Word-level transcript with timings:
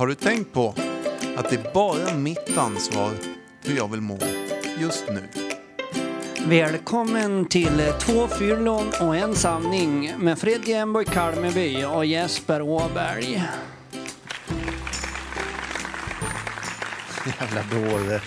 Har 0.00 0.06
du 0.06 0.14
tänkt 0.14 0.52
på 0.52 0.74
att 1.36 1.50
det 1.50 1.56
är 1.56 1.74
bara 1.74 2.14
mitt 2.14 2.56
ansvar 2.58 3.12
hur 3.64 3.76
jag 3.76 3.90
vill 3.90 4.00
må 4.00 4.18
just 4.78 5.04
nu? 5.08 5.28
Välkommen 6.46 7.44
till 7.44 7.92
Två 8.00 8.28
fyllon 8.28 8.92
och 9.00 9.16
en 9.16 9.34
sanning 9.34 10.12
med 10.18 10.38
Fred 10.38 10.64
Genborg 10.64 11.06
Kalmeby 11.06 11.84
och 11.84 12.06
Jesper 12.06 12.62
Åberg. 12.62 13.42
Jävla 17.40 17.62
dåre. 17.62 18.20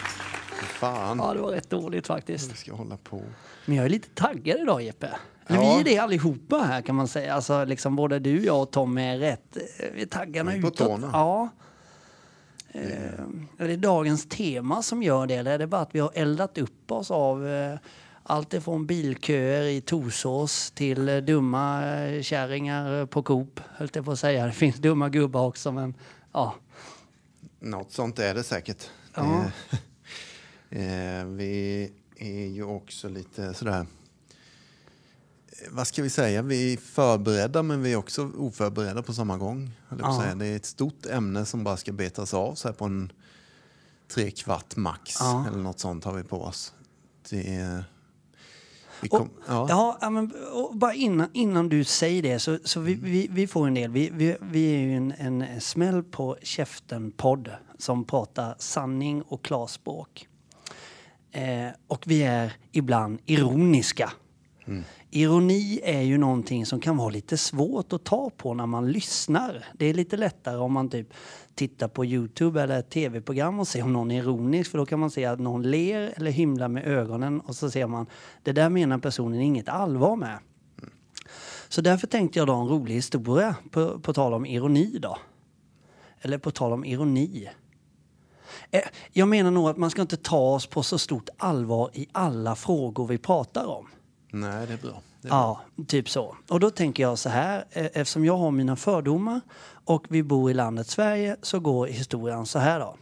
Fan. 0.84 1.18
Ja, 1.18 1.34
det 1.34 1.42
var 1.42 1.52
rätt 1.52 1.70
dåligt 1.70 2.04
Vi 2.04 2.08
faktiskt. 2.08 2.58
ska 2.58 2.74
hålla 2.74 2.98
på. 2.98 3.22
Men 3.66 3.76
jag 3.76 3.86
är 3.86 3.90
lite 3.90 4.10
taggad 4.16 4.60
idag 4.60 4.82
Jeppe. 4.82 5.10
Ja. 5.48 5.56
Vi 5.60 5.80
är 5.80 5.84
det 5.84 5.98
allihopa 5.98 6.58
här 6.58 6.82
kan 6.82 6.96
man 6.96 7.08
säga. 7.08 7.34
Alltså 7.34 7.66
liksom 7.66 7.96
både 7.96 8.20
du, 8.20 8.46
jag 8.46 8.62
och 8.62 8.72
Tom 8.72 8.98
är 8.98 9.18
rätt. 9.18 9.58
eh, 9.80 9.86
Vi 9.96 10.02
är 10.02 10.06
taggarna 10.06 10.52
Vi 10.52 10.58
är 10.58 10.62
på 10.62 10.68
utåt. 10.68 10.88
tårna. 10.88 11.10
Ja. 11.14 11.50
Eh, 12.72 13.24
är 13.58 13.68
det 13.68 13.76
dagens 13.76 14.30
tema 14.30 14.82
som 14.82 15.04
gör 15.04 15.28
det? 15.28 15.36
Eller 15.36 15.52
är 15.52 15.58
det 15.60 15.68
bara 15.68 15.82
att 15.82 15.96
vi 15.96 16.00
har 16.00 16.12
eldat 16.16 16.58
upp 16.58 16.92
oss 16.92 17.12
av 17.12 17.48
eh, 17.48 17.78
allt 18.24 18.54
ifrån 18.54 18.86
bilköer 18.86 19.64
i 19.64 19.82
Torsås 19.82 20.72
till 20.72 21.10
eh, 21.10 21.18
dumma 21.18 21.96
eh, 21.96 22.22
kärringar 22.22 23.06
på 23.06 23.24
Coop, 23.24 23.60
höll 23.76 23.90
jag 23.94 24.06
på 24.06 24.12
att 24.12 24.20
säga. 24.20 24.46
Det 24.46 24.52
finns 24.52 24.76
dumma 24.76 25.10
gubbar 25.10 25.46
också, 25.46 25.72
men 25.72 25.94
ja. 26.34 26.56
Något 27.60 27.92
sånt 27.92 28.20
är 28.20 28.34
det 28.36 28.44
säkert. 28.44 28.90
Ja. 29.16 29.44
Eh, 30.76 31.26
vi 31.26 31.92
är 32.16 32.48
ju 32.48 32.64
också 32.64 33.10
lite 33.10 33.54
sådär... 33.54 33.80
eh, 33.80 33.86
Vad 35.72 35.88
ska 35.88 36.04
vi 36.04 36.10
säga? 36.10 36.42
Vi 36.42 36.74
är 36.74 36.78
förberedda 36.78 37.64
men 37.64 37.82
vi 37.82 37.94
är 37.94 37.98
också 37.98 38.32
oförberedda 38.38 39.02
på 39.04 39.14
samma 39.14 39.38
gång. 39.38 39.72
Ja. 40.00 40.22
säga. 40.22 40.36
Det 40.36 40.46
är 40.46 40.56
ett 40.56 40.66
stort 40.66 41.06
ämne 41.06 41.46
som 41.46 41.64
bara 41.64 41.78
ska 41.78 41.92
betas 41.92 42.34
av 42.34 42.56
så 42.56 42.68
här 42.68 42.74
på 42.76 42.86
en 42.86 43.12
tre 44.14 44.32
kvart 44.32 44.76
max. 44.76 45.16
Ja. 45.20 45.46
Eller 45.48 45.58
något 45.64 45.80
sånt 45.80 46.04
har 46.04 46.14
vi 46.14 46.24
på 46.24 46.42
oss. 46.42 46.74
Det 47.30 47.56
är... 47.56 47.84
Vi 49.02 49.10
Och- 49.12 49.18
kom, 49.20 49.30
ja. 49.48 49.98
Ja, 50.02 50.10
men 50.10 50.34
bara 50.72 50.94
innan, 50.94 51.30
innan 51.34 51.70
du 51.70 51.84
säger 51.84 52.22
det 52.22 52.40
så, 52.40 52.60
så 52.64 52.80
vi, 52.80 52.94
vi, 52.94 53.28
vi 53.32 53.48
får 53.48 53.68
en 53.68 53.74
del. 53.74 53.92
Vi, 53.92 54.10
vi, 54.14 54.36
vi 54.42 54.76
är 54.76 54.80
ju 54.80 54.96
en, 54.98 55.12
en 55.12 55.62
smäll 55.62 56.04
på 56.04 56.38
käften-podd 56.42 57.50
som 57.78 58.04
pratar 58.06 58.56
sanning 58.60 59.22
och 59.22 59.46
klarspråk. 59.46 60.28
Eh, 61.34 61.68
och 61.88 62.04
vi 62.08 62.24
är 62.24 62.54
ibland 62.72 63.20
ironiska. 63.26 64.12
Ironi 65.10 65.80
är 65.84 66.02
ju 66.02 66.18
någonting 66.18 66.66
som 66.66 66.80
kan 66.80 66.98
vara 66.98 67.10
lite 67.10 67.38
svårt 67.38 67.94
att 67.94 68.04
ta 68.04 68.32
på 68.38 68.54
när 68.54 68.66
man 68.66 68.92
lyssnar. 68.92 69.66
Det 69.74 69.86
är 69.86 69.94
lite 69.94 70.18
lättare 70.18 70.58
om 70.58 70.74
man 70.74 70.90
typ 70.90 71.14
tittar 71.56 71.88
på 71.88 72.06
Youtube 72.06 72.62
eller 72.62 72.80
ett 72.80 72.90
tv-program 72.90 73.60
och 73.60 73.68
ser 73.68 73.84
om 73.84 73.94
någon 73.94 74.12
är 74.12 74.20
ironisk 74.20 74.72
för 74.72 74.78
då 74.78 74.86
kan 74.86 75.00
man 75.00 75.12
se 75.12 75.26
att 75.26 75.40
någon 75.40 75.64
ler 75.64 76.14
eller 76.16 76.32
himlar 76.32 76.68
med 76.68 76.88
ögonen 76.88 77.40
och 77.40 77.56
så 77.56 77.72
ser 77.72 77.88
man 77.88 78.06
det 78.44 78.52
där 78.52 78.70
menar 78.70 78.98
personen 78.98 79.42
inget 79.42 79.70
allvar 79.70 80.16
med. 80.16 80.40
Så 81.70 81.82
därför 81.82 82.08
tänkte 82.08 82.40
jag 82.40 82.48
dra 82.48 82.62
en 82.62 82.68
rolig 82.68 82.96
historia 82.96 83.56
på, 83.72 84.00
på 84.00 84.14
tal 84.14 84.34
om 84.34 84.46
ironi 84.46 84.98
då. 85.00 85.18
Eller 86.22 86.38
på 86.38 86.52
tal 86.52 86.74
om 86.74 86.86
ironi. 86.86 87.50
Eh, 88.72 88.82
Jag 89.12 89.28
menar 89.28 89.52
nog 89.52 89.70
att 89.70 89.78
man 89.78 89.90
ska 89.90 90.02
inte 90.02 90.18
ta 90.18 90.38
oss 90.40 90.68
på 90.68 90.84
så 90.84 90.98
stort 91.00 91.30
allvar 91.38 91.90
i 91.94 92.08
alla 92.12 92.56
frågor 92.56 93.08
vi 93.08 93.18
pratar 93.18 93.66
om. 93.66 93.88
Nej, 94.32 94.68
det 94.68 94.74
är 94.74 94.78
bra. 94.78 95.02
Det 95.22 95.28
är 95.28 95.30
bra. 95.30 95.62
Ja, 95.78 95.84
typ 95.88 96.10
så. 96.10 96.36
Och 96.50 96.60
då 96.60 96.70
tänker 96.70 97.04
jag 97.04 97.20
så 97.20 97.30
här, 97.30 97.66
eh, 97.72 97.86
eftersom 97.86 98.26
jag 98.26 98.38
har 98.38 98.52
mina 98.52 98.76
fördomar 98.76 99.42
och 99.86 100.06
vi 100.10 100.24
bor 100.24 100.52
i 100.52 100.54
landet 100.54 100.88
Sverige 100.88 101.38
så 101.42 101.60
går 101.60 101.88
historien 101.88 102.46
så 102.46 102.60
här 102.60 102.80
då. 102.80 102.98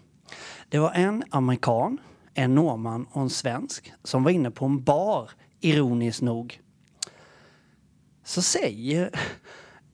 Det 0.69 0.79
var 0.79 0.91
en 0.91 1.23
amerikan, 1.29 1.97
en 2.33 2.55
norrman 2.55 3.05
och 3.11 3.21
en 3.21 3.29
svensk 3.29 3.93
som 4.03 4.23
var 4.23 4.31
inne 4.31 4.51
på 4.51 4.65
en 4.65 4.83
bar, 4.83 5.29
ironiskt 5.59 6.21
nog. 6.21 6.61
Så 8.23 8.41
säger 8.41 9.09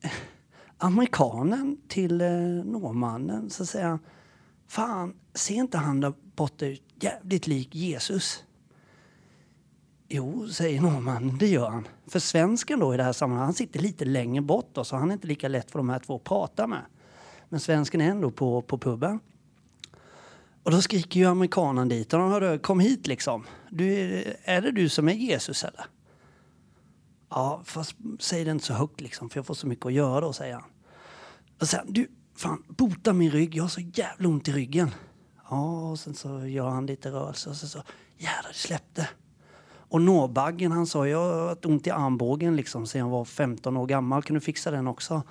amerikanen 0.78 1.78
till 1.88 2.22
eh, 2.22 2.30
norrmannen, 2.66 3.50
så 3.50 3.66
säger 3.66 3.88
han, 3.88 4.00
fan, 4.68 5.14
ser 5.34 5.56
inte 5.56 5.78
han 5.78 6.00
där 6.00 6.14
borta 6.36 6.66
ut 6.66 6.84
jävligt 7.00 7.48
lik 7.48 7.76
Jesus? 7.76 8.44
Jo, 10.08 10.50
säger 10.50 10.82
norrmannen, 10.82 11.38
det 11.38 11.48
gör 11.48 11.70
han. 11.70 11.88
För 12.08 12.20
svensken 12.20 12.80
då 12.80 12.94
i 12.94 12.98
det 12.98 13.04
här 13.04 13.14
sammanhanget, 13.14 13.48
han 13.48 13.54
sitter 13.54 13.80
lite 13.80 14.06
längre 14.06 14.42
bort 14.42 14.70
då, 14.74 14.84
så 14.84 14.96
han 14.96 15.10
är 15.10 15.14
inte 15.14 15.28
lika 15.28 15.48
lätt 15.48 15.72
för 15.72 15.80
de 15.80 15.90
här 15.90 16.00
två 16.00 16.16
att 16.16 16.24
prata 16.24 16.68
med. 16.68 16.82
Men 17.50 17.60
svensken 17.60 18.02
är 18.02 18.10
ändå 18.10 18.32
på, 18.32 18.62
på 18.62 18.78
puben. 18.78 19.20
Och 20.64 20.72
då 20.72 20.82
skriker 20.82 21.20
ju 21.20 21.26
amerikanen 21.26 21.90
dit, 21.90 22.14
och 22.14 22.20
de 22.20 22.32
hörde, 22.32 22.60
kom 22.60 22.80
hit 22.80 23.08
liksom. 23.08 23.46
Du, 23.70 23.88
är 24.44 24.62
det 24.62 24.72
du 24.72 24.90
som 24.90 25.10
är 25.10 25.14
Jesus 25.14 25.64
eller? 25.64 25.86
Ja, 27.30 27.62
fast 27.66 27.96
säg 28.20 28.44
det 28.44 28.52
inte 28.52 28.66
så 28.66 28.74
högt 28.74 29.02
liksom, 29.02 29.30
för 29.30 29.38
jag 29.38 29.46
får 29.46 29.54
så 29.54 29.68
mycket 29.68 29.86
att 29.86 29.94
göra 29.94 30.22
då, 30.22 30.34
säger 30.34 30.54
han. 30.54 30.70
Och 31.60 31.68
sen, 31.68 31.86
du, 31.88 32.08
fan, 32.38 32.64
bota 32.68 33.14
min 33.14 33.32
rygg, 33.32 33.56
jag 33.56 33.64
har 33.64 33.70
så 33.70 33.82
jävla 33.82 34.30
ont 34.30 34.48
i 34.48 34.52
ryggen. 34.52 34.92
Ja, 35.50 35.90
och 35.92 36.00
sen 36.00 36.14
så 36.14 36.46
gör 36.48 36.70
han 36.70 36.86
lite 36.86 37.10
rörelse 37.10 37.50
och 37.50 37.56
sen 37.56 37.70
så, 37.70 37.84
jävlar, 38.18 38.50
det 38.50 38.58
släppte. 38.58 39.10
Och 39.90 40.02
Nåbaggen, 40.02 40.72
han 40.72 40.88
sa 40.88 41.08
jag 41.08 41.20
har 41.20 41.48
haft 41.48 41.66
ont 41.66 41.88
i 41.88 41.92
armbågen 41.92 42.56
liksom 42.56 42.88
sen 42.88 43.00
jag 43.00 43.10
var 43.10 43.26
15 43.26 43.78
år 43.78 43.86
gammal. 43.86 44.24
Kan 44.24 44.34
du 44.34 44.40
fixa 44.40 44.72
den 44.72 44.88
också? 44.88 45.24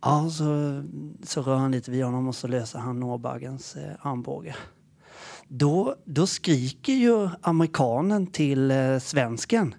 Ja, 0.00 0.30
så, 0.30 0.82
så 1.22 1.42
rör 1.42 1.56
han 1.56 1.72
lite 1.72 1.90
vid 1.90 2.04
honom 2.04 2.28
och 2.28 2.34
så 2.34 2.48
löser 2.48 2.78
han 2.78 3.00
Nåbaggens 3.00 3.76
eh, 3.76 4.06
armbåge. 4.06 4.56
Då, 5.48 5.96
då 6.04 6.26
skriker 6.26 6.92
ju 6.92 7.28
amerikanen 7.42 8.26
till 8.26 8.70
eh, 8.70 8.98
svensken. 8.98 9.74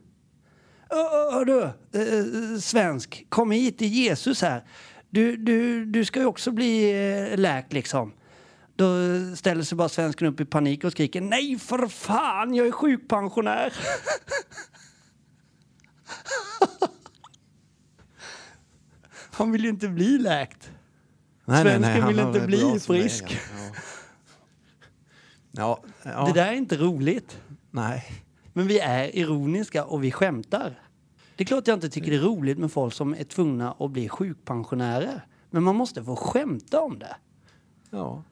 Hör 0.90 1.32
Hördu, 1.32 1.62
eh, 1.62 2.54
eh, 2.54 2.60
svensk, 2.60 3.26
kom 3.30 3.52
hit, 3.52 3.80
det 3.80 3.86
är 3.86 3.90
Jesus 3.90 4.42
här. 4.42 4.64
Du, 5.10 5.38
du, 5.38 5.86
du 5.86 6.06
ska 6.06 6.20
ju 6.20 6.26
också 6.26 6.52
bli 6.52 6.92
eh, 7.32 7.38
läkt 7.38 7.74
liksom. 7.74 8.14
Då 8.76 8.86
ställer 9.36 9.64
sig 9.64 9.78
bara 9.78 9.90
svensken 9.90 10.28
upp 10.28 10.40
i 10.40 10.46
panik 10.46 10.84
och 10.84 10.92
skriker 10.92 11.22
Nej 11.22 11.60
för 11.60 11.88
fan, 11.88 12.54
jag 12.54 12.68
är 12.68 12.72
sjukpensionär. 12.72 13.74
Han 19.32 19.52
vill 19.52 19.64
ju 19.64 19.70
inte 19.70 19.88
bli 19.88 20.18
läkt. 20.18 20.72
Nej, 21.46 21.64
Svensken 21.64 22.02
han 22.02 22.08
vill 22.08 22.20
har 22.20 22.28
inte 22.28 22.48
bli 22.48 22.62
är, 22.62 22.80
frisk. 22.80 23.40
Ja. 23.52 23.76
Ja, 25.52 25.84
ja. 26.04 26.26
Det 26.26 26.34
där 26.34 26.48
är 26.48 26.54
inte 26.54 26.78
roligt. 26.78 27.42
Nej. 27.72 28.06
Men 28.54 28.68
vi 28.68 28.80
är 28.80 29.16
ironiska 29.16 29.86
och 29.86 30.04
vi 30.04 30.12
skämtar. 30.12 30.82
Det 31.38 31.44
är 31.44 31.46
klart 31.46 31.68
jag 31.68 31.76
inte 31.78 31.90
tycker 31.90 32.12
det 32.12 32.18
är 32.18 32.22
roligt 32.22 32.58
med 32.58 32.72
folk 32.72 32.94
som 32.94 33.14
är 33.14 33.24
tvungna 33.24 33.76
att 33.80 33.92
bli 33.92 34.10
sjukpensionärer. 34.10 35.22
Men 35.50 35.64
man 35.64 35.76
måste 35.76 36.04
få 36.04 36.16
skämta 36.16 36.82
om 36.82 37.00
det. 37.00 37.16
Ja, 37.90 38.24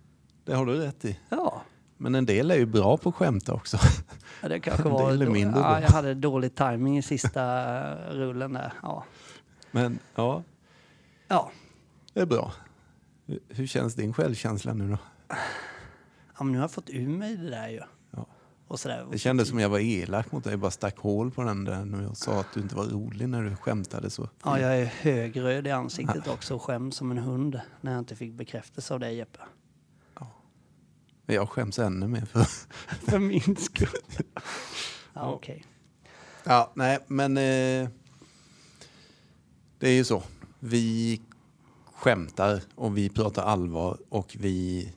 det 0.44 0.54
har 0.54 0.66
du 0.66 0.74
rätt 0.74 1.06
i. 1.06 1.20
Ja. 1.30 1.62
Men 1.98 2.16
en 2.16 2.26
del 2.26 2.52
är 2.52 2.56
ju 2.56 2.66
bra 2.66 2.98
på 2.98 3.10
att 3.10 3.16
skämta 3.16 3.54
också. 3.54 3.78
Ja, 4.42 4.48
det 4.50 4.60
kanske 4.60 4.90
var... 4.90 5.12
eller 5.12 5.30
mindre 5.30 5.60
ja, 5.62 5.82
jag 5.82 5.90
hade 5.90 6.14
dålig 6.14 6.56
timing 6.56 6.98
i 6.98 7.02
sista 7.02 7.42
rullen 8.14 8.54
där. 8.54 8.74
Ja. 8.82 9.04
Men 9.72 10.00
ja, 10.16 10.44
Ja. 11.28 11.52
det 12.14 12.20
är 12.22 12.26
bra. 12.26 12.52
Hur- 13.26 13.40
Hur 13.50 13.68
känns 13.68 13.96
din 13.96 14.14
självkänsla 14.14 14.74
nu 14.74 14.90
då? 14.90 14.98
ja, 16.38 16.44
men 16.44 16.52
nu 16.52 16.58
har 16.58 16.64
jag 16.64 16.72
fått 16.72 16.90
ur 16.90 17.08
mig 17.10 17.36
det 17.38 17.50
där 17.50 17.68
ju. 17.70 17.82
Ja. 18.68 18.74
Och 18.74 18.80
sådär. 18.80 19.08
Det 19.12 19.18
kändes 19.18 19.50
som 19.50 19.60
jag 19.60 19.70
var 19.70 19.80
elak 19.80 20.32
mot 20.32 20.44
dig, 20.44 20.54
jag 20.54 20.60
bara 20.60 20.72
stack 20.72 20.98
hål 20.98 21.32
på 21.32 21.44
den 21.44 21.64
där 21.64 21.86
när 21.86 22.04
jag 22.04 22.18
sa 22.18 22.40
att 22.40 22.54
du 22.54 22.60
inte 22.60 22.76
var 22.76 22.86
rolig 22.86 23.30
när 23.30 23.44
du 23.44 23.56
skämtade 23.56 24.10
så. 24.10 24.30
Ja, 24.44 24.60
jag 24.60 24.78
är 24.78 24.86
högröd 24.86 25.68
i 25.68 25.72
ansiktet 25.72 26.28
också 26.28 26.56
och 26.56 26.62
skäms 26.62 26.96
som 26.96 27.12
en 27.12 27.18
hund 27.18 27.62
när 27.82 27.92
jag 27.92 28.00
inte 28.00 28.16
fick 28.16 28.34
bekräftelse 28.34 28.94
av 28.94 29.00
dig 29.00 29.16
Jeppe. 29.16 29.40
Men 31.26 31.36
Jag 31.36 31.50
skäms 31.50 31.80
ännu 31.80 32.08
mer 32.08 32.26
för... 32.26 32.44
För 33.12 33.20
min 33.20 33.56
skull. 33.56 33.88
Ja, 35.18 35.32
okej. 35.32 35.66
Ja, 36.44 36.72
nej, 36.76 37.00
men 37.08 37.38
eh, 37.38 37.90
det 39.80 39.90
är 39.90 39.94
ju 39.94 40.04
så. 40.04 40.24
Vi 40.60 41.22
skämtar 41.94 42.62
och 42.76 42.98
vi 42.98 43.10
pratar 43.10 43.44
allvar 43.44 43.98
och 44.10 44.36
vi 44.40 44.94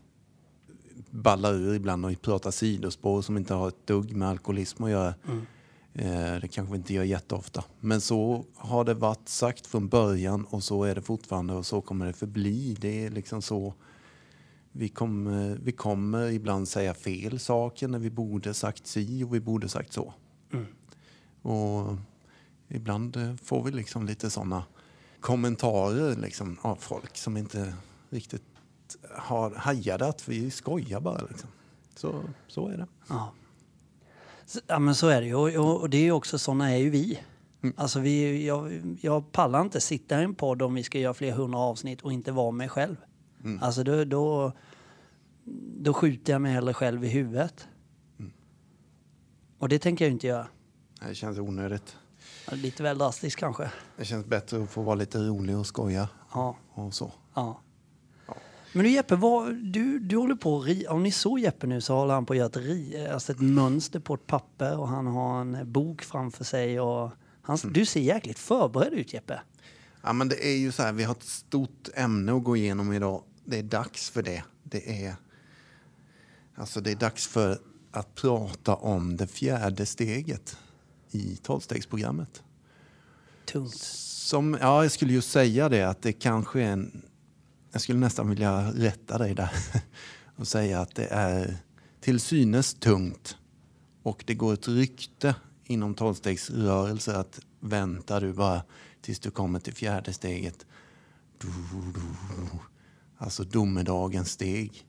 ballar 1.10 1.54
ur 1.54 1.74
ibland 1.74 2.04
och 2.04 2.10
vi 2.10 2.16
pratar 2.16 2.50
sidospår 2.50 3.22
som 3.22 3.36
inte 3.36 3.54
har 3.54 3.68
ett 3.68 3.86
dugg 3.86 4.16
med 4.16 4.28
alkoholism 4.28 4.84
att 4.84 4.90
göra. 4.90 5.14
Eh, 5.94 6.40
det 6.40 6.48
kanske 6.48 6.72
vi 6.72 6.78
inte 6.78 6.94
gör 6.94 7.04
jätteofta. 7.04 7.64
Men 7.80 8.00
så 8.00 8.44
har 8.54 8.84
det 8.84 8.94
varit 8.94 9.28
sagt 9.28 9.66
från 9.66 9.88
början 9.88 10.44
och 10.44 10.64
så 10.64 10.84
är 10.84 10.94
det 10.94 11.02
fortfarande 11.02 11.52
och 11.52 11.66
så 11.66 11.80
kommer 11.80 12.06
det 12.06 12.12
förbli. 12.12 12.76
Det 12.80 13.06
är 13.06 13.10
liksom 13.10 13.42
så. 13.42 13.74
Vi 14.72 14.88
kommer, 14.88 15.58
vi 15.62 15.72
kommer 15.72 16.30
ibland 16.30 16.68
säga 16.68 16.94
fel 16.94 17.38
saker 17.38 17.88
när 17.88 17.98
vi 17.98 18.10
borde 18.10 18.54
sagt 18.54 18.86
si 18.86 19.24
och 19.24 19.34
vi 19.34 19.40
borde 19.40 19.68
sagt 19.68 19.92
så. 19.92 20.14
Och 21.42 21.96
ibland 22.68 23.16
eh, 23.16 23.36
får 23.36 23.64
vi 23.64 23.70
liksom 23.70 24.06
lite 24.06 24.30
sådana 24.30 24.64
kommentarer 25.20 26.16
liksom 26.16 26.56
av 26.62 26.76
folk 26.76 27.16
som 27.16 27.36
inte 27.36 27.74
riktigt 28.10 28.42
har, 29.16 29.54
hajade 29.54 30.06
att 30.06 30.28
vi 30.28 30.50
skojar 30.50 31.00
bara. 31.00 31.22
Liksom. 31.30 31.48
Så, 31.96 32.22
så 32.48 32.68
är 32.68 32.76
det. 32.76 32.86
Ja. 33.08 33.32
Ja 34.66 34.78
men 34.78 34.94
så 34.94 35.08
är 35.08 35.20
det 35.20 35.26
ju. 35.26 35.34
Och, 35.34 35.80
och, 35.80 35.90
det 35.90 35.96
är 35.96 36.02
ju 36.02 36.12
också 36.12 36.38
sådana 36.38 36.70
är 36.72 36.76
ju 36.76 36.90
vi. 36.90 37.20
Alltså 37.76 38.00
vi, 38.00 38.46
jag, 38.46 38.82
jag 39.00 39.32
pallar 39.32 39.60
inte 39.60 39.80
sitta 39.80 40.20
i 40.20 40.24
en 40.24 40.34
podd 40.34 40.62
om 40.62 40.74
vi 40.74 40.82
ska 40.82 40.98
göra 40.98 41.14
flera 41.14 41.34
hundra 41.34 41.58
avsnitt 41.58 42.00
och 42.02 42.12
inte 42.12 42.32
vara 42.32 42.50
mig 42.50 42.68
själv. 42.68 42.96
Alltså 43.60 43.82
då, 43.84 44.04
då, 44.04 44.52
då 45.80 45.94
skjuter 45.94 46.32
jag 46.32 46.42
mig 46.42 46.52
hellre 46.52 46.74
själv 46.74 47.04
i 47.04 47.08
huvudet. 47.08 47.68
Och 49.58 49.68
det 49.68 49.78
tänker 49.78 50.04
jag 50.04 50.12
inte 50.12 50.26
göra. 50.26 50.46
Det 51.08 51.14
känns 51.14 51.38
onödigt. 51.38 51.96
Lite 52.52 52.82
väl 52.82 52.98
drastiskt 52.98 53.38
kanske. 53.38 53.70
Det 53.96 54.04
känns 54.04 54.26
bättre 54.26 54.62
att 54.62 54.70
få 54.70 54.82
vara 54.82 54.94
lite 54.94 55.18
rolig 55.18 55.56
och 55.58 55.66
skoja 55.66 56.08
Ja, 56.34 56.56
och 56.70 56.94
så. 56.94 57.12
ja. 57.34 57.60
Men 58.72 58.84
du 58.84 58.90
Jeppe, 58.90 59.16
vad, 59.16 59.54
du, 59.54 59.98
du 59.98 60.16
håller 60.16 60.34
på 60.34 60.60
ri, 60.60 60.86
om 60.86 61.02
ni 61.02 61.12
såg 61.12 61.38
Jeppe 61.38 61.66
nu 61.66 61.80
så 61.80 61.94
håller 61.94 62.14
han 62.14 62.26
på 62.26 62.32
att 62.32 62.36
göra 62.36 62.48
ett, 62.48 62.56
ri, 62.56 63.06
alltså 63.12 63.32
ett 63.32 63.40
mönster 63.40 64.00
på 64.00 64.14
ett 64.14 64.26
papper 64.26 64.78
och 64.78 64.88
han 64.88 65.06
har 65.06 65.40
en 65.40 65.72
bok 65.72 66.02
framför 66.02 66.44
sig. 66.44 66.80
Och 66.80 67.10
han, 67.42 67.58
Du 67.72 67.86
ser 67.86 68.00
jäkligt 68.00 68.38
förberedd 68.38 68.92
ut 68.92 69.14
Jeppe. 69.14 69.40
Ja, 70.02 70.12
men 70.12 70.28
det 70.28 70.46
är 70.46 70.56
ju 70.56 70.72
så 70.72 70.82
här, 70.82 70.92
vi 70.92 71.04
har 71.04 71.14
ett 71.14 71.22
stort 71.22 71.88
ämne 71.94 72.36
att 72.36 72.44
gå 72.44 72.56
igenom 72.56 72.92
idag. 72.92 73.22
Det 73.44 73.58
är 73.58 73.62
dags 73.62 74.10
för 74.10 74.22
det. 74.22 74.44
Det 74.62 75.04
är, 75.04 75.16
alltså 76.54 76.80
det 76.80 76.90
är 76.90 76.96
dags 76.96 77.26
för 77.26 77.58
att 77.90 78.14
prata 78.14 78.74
om 78.74 79.16
det 79.16 79.26
fjärde 79.26 79.86
steget 79.86 80.56
i 81.10 81.36
tolvstegsprogrammet. 81.36 82.42
Tungt. 83.44 83.74
Som, 83.74 84.58
ja, 84.60 84.82
jag 84.82 84.92
skulle 84.92 85.12
ju 85.12 85.20
säga 85.20 85.68
det 85.68 85.82
att 85.82 86.02
det 86.02 86.12
kanske 86.12 86.60
är 86.60 86.72
en... 86.72 87.02
Jag 87.78 87.82
skulle 87.82 87.98
nästan 87.98 88.28
vilja 88.28 88.72
rätta 88.72 89.18
dig 89.18 89.34
där 89.34 89.50
och 90.36 90.48
säga 90.48 90.80
att 90.80 90.94
det 90.94 91.06
är 91.06 91.56
till 92.00 92.20
synes 92.20 92.74
tungt 92.74 93.36
och 94.02 94.24
det 94.26 94.34
går 94.34 94.54
ett 94.54 94.68
rykte 94.68 95.34
inom 95.64 95.94
tolvstegsrörelser 95.94 97.14
att 97.14 97.40
vänta 97.60 98.20
du 98.20 98.32
bara 98.32 98.62
tills 99.00 99.20
du 99.20 99.30
kommer 99.30 99.60
till 99.60 99.74
fjärde 99.74 100.12
steget. 100.12 100.66
Alltså 103.16 103.44
domedagens 103.44 104.30
steg. 104.30 104.86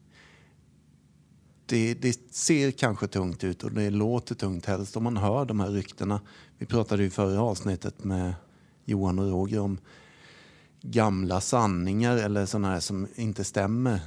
Det, 1.66 1.94
det 1.94 2.34
ser 2.34 2.72
kanske 2.72 3.08
tungt 3.08 3.44
ut 3.44 3.64
och 3.64 3.72
det 3.72 3.90
låter 3.90 4.36
tungt 4.36 4.66
helst 4.66 4.98
om 4.98 5.04
man 5.04 5.18
hör 5.18 5.46
de 5.46 5.60
här 5.60 5.70
ryktena. 5.70 6.22
Vi 6.58 6.66
pratade 6.66 7.04
ju 7.04 7.10
förra 7.10 7.42
avsnittet 7.42 8.04
med 8.04 8.34
Johan 8.86 9.20
och 9.20 9.32
Roger 9.32 9.60
om 9.60 9.78
gamla 10.82 11.42
sanningar 11.42 12.18
eller 12.18 12.46
sådana 12.46 12.68
här 12.68 12.80
som 12.80 13.08
inte 13.16 13.44
stämmer. 13.44 14.00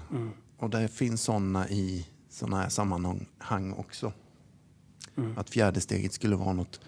Och 0.58 0.70
det 0.70 0.88
finns 0.88 1.22
sådana 1.22 1.69
i 1.69 2.06
sådana 2.30 2.56
här 2.56 2.69
sammanhang 2.69 3.72
också. 3.72 4.12
Att 5.36 5.50
fjärde 5.50 5.80
steget 5.80 6.12
skulle 6.12 6.36
vara 6.36 6.52
något 6.52 6.80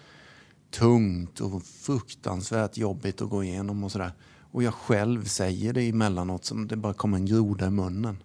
tungt 0.71 1.39
och 1.39 1.63
fruktansvärt 1.63 2.77
jobbigt 2.77 3.21
att 3.21 3.29
gå 3.29 3.43
igenom 3.43 3.83
och 3.83 3.91
sådär. 3.91 4.11
Och 4.51 4.63
jag 4.63 4.73
själv 4.73 5.23
säger 5.25 5.73
det 5.73 5.81
emellanåt 5.89 6.45
som 6.45 6.67
det 6.67 6.75
bara 6.75 6.93
kommer 6.93 7.17
en 7.17 7.25
groda 7.25 7.67
i 7.67 7.69
munnen. 7.69 8.23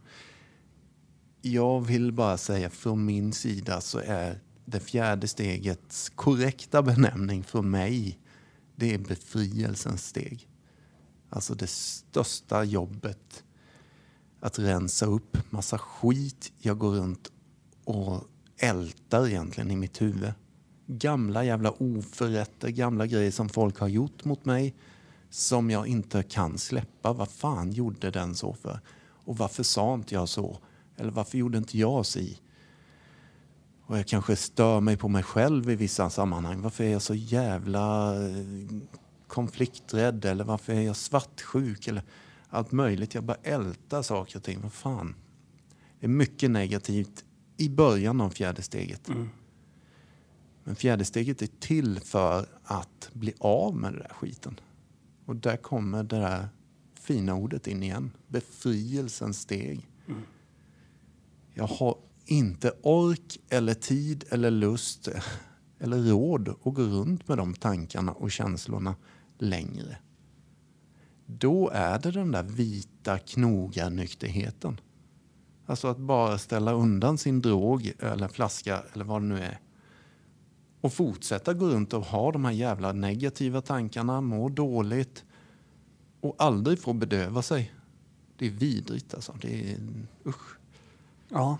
Jag 1.43 1.81
vill 1.81 2.12
bara 2.12 2.37
säga 2.37 2.71
från 2.71 3.05
min 3.05 3.33
sida 3.33 3.81
så 3.81 3.99
är 3.99 4.41
det 4.65 4.81
fjärde 4.81 5.29
stegets 5.29 6.09
korrekta 6.09 6.83
benämning 6.83 7.45
för 7.45 7.62
mig 7.62 8.19
det 8.77 8.95
är 8.95 8.99
befrielsens 8.99 10.07
steg. 10.07 10.50
Alltså 11.31 11.55
det 11.55 11.67
största 11.67 12.65
jobbet. 12.65 13.44
Att 14.41 14.59
rensa 14.59 15.06
upp 15.06 15.37
massa 15.50 15.79
skit 15.79 16.53
jag 16.59 16.79
går 16.79 16.91
runt 16.91 17.32
och 17.85 18.25
ältar 18.56 19.29
egentligen 19.29 19.71
i 19.71 19.77
mitt 19.77 20.03
huvud. 20.03 20.32
Gamla 20.87 21.44
jävla 21.44 21.71
oförrätter, 21.71 22.69
gamla 22.69 23.06
grejer 23.06 23.31
som 23.31 23.49
folk 23.49 23.79
har 23.79 23.88
gjort 23.88 24.25
mot 24.25 24.44
mig 24.44 24.75
som 25.31 25.71
jag 25.71 25.87
inte 25.87 26.23
kan 26.23 26.59
släppa. 26.59 27.12
Vad 27.12 27.29
fan 27.29 27.73
gjorde 27.73 28.11
den 28.11 28.35
så 28.35 28.53
för? 28.53 28.81
Och 29.25 29.38
varför 29.38 29.62
sa 29.62 29.94
inte 29.94 30.15
jag 30.15 30.29
så? 30.29 30.59
Eller 30.97 31.11
varför 31.11 31.38
gjorde 31.38 31.59
inte 31.59 31.79
jag 31.79 32.06
si? 32.06 32.41
Och 33.87 33.99
jag 33.99 34.06
kanske 34.06 34.37
stör 34.37 34.81
mig 34.81 34.97
på 34.97 35.09
mig 35.09 35.23
själv 35.23 35.71
i 35.71 35.75
vissa 35.75 36.11
sammanhang. 36.11 36.61
Varför 36.61 36.85
är 36.85 36.93
jag 36.93 37.03
så 37.03 37.15
jävla 37.15 38.15
eh, 38.15 38.47
konflikträdd? 39.31 40.25
Eller 40.25 40.44
varför 40.44 40.73
är 40.73 40.81
jag 40.81 40.97
svartsjuk? 40.97 41.88
Eller 41.88 42.03
allt 42.49 42.73
möjligt. 42.73 43.15
Jag 43.15 43.25
bara 43.25 43.38
ältar 43.43 44.03
saker 44.03 44.37
och 44.37 44.43
ting. 44.43 44.61
Vad 44.62 44.73
fan. 44.73 45.15
Det 46.00 46.06
är 46.06 46.11
mycket 46.11 46.50
negativt 46.50 47.25
i 47.56 47.69
början 47.69 48.21
av 48.21 48.31
fjärde 48.31 48.62
steget. 48.62 49.09
Men 50.65 50.77
fjärde 50.77 51.05
steget 51.05 51.43
är 51.43 51.49
till 51.61 52.00
för 52.00 52.47
att 52.65 53.11
bli 53.12 53.35
av 53.38 53.77
med 53.77 53.93
den 53.93 54.00
där 54.00 54.12
skiten. 54.15 54.61
Och 55.25 55.37
där 55.37 55.56
kommer 55.56 56.03
det 56.03 56.17
där 56.17 56.49
fina 56.94 57.35
ordet 57.35 57.67
in 57.67 57.83
igen. 57.83 58.11
Befrielsens 58.29 59.41
steg. 59.41 59.88
Jag 61.55 61.67
har 61.67 61.99
inte 62.26 62.73
ork 62.83 63.38
eller 63.49 63.75
tid 63.75 64.25
eller 64.31 64.50
lust 64.50 65.09
eller 65.79 65.99
råd 65.99 66.49
att 66.49 66.75
gå 66.75 66.83
runt 66.83 67.29
med 67.29 67.38
de 67.38 67.55
tankarna 67.55 68.12
och 68.12 68.31
känslorna 68.31 68.94
längre. 69.43 69.99
Då 71.27 71.71
är 71.71 71.99
det 71.99 72.11
den 72.11 72.33
där 72.33 72.43
vita 72.43 73.19
knogarnykterheten. 73.19 74.81
Alltså 75.67 75.89
att 75.89 75.99
bara 75.99 76.39
ställa 76.39 76.73
undan 76.73 77.19
sin 77.19 77.41
drog 77.41 77.93
eller 77.99 78.29
flaska 78.29 78.83
eller 78.93 79.05
vad 79.05 79.23
det 79.23 79.27
nu 79.27 79.39
är. 79.39 79.61
Och 80.81 80.93
fortsätta 80.93 81.55
gå 81.55 81.67
runt 81.67 81.93
och 81.93 82.05
ha 82.05 82.33
de 82.33 82.45
här 82.45 82.53
jävla 82.53 82.93
negativa 82.93 83.61
tankarna, 83.61 84.21
må 84.21 84.49
dåligt 84.49 85.25
och 86.21 86.35
aldrig 86.39 86.79
få 86.79 86.93
bedöva 86.93 87.43
sig. 87.43 87.73
Det 88.37 88.47
är 88.47 88.51
vidrigt 88.51 89.15
alltså. 89.15 89.37
Det 89.41 89.73
är 89.73 89.79
usch. 90.27 90.59
Ja. 91.29 91.59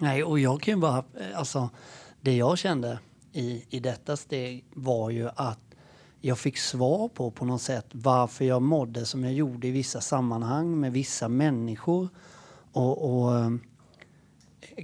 Nej, 0.00 0.24
och 0.24 0.38
jag 0.38 0.62
kan 0.62 0.74
ju 0.74 0.80
bara... 0.80 1.04
Alltså, 1.34 1.70
det 2.20 2.36
jag 2.36 2.58
kände 2.58 2.98
i, 3.32 3.64
i 3.70 3.80
detta 3.80 4.16
steg 4.16 4.64
var 4.70 5.10
ju 5.10 5.28
att 5.36 5.71
jag 6.24 6.38
fick 6.38 6.58
svar 6.58 7.08
på 7.08 7.30
på 7.30 7.44
något 7.44 7.62
sätt 7.62 7.86
varför 7.92 8.44
jag 8.44 8.62
mådde 8.62 9.06
som 9.06 9.24
jag 9.24 9.32
gjorde 9.32 9.68
i 9.68 9.70
vissa 9.70 10.00
sammanhang 10.00 10.80
med 10.80 10.92
vissa 10.92 11.28
människor. 11.28 12.08
Och, 12.72 13.22
och 13.24 13.38
eh, 13.38 13.50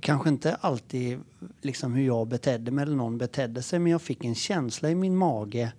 kanske 0.02 0.28
inte 0.28 0.54
alltid 0.54 1.20
liksom 1.60 1.92
hur 1.92 2.06
jag 2.06 2.28
betedde 2.28 2.70
mig 2.70 2.82
eller 2.82 2.96
någon 2.96 3.18
betedde 3.18 3.62
sig 3.62 3.78
men 3.78 3.92
jag 3.92 4.02
fick 4.02 4.24
en 4.24 4.34
känsla 4.34 4.90
i 4.90 4.94
min 4.94 5.16
mage 5.16 5.72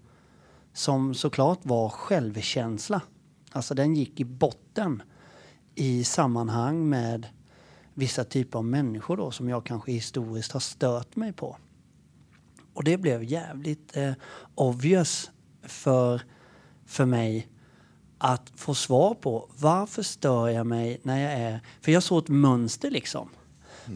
som 0.73 1.13
såklart 1.13 1.59
var 1.65 1.89
självkänsla. 1.89 3.01
Alltså 3.51 3.73
den 3.73 3.95
gick 3.95 4.19
i 4.19 4.25
botten 4.25 5.01
i 5.75 6.03
sammanhang 6.03 6.89
med 6.89 7.27
vissa 7.93 8.23
typer 8.23 8.59
av 8.59 8.65
människor 8.65 9.17
då 9.17 9.31
som 9.31 9.49
jag 9.49 9.65
kanske 9.65 9.91
historiskt 9.91 10.51
har 10.51 10.59
stört 10.59 11.15
mig 11.15 11.33
på. 11.33 11.57
Och 12.73 12.83
det 12.83 12.97
blev 12.97 13.23
jävligt 13.23 13.97
eh, 13.97 14.13
obvious 14.55 15.31
för, 15.63 16.21
för 16.85 17.05
mig 17.05 17.47
att 18.17 18.51
få 18.55 18.73
svar 18.73 19.13
på 19.13 19.49
varför 19.57 20.03
stör 20.03 20.49
jag 20.49 20.67
mig 20.67 20.99
när 21.03 21.19
jag 21.19 21.33
är... 21.33 21.59
För 21.81 21.91
jag 21.91 22.03
såg 22.03 22.23
ett 22.23 22.29
mönster 22.29 22.91
liksom. 22.91 23.29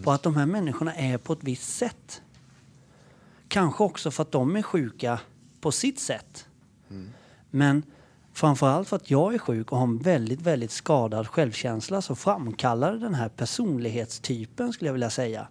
På 0.04 0.12
att 0.12 0.24
de 0.24 0.36
här 0.36 0.46
människorna 0.46 0.96
är 0.96 1.18
på 1.18 1.34
ett 1.34 1.44
visst 1.44 1.76
sätt. 1.76 2.22
Kanske 3.48 3.84
också 3.84 4.12
för 4.12 4.22
att 4.22 4.32
de 4.32 4.56
är 4.56 4.62
sjuka 4.62 5.20
på 5.62 5.72
sitt 5.72 6.00
sätt. 6.00 6.48
Men 7.52 7.84
framförallt 8.34 8.88
för 8.88 8.96
att 8.96 9.12
jag 9.12 9.34
är 9.34 9.38
sjuk 9.38 9.72
och 9.72 9.78
har 9.78 9.88
en 9.88 9.98
väldigt, 9.98 10.42
väldigt 10.42 10.72
skadad 10.72 11.28
självkänsla 11.28 12.02
så 12.02 12.16
framkallade 12.16 13.00
den 13.00 13.14
här 13.14 13.30
personlighetstypen, 13.30 14.74
skulle 14.74 14.88
jag 14.88 14.94
vilja 14.94 15.10
säga, 15.10 15.48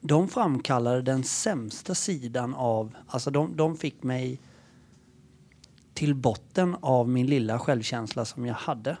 de 0.00 0.28
framkallade 0.28 1.02
den 1.02 1.24
sämsta 1.24 1.94
sidan 1.94 2.54
av... 2.54 2.96
Alltså 3.06 3.30
de, 3.30 3.56
de 3.56 3.76
fick 3.76 4.02
mig 4.02 4.40
till 6.00 6.14
botten 6.14 6.76
av 6.80 7.08
min 7.08 7.26
lilla 7.26 7.58
självkänsla 7.58 8.24
som 8.24 8.46
jag 8.46 8.54
hade. 8.54 8.96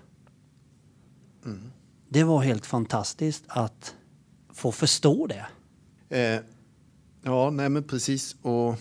Det 2.08 2.24
var 2.24 2.42
helt 2.42 2.66
fantastiskt 2.66 3.44
att 3.48 3.94
få 4.52 4.72
förstå 4.72 5.26
det. 5.26 5.46
Eh, 6.16 6.42
ja, 7.22 7.50
nej 7.50 7.68
men 7.68 7.82
precis. 7.82 8.36
Och 8.42 8.76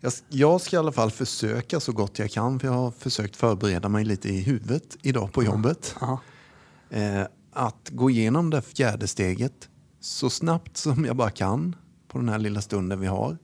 jag, 0.00 0.12
jag 0.28 0.60
ska 0.60 0.76
i 0.76 0.78
alla 0.78 0.92
fall 0.92 1.10
försöka 1.10 1.80
så 1.80 1.92
gott 1.92 2.18
jag 2.18 2.30
kan, 2.30 2.60
för 2.60 2.66
jag 2.68 2.74
har 2.74 2.90
försökt 2.90 3.36
förbereda 3.36 3.88
mig 3.88 4.04
lite 4.04 4.28
i 4.28 4.40
huvudet 4.40 4.96
idag 5.02 5.32
på 5.32 5.44
jobbet. 5.44 5.94
Ja. 6.00 6.20
Eh, 6.90 7.26
att 7.52 7.90
gå 7.90 8.10
igenom 8.10 8.50
det 8.50 8.62
fjärde 8.62 9.06
steget 9.06 9.68
så 10.00 10.30
snabbt 10.30 10.76
som 10.76 11.04
jag 11.04 11.16
bara 11.16 11.30
kan 11.30 11.76
på 12.08 12.18
den 12.18 12.28
här 12.28 12.38
lilla 12.38 12.60
stunden 12.60 13.00
vi 13.00 13.06
har. 13.06 13.38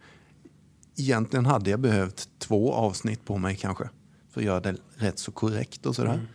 Egentligen 0.97 1.47
hade 1.47 1.71
jag 1.71 1.81
behövt 1.81 2.29
två 2.39 2.73
avsnitt 2.73 3.25
på 3.25 3.39
mig 3.39 3.57
kanske 3.57 3.89
för 4.31 4.41
att 4.41 4.45
göra 4.45 4.61
det 4.61 4.77
rätt 4.97 5.19
så 5.19 5.33
korrekt 5.33 5.87
och 5.87 5.97
sådär. 5.97 6.27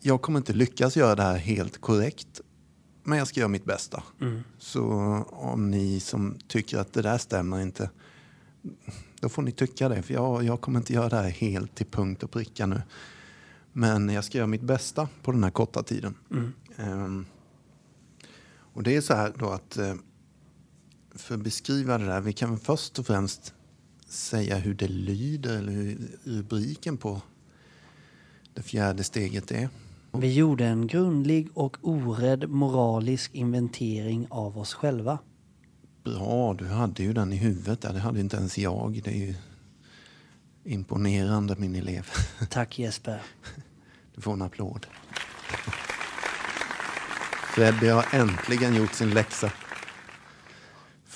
jag 0.00 0.22
kommer 0.22 0.38
inte 0.38 0.52
lyckas 0.52 0.96
göra 0.96 1.14
det 1.14 1.22
här 1.22 1.36
helt 1.36 1.80
korrekt. 1.80 2.40
Men 3.04 3.18
jag 3.18 3.28
ska 3.28 3.40
göra 3.40 3.48
mitt 3.48 3.64
bästa. 3.64 4.02
Så 4.58 4.82
om 5.30 5.70
ni 5.70 6.00
som 6.00 6.38
tycker 6.48 6.78
att 6.78 6.92
det 6.92 7.02
där 7.02 7.18
stämmer 7.18 7.60
inte. 7.62 7.90
Då 9.20 9.28
får 9.28 9.42
ni 9.42 9.52
tycka 9.52 9.88
det. 9.88 10.02
För 10.02 10.14
jag, 10.14 10.44
jag 10.44 10.60
kommer 10.60 10.78
inte 10.78 10.92
göra 10.92 11.08
det 11.08 11.16
här 11.16 11.30
helt 11.30 11.74
till 11.74 11.86
punkt 11.86 12.22
och 12.22 12.30
pricka 12.30 12.66
nu. 12.66 12.82
Men 13.72 14.08
jag 14.08 14.24
ska 14.24 14.38
göra 14.38 14.46
mitt 14.46 14.62
bästa 14.62 15.08
på 15.22 15.32
den 15.32 15.44
här 15.44 15.50
korta 15.50 15.82
tiden. 15.82 16.14
Ehm, 16.76 17.26
och 18.48 18.82
det 18.82 18.96
är 18.96 19.00
så 19.00 19.14
här 19.14 19.32
då 19.38 19.50
att 19.50 19.76
eh, 19.76 19.94
för 21.16 21.34
att 21.34 21.40
beskriva 21.40 21.98
det 21.98 22.06
där. 22.06 22.20
Vi 22.20 22.32
kan 22.32 22.58
först 22.58 22.98
och 22.98 23.06
främst 23.06 23.54
säga 24.08 24.56
hur 24.56 24.74
det 24.74 24.88
lyder 24.88 25.58
eller 25.58 25.72
hur 25.72 25.98
rubriken 26.24 26.96
på 26.96 27.20
det 28.54 28.62
fjärde 28.62 29.04
steget 29.04 29.50
är. 29.50 29.68
Vi 30.12 30.34
gjorde 30.34 30.66
en 30.66 30.86
grundlig 30.86 31.48
och 31.54 31.76
orädd 31.82 32.48
moralisk 32.48 33.34
inventering 33.34 34.26
av 34.30 34.58
oss 34.58 34.74
själva. 34.74 35.18
Bra, 36.04 36.54
du 36.54 36.66
hade 36.66 37.02
ju 37.02 37.12
den 37.12 37.32
i 37.32 37.36
huvudet 37.36 37.80
där. 37.80 37.92
Det 37.92 37.98
hade 37.98 38.20
inte 38.20 38.36
ens 38.36 38.58
jag. 38.58 39.00
Det 39.04 39.10
är 39.10 39.26
ju 39.26 39.34
imponerande 40.64 41.54
min 41.58 41.76
elev. 41.76 42.10
Tack 42.50 42.78
Jesper. 42.78 43.22
Du 44.14 44.20
får 44.20 44.32
en 44.32 44.42
applåd. 44.42 44.86
Freddy 47.54 47.88
har 47.88 48.06
äntligen 48.12 48.74
gjort 48.74 48.94
sin 48.94 49.10
läxa. 49.10 49.52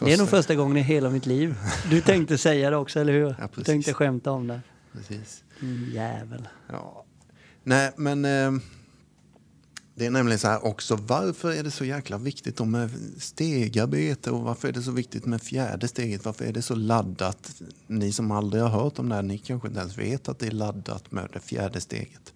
Det 0.05 0.13
är 0.13 0.19
nog 0.19 0.29
Första- 0.29 0.37
första 0.37 0.55
gången 0.55 0.77
i 0.77 0.81
hela 0.81 1.11
mitt 1.11 1.27
liv. 1.27 1.55
Du 1.91 2.01
tänkte 2.07 2.39
säga 2.39 2.71
det 2.71 2.77
också, 2.77 3.01
eller 3.01 3.13
hur? 3.13 3.35
Ja, 3.39 3.49
du 3.57 3.63
tänkte 3.63 3.95
skämta 3.95 4.31
om 4.31 4.47
det. 4.47 4.61
Precis. 4.93 5.45
Mm, 5.63 5.91
jävel. 5.95 6.49
Ja. 6.69 7.05
Nej, 7.65 7.93
men 7.97 8.25
eh, 8.25 8.53
det 9.95 10.07
är 10.07 10.11
nämligen 10.11 10.39
så 10.39 10.49
här 10.49 10.65
också. 10.67 10.97
Varför 10.97 11.53
är 11.53 11.63
det 11.63 11.71
så 11.71 11.85
jäkla 11.85 12.19
viktigt 12.19 12.57
då 12.57 12.65
med 12.65 12.91
stegarbete 13.19 14.31
och 14.31 14.41
varför 14.41 14.69
är 14.69 14.73
det 14.73 14.83
så 14.83 14.91
viktigt 14.91 15.27
med 15.27 15.43
fjärde 15.43 15.89
steget? 15.89 16.25
Varför 16.25 16.45
är 16.45 16.53
det 16.53 16.63
så 16.63 16.75
laddat? 16.75 17.63
Ni 17.87 18.13
som 18.13 18.31
aldrig 18.31 18.63
har 18.63 18.71
hört 18.83 18.99
om 18.99 19.09
det 19.09 19.15
här, 19.15 19.23
ni 19.23 19.39
kanske 19.39 19.69
inte 19.69 19.81
ens 19.81 19.99
vet 19.99 20.29
att 20.29 20.39
det 20.39 20.47
är 20.47 20.51
laddat 20.51 21.13
med 21.13 21.29
det 21.33 21.41
fjärde 21.41 21.81
steget. 21.81 22.33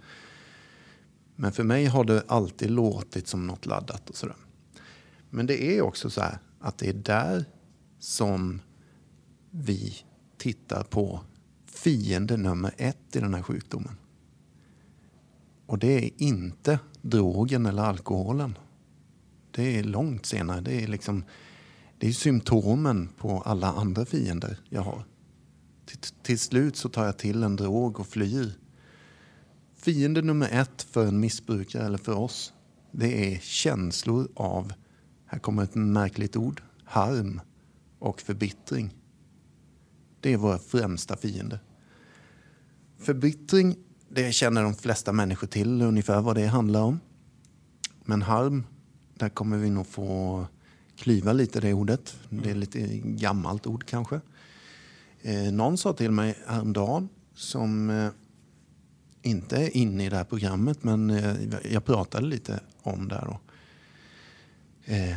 Men 1.37 1.53
för 1.53 1.63
mig 1.65 1.85
har 1.87 2.05
det 2.05 2.23
alltid 2.29 2.71
låtit 2.71 3.29
som 3.29 3.47
något 3.47 3.67
laddat 3.67 4.11
och 4.11 4.17
sådär. 4.17 4.37
Men 5.31 5.47
det 5.47 5.63
är 5.63 5.83
också 5.83 6.11
så 6.11 6.21
här 6.21 6.39
att 6.61 6.79
det 6.79 6.89
är 6.89 6.93
där 6.93 7.45
som 8.05 8.61
vi 9.51 9.97
tittar 10.37 10.83
på 10.83 11.21
fiende 11.67 12.37
nummer 12.37 12.75
ett 12.77 13.17
i 13.17 13.21
den 13.21 13.35
här 13.35 13.43
sjukdomen. 13.43 13.97
Och 15.67 15.79
det 15.79 16.05
är 16.05 16.11
inte 16.17 16.79
drogen 17.03 17.67
eller 17.67 17.83
alkoholen. 17.83 18.59
Det 19.51 19.79
är 19.79 19.85
långt 19.85 20.27
senare. 20.27 20.61
Det 20.61 20.83
är, 20.83 20.87
liksom, 20.87 21.25
det 21.99 22.09
är 22.09 22.13
symptomen 22.13 23.09
på 23.19 23.41
alla 23.41 23.73
andra 23.73 24.05
fiender 24.05 24.59
jag 24.69 24.83
har. 24.83 25.05
Till, 25.87 25.99
till 25.99 26.39
slut 26.39 26.77
så 26.77 26.89
tar 26.89 27.05
jag 27.05 27.19
till 27.19 27.43
en 27.43 27.57
drog 27.57 28.01
och 28.01 28.07
flyr. 28.07 28.53
Fiende 29.77 30.23
nummer 30.23 30.49
ett 30.53 30.83
för 30.83 31.07
en 31.07 31.21
missbrukare 31.21 31.87
eller 31.87 31.99
för 31.99 32.15
oss, 32.15 32.53
det 32.91 33.35
är 33.35 33.39
känslor 33.39 34.29
av, 34.35 34.73
här 35.27 35.39
kommer 35.39 35.63
ett 35.63 35.75
märkligt 35.75 36.37
ord, 36.37 36.63
harm 36.85 37.41
och 38.05 38.21
förbittring. 38.21 38.95
Det 40.21 40.33
är 40.33 40.37
våra 40.37 40.59
främsta 40.59 41.17
fiender. 41.17 41.59
Förbittring, 42.99 43.77
det 44.09 44.33
känner 44.33 44.63
de 44.63 44.75
flesta 44.75 45.13
människor 45.13 45.47
till 45.47 45.83
ungefär 45.83 46.21
vad 46.21 46.37
det 46.37 46.47
handlar 46.47 46.83
om. 46.83 47.01
Men 48.05 48.23
harm, 48.23 48.67
där 49.15 49.29
kommer 49.29 49.57
vi 49.57 49.71
nog 49.71 49.87
få 49.87 50.47
klyva 50.97 51.33
lite 51.33 51.61
det 51.61 51.73
ordet. 51.73 52.17
Det 52.29 52.51
är 52.51 52.55
lite 52.55 52.99
gammalt 52.99 53.67
ord 53.67 53.87
kanske. 53.87 54.21
Eh, 55.23 55.53
någon 55.53 55.79
sa 55.79 55.93
till 55.93 56.11
mig 56.11 56.39
häromdagen 56.47 57.09
som 57.35 57.91
eh, 57.91 58.11
inte 59.23 59.57
är 59.57 59.77
inne 59.77 60.07
i 60.07 60.09
det 60.09 60.17
här 60.17 60.25
programmet 60.25 60.85
men 60.85 61.11
eh, 61.11 61.37
jag 61.73 61.85
pratade 61.85 62.27
lite 62.27 62.61
om 62.83 63.09
det 63.09 63.15
här 63.15 63.27
då. 63.27 63.41
Eh, 64.93 65.17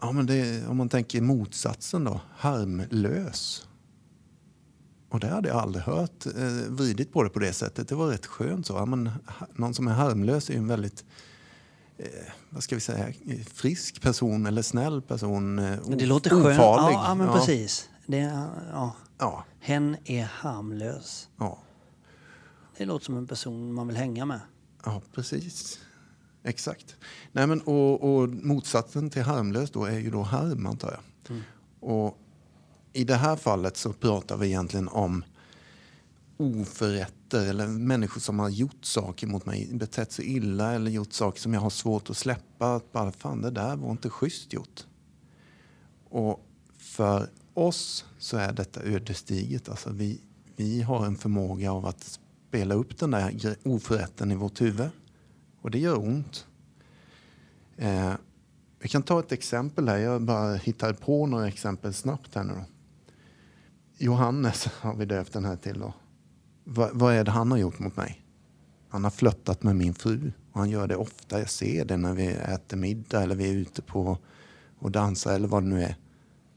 Ja, 0.00 0.12
men 0.12 0.26
det, 0.26 0.66
om 0.66 0.76
man 0.76 0.88
tänker 0.88 1.20
motsatsen 1.20 2.04
då, 2.04 2.20
harmlös. 2.36 3.66
Och 5.08 5.20
det 5.20 5.28
hade 5.28 5.48
jag 5.48 5.58
aldrig 5.58 5.84
hört 5.84 6.26
eh, 6.26 6.32
vridit 6.68 7.12
på 7.12 7.22
det 7.22 7.30
på 7.30 7.38
det 7.38 7.52
sättet. 7.52 7.88
Det 7.88 7.94
var 7.94 8.06
rätt 8.06 8.26
skönt 8.26 8.66
så. 8.66 8.72
Ja, 8.72 8.84
men, 8.86 9.10
någon 9.54 9.74
som 9.74 9.88
är 9.88 9.92
harmlös 9.92 10.48
är 10.50 10.54
ju 10.54 10.58
en 10.58 10.68
väldigt 10.68 11.04
eh, 11.98 12.06
vad 12.50 12.62
ska 12.62 12.74
vi 12.74 12.80
säga, 12.80 13.12
frisk 13.54 14.02
person 14.02 14.46
eller 14.46 14.62
snäll 14.62 15.02
person. 15.02 15.58
Eh, 15.58 15.78
det 15.88 16.06
låter 16.06 16.30
skönt. 16.30 16.46
ofarlig. 16.46 16.94
Ja, 16.96 17.04
ja, 17.08 17.14
men 17.14 17.32
precis. 17.32 17.88
Det, 18.06 18.18
ja. 18.72 18.94
Ja, 19.18 19.44
Hen 19.60 19.96
är 20.04 20.24
harmlös. 20.24 21.28
ja, 21.38 21.58
Det 22.78 22.84
låter 22.84 23.04
som 23.04 23.16
en 23.16 23.26
person 23.26 23.72
man 23.72 23.86
vill 23.86 23.96
hänga 23.96 24.26
med. 24.26 24.40
ja, 24.84 25.02
precis. 25.14 25.78
Exakt. 26.42 26.96
Nej, 27.32 27.46
men, 27.46 27.60
och, 27.60 28.14
och 28.14 28.28
motsatsen 28.28 29.10
till 29.10 29.22
harmlös 29.22 29.70
då 29.70 29.84
är 29.84 29.98
ju 29.98 30.10
då 30.10 30.22
harm 30.22 30.66
antar 30.66 30.90
jag. 30.90 31.00
Och 31.80 32.18
i 32.92 33.04
det 33.04 33.16
här 33.16 33.36
fallet 33.36 33.76
så 33.76 33.92
pratar 33.92 34.36
vi 34.36 34.46
egentligen 34.46 34.88
om 34.88 35.24
oförrätter 36.36 37.46
eller 37.46 37.66
människor 37.66 38.20
som 38.20 38.38
har 38.38 38.48
gjort 38.48 38.84
saker 38.84 39.26
mot 39.26 39.46
mig, 39.46 39.68
betett 39.72 40.12
sig 40.12 40.36
illa 40.36 40.72
eller 40.72 40.90
gjort 40.90 41.12
saker 41.12 41.40
som 41.40 41.54
jag 41.54 41.60
har 41.60 41.70
svårt 41.70 42.10
att 42.10 42.16
släppa. 42.16 42.74
Att 42.74 42.92
bara, 42.92 43.12
fan 43.12 43.42
det 43.42 43.50
där 43.50 43.76
var 43.76 43.90
inte 43.90 44.10
schysst 44.10 44.52
gjort. 44.52 44.86
Och 46.08 46.46
för 46.78 47.30
oss 47.54 48.04
så 48.18 48.36
är 48.36 48.52
detta 48.52 48.82
ödesdigert. 48.82 49.68
Alltså 49.68 49.90
vi, 49.90 50.20
vi 50.56 50.82
har 50.82 51.06
en 51.06 51.16
förmåga 51.16 51.72
av 51.72 51.86
att 51.86 52.18
spela 52.48 52.74
upp 52.74 52.98
den 52.98 53.10
där 53.10 53.56
oförrätten 53.64 54.32
i 54.32 54.34
vårt 54.34 54.60
huvud. 54.60 54.88
Och 55.60 55.70
det 55.70 55.78
gör 55.78 55.98
ont. 55.98 56.46
Eh, 57.76 58.12
vi 58.78 58.88
kan 58.88 59.02
ta 59.02 59.20
ett 59.20 59.32
exempel 59.32 59.88
här. 59.88 59.98
Jag 59.98 60.22
bara 60.22 60.54
hittar 60.54 60.92
på 60.92 61.26
några 61.26 61.48
exempel 61.48 61.94
snabbt 61.94 62.34
här 62.34 62.44
nu 62.44 62.52
då. 62.52 62.64
Johannes 63.98 64.66
har 64.80 64.94
vi 64.94 65.04
döpt 65.04 65.32
den 65.32 65.44
här 65.44 65.56
till 65.56 65.78
då. 65.78 65.94
Va, 66.64 66.90
vad 66.92 67.14
är 67.14 67.24
det 67.24 67.30
han 67.30 67.50
har 67.50 67.58
gjort 67.58 67.78
mot 67.78 67.96
mig? 67.96 68.24
Han 68.88 69.04
har 69.04 69.10
flörtat 69.10 69.62
med 69.62 69.76
min 69.76 69.94
fru 69.94 70.32
och 70.52 70.58
han 70.58 70.70
gör 70.70 70.86
det 70.86 70.96
ofta. 70.96 71.38
Jag 71.38 71.50
ser 71.50 71.84
det 71.84 71.96
när 71.96 72.14
vi 72.14 72.26
äter 72.26 72.76
middag 72.76 73.22
eller 73.22 73.34
vi 73.34 73.50
är 73.50 73.54
ute 73.54 73.82
på 73.82 74.18
och 74.78 74.90
dansar 74.90 75.34
eller 75.34 75.48
vad 75.48 75.62
det 75.62 75.68
nu 75.68 75.82
är. 75.82 75.96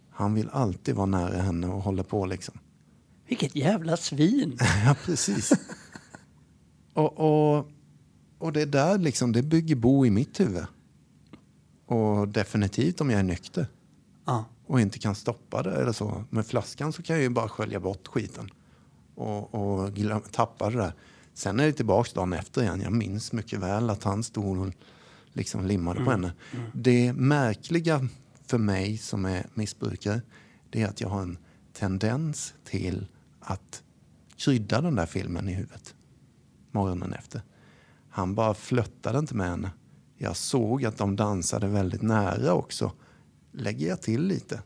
Han 0.10 0.34
vill 0.34 0.50
alltid 0.50 0.96
vara 0.96 1.06
nära 1.06 1.42
henne 1.42 1.68
och 1.68 1.82
hålla 1.82 2.04
på 2.04 2.26
liksom. 2.26 2.60
Vilket 3.28 3.56
jävla 3.56 3.98
svin! 3.98 4.58
Ja, 4.86 4.96
precis. 5.06 5.52
och, 6.94 7.20
och, 7.20 7.68
och 8.44 8.54
det 8.54 8.66
där 8.66 8.98
liksom, 8.98 9.32
det 9.32 9.42
bygger 9.42 9.76
bo 9.76 10.06
i 10.06 10.10
mitt 10.10 10.40
huvud. 10.40 10.66
Och 11.86 12.28
definitivt 12.28 13.02
om 13.02 13.10
jag 13.10 13.20
är 13.20 13.24
nykter 13.24 13.68
Ja. 14.26 14.46
och 14.68 14.82
inte 14.82 15.00
kan 15.00 15.16
stoppa 15.16 15.64
det 15.64 15.72
eller 15.72 15.92
så. 15.92 16.24
Med 16.30 16.46
flaskan 16.46 16.94
så 16.94 17.04
kan 17.04 17.16
jag 17.16 17.24
ju 17.24 17.30
bara 17.30 17.50
skölja 17.50 17.80
bort 17.80 18.08
skiten 18.08 18.50
och, 19.16 19.54
och 19.54 19.94
glöm, 19.94 20.22
tappa 20.32 20.70
det 20.70 20.78
där. 20.78 20.94
Sen 21.34 21.60
är 21.60 21.66
det 21.66 21.74
tillbaks 21.74 22.14
dagen 22.14 22.34
efter 22.34 22.62
igen. 22.62 22.82
Jag 22.82 22.94
minns 22.94 23.32
mycket 23.32 23.60
väl 23.60 23.90
att 23.90 24.04
han 24.04 24.24
stod 24.24 24.60
och 24.60 24.74
liksom 25.34 25.66
limmade 25.66 26.06
på 26.06 26.12
henne. 26.12 26.34
Det 26.74 27.14
märkliga 27.14 28.08
för 28.46 28.58
mig 28.58 28.98
som 28.98 29.26
är 29.26 29.46
missbrukare 29.54 30.22
det 30.70 30.82
är 30.82 30.88
att 30.88 31.02
jag 31.02 31.10
har 31.10 31.22
en 31.22 31.38
tendens 31.74 32.54
till 32.64 33.08
att 33.40 33.84
krydda 34.38 34.82
den 34.82 34.96
där 34.96 35.06
filmen 35.06 35.50
i 35.50 35.54
huvudet 35.54 35.96
morgonen 36.72 37.14
efter. 37.14 37.42
Han 38.16 38.36
bara 38.36 38.54
flöttade 38.54 39.20
inte 39.20 39.36
med 39.36 39.50
henne. 39.50 39.72
Jag 40.18 40.36
såg 40.36 40.86
att 40.86 40.98
de 40.98 41.16
dansade 41.16 41.68
väldigt 41.68 42.02
nära 42.02 42.54
också. 42.54 42.92
Lägger 43.52 43.88
jag 43.88 44.02
till 44.02 44.22
lite 44.28 44.62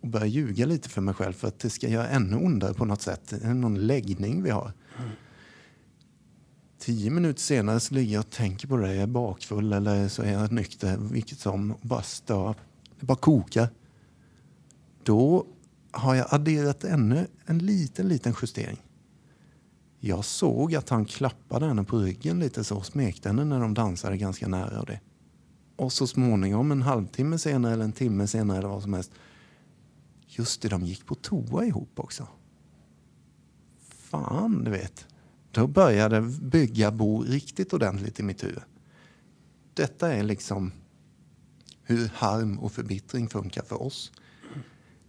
och 0.00 0.08
börjar 0.08 0.26
ljuga 0.26 0.66
lite 0.66 0.88
för 0.88 1.00
mig 1.00 1.14
själv 1.14 1.32
för 1.32 1.48
att 1.48 1.58
det 1.58 1.70
ska 1.70 1.88
göra 1.88 2.08
ännu 2.08 2.36
ondare 2.36 2.74
på 2.74 2.84
något 2.84 3.02
sätt. 3.02 3.28
Det 3.28 3.44
är 3.44 3.54
någon 3.54 3.86
läggning 3.86 4.42
vi 4.42 4.50
har. 4.50 4.72
Tio 6.78 7.10
minuter 7.10 7.40
senare 7.40 7.80
så 7.80 7.94
ligger 7.94 8.14
jag 8.14 8.20
och 8.20 8.30
tänker 8.30 8.68
på 8.68 8.76
det. 8.76 8.94
Jag 8.94 9.02
är 9.02 9.06
bakfull 9.06 9.72
eller 9.72 10.08
så 10.08 10.22
är 10.22 10.32
jag 10.32 10.52
nykter, 10.52 10.96
vilket 10.96 11.38
som, 11.38 11.70
och 11.70 11.80
bara 11.82 12.02
stör. 12.02 12.54
Det 13.00 13.06
bara 13.06 13.18
kokar. 13.18 13.68
Då 15.02 15.46
har 15.90 16.14
jag 16.14 16.26
adderat 16.30 16.84
ännu 16.84 17.26
en 17.46 17.58
liten, 17.58 18.08
liten 18.08 18.34
justering. 18.42 18.82
Jag 20.04 20.24
såg 20.24 20.74
att 20.74 20.88
han 20.88 21.04
klappade 21.04 21.66
henne 21.66 21.84
på 21.84 21.98
ryggen 21.98 22.38
lite 22.38 22.64
så 22.64 22.76
och 22.76 22.86
smekte 22.86 23.28
henne 23.28 23.44
när 23.44 23.60
de 23.60 23.74
dansade 23.74 24.16
ganska 24.16 24.48
nära. 24.48 24.80
Och, 24.80 24.86
det. 24.86 25.00
och 25.76 25.92
så 25.92 26.06
småningom, 26.06 26.72
en 26.72 26.82
halvtimme 26.82 27.38
senare 27.38 27.72
eller 27.72 27.84
en 27.84 27.92
timme 27.92 28.26
senare 28.26 28.58
eller 28.58 28.68
vad 28.68 28.82
som 28.82 28.92
helst. 28.92 29.12
Just 30.26 30.62
det, 30.62 30.68
de 30.68 30.82
gick 30.82 31.06
på 31.06 31.14
toa 31.14 31.64
ihop 31.64 31.90
också. 31.94 32.28
Fan, 33.88 34.64
du 34.64 34.70
vet. 34.70 35.06
Då 35.50 35.66
började 35.66 36.20
bygga 36.42 36.90
bo 36.90 37.22
riktigt 37.22 37.72
ordentligt 37.72 38.20
i 38.20 38.22
mitt 38.22 38.44
huvud. 38.44 38.62
Detta 39.74 40.12
är 40.12 40.22
liksom 40.22 40.72
hur 41.82 42.10
harm 42.14 42.58
och 42.58 42.72
förbittring 42.72 43.28
funkar 43.28 43.62
för 43.62 43.82
oss. 43.82 44.12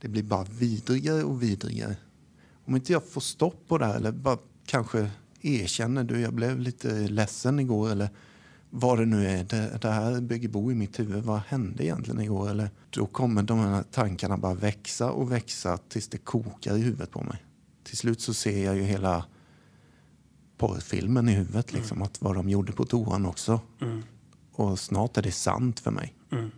Det 0.02 0.08
blir 0.08 0.24
bara 0.24 0.44
vidrigare 0.44 1.24
och 1.24 1.44
vidrigare. 1.44 1.96
Om 2.66 2.76
inte 2.76 2.92
jag 2.94 3.08
får 3.08 3.22
stopp 3.22 3.68
på 3.68 3.78
det 3.78 3.86
här 3.86 3.96
eller 3.96 4.12
bara 4.12 4.38
kanske 4.66 5.10
erkänner 5.42 6.04
du, 6.04 6.20
jag 6.20 6.34
blev 6.34 6.60
lite 6.60 7.08
ledsen 7.08 7.60
igår 7.60 7.92
eller 7.92 8.10
vad 8.70 8.98
det 8.98 9.06
nu 9.06 9.28
är, 9.28 9.44
det, 9.44 9.78
det 9.82 9.90
här 9.90 10.22
bygger 10.22 10.50
bo 10.50 10.72
i 10.72 10.76
mitt 10.76 11.00
huvud. 11.00 11.24
Vad 11.24 11.40
hände 11.40 11.86
egentligen 11.86 12.22
igår? 12.22 12.50
Eller, 12.50 12.70
då 12.90 13.06
kommer 13.06 13.44
de 13.44 13.60
här 13.60 13.84
tankarna 13.92 14.38
bara 14.38 14.54
växa 14.54 15.12
och 15.12 15.32
växa 15.32 15.78
tills 15.78 16.08
det 16.08 16.18
kokar 16.18 16.78
i 16.78 16.82
huvudet 16.82 17.12
på 17.12 17.24
mig. 17.24 17.44
Till 17.84 17.98
slut 17.98 18.22
så 18.22 18.34
ser 18.34 18.66
jag 18.66 18.76
ju 18.76 18.82
hela 18.82 19.26
porrfilmen 20.58 21.30
i 21.30 21.32
huvudet, 21.32 21.74
liksom, 21.74 22.02
att 22.02 22.22
vad 22.22 22.36
de 22.36 22.50
gjorde 22.50 22.72
på 22.72 22.86
toan 22.86 23.26
också. 23.26 23.62
Mm. 23.82 24.04
Och 24.52 24.80
snart 24.80 25.18
är 25.18 25.22
det 25.22 25.32
sant 25.32 25.80
för 25.80 25.92
mig. 25.92 26.16
Mm. 26.32 26.52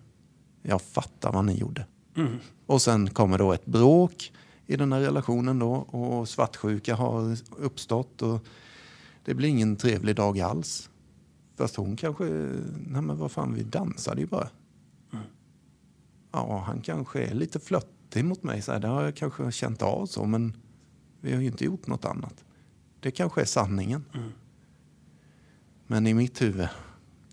Jag 0.61 0.81
fattar 0.81 1.31
vad 1.31 1.45
ni 1.45 1.57
gjorde. 1.57 1.85
Mm. 2.17 2.37
Och 2.65 2.81
sen 2.81 3.09
kommer 3.09 3.37
då 3.37 3.53
ett 3.53 3.65
bråk 3.65 4.31
i 4.67 4.75
den 4.75 4.93
här 4.93 4.99
relationen 4.99 5.59
då 5.59 5.73
och 5.73 6.29
svartsjuka 6.29 6.95
har 6.95 7.37
uppstått 7.57 8.21
och 8.21 8.45
det 9.25 9.33
blir 9.33 9.49
ingen 9.49 9.75
trevlig 9.75 10.15
dag 10.15 10.39
alls. 10.39 10.89
Fast 11.57 11.75
hon 11.75 11.95
kanske, 11.95 12.23
nej 12.87 13.01
men 13.01 13.17
vad 13.17 13.31
fan 13.31 13.53
vi 13.53 13.63
dansade 13.63 14.21
ju 14.21 14.27
bara. 14.27 14.49
Mm. 15.13 15.25
Ja, 16.31 16.63
han 16.67 16.81
kanske 16.81 17.23
är 17.23 17.33
lite 17.33 17.59
flöttig 17.59 18.25
mot 18.25 18.43
mig 18.43 18.61
så 18.61 18.71
här, 18.71 18.79
det 18.79 18.87
har 18.87 19.03
jag 19.03 19.15
kanske 19.15 19.51
känt 19.51 19.81
av 19.81 20.05
så 20.05 20.25
men 20.25 20.57
vi 21.21 21.33
har 21.33 21.41
ju 21.41 21.47
inte 21.47 21.65
gjort 21.65 21.87
något 21.87 22.05
annat. 22.05 22.43
Det 22.99 23.11
kanske 23.11 23.41
är 23.41 23.45
sanningen. 23.45 24.05
Mm. 24.13 24.31
Men 25.87 26.07
i 26.07 26.13
mitt 26.13 26.41
huvud, 26.41 26.67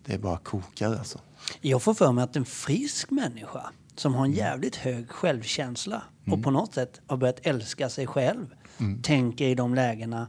det 0.05 0.15
är 0.15 0.19
bara 0.19 0.39
kokar 0.39 0.97
alltså. 0.97 1.21
Jag 1.61 1.83
får 1.83 1.95
för 1.95 2.13
mig 2.13 2.25
att 2.25 2.37
en 2.37 2.45
frisk 2.45 3.11
människa 3.11 3.73
som 3.97 4.15
har 4.15 4.25
en 4.25 4.33
jävligt 4.33 4.77
hög 4.77 5.11
självkänsla 5.11 6.03
och 6.27 6.43
på 6.43 6.51
något 6.51 6.75
sätt 6.75 7.01
har 7.07 7.17
börjat 7.17 7.41
älska 7.43 7.89
sig 7.89 8.07
själv 8.07 8.55
tänker 9.03 9.45
i 9.45 9.55
de 9.55 9.75
lägena 9.75 10.27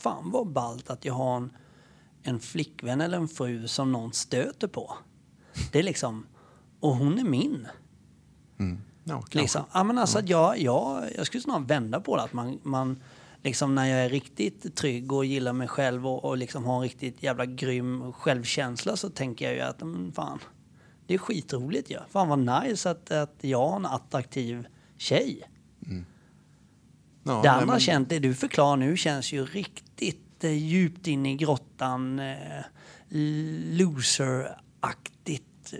Fan 0.00 0.30
vad 0.30 0.52
ballt 0.52 0.90
att 0.90 1.04
jag 1.04 1.14
har 1.14 1.36
en, 1.36 1.52
en 2.22 2.40
flickvän 2.40 3.00
eller 3.00 3.18
en 3.18 3.28
fru 3.28 3.68
som 3.68 3.92
någon 3.92 4.12
stöter 4.12 4.68
på. 4.68 4.94
Det 5.72 5.78
är 5.78 5.82
liksom, 5.82 6.26
och 6.80 6.96
hon 6.96 7.18
är 7.18 7.24
min. 7.24 7.68
Mm. 8.58 8.80
Ja. 9.04 9.24
Liksom. 9.30 9.64
Ja, 9.72 9.84
men 9.84 9.98
alltså, 9.98 10.20
jag, 10.20 10.58
jag, 10.58 11.04
jag 11.16 11.26
skulle 11.26 11.42
snarare 11.42 11.64
vända 11.64 12.00
på 12.00 12.16
det. 12.16 12.22
Att 12.22 12.32
man, 12.32 12.60
man, 12.62 13.02
liksom, 13.42 13.74
när 13.74 13.86
jag 13.86 14.00
är 14.00 14.08
riktigt 14.08 14.76
trygg 14.76 15.12
och 15.12 15.24
gillar 15.24 15.52
mig 15.52 15.68
själv 15.68 16.06
och, 16.06 16.24
och 16.24 16.36
liksom 16.36 16.64
har 16.64 16.76
en 16.76 16.82
riktigt 16.82 17.22
jävla 17.22 17.46
grym 17.46 18.12
självkänsla 18.12 18.96
så 18.96 19.10
tänker 19.10 19.44
jag 19.44 19.54
ju 19.54 19.60
att 19.60 19.80
men 19.80 20.12
fan, 20.12 20.38
det 21.10 21.14
är 21.14 21.18
skitroligt 21.18 21.90
ju. 21.90 21.94
Ja. 21.94 22.00
Fan 22.10 22.28
vad 22.28 22.62
nice 22.64 22.90
att, 22.90 23.10
att 23.10 23.34
jag 23.40 23.68
har 23.68 23.76
en 23.76 23.86
attraktiv 23.86 24.66
tjej. 24.96 25.42
Ja, 27.22 27.40
det 27.42 27.50
andra 27.50 27.66
men- 27.66 27.80
känt, 27.80 28.08
det 28.08 28.18
du 28.18 28.34
förklarar 28.34 28.76
nu 28.76 28.96
känns 28.96 29.32
ju 29.32 29.44
riktigt 29.44 30.44
eh, 30.44 30.50
djupt 30.50 31.06
in 31.06 31.26
i 31.26 31.36
grottan, 31.36 32.18
eh, 32.18 32.64
loser-aktigt. 33.78 35.74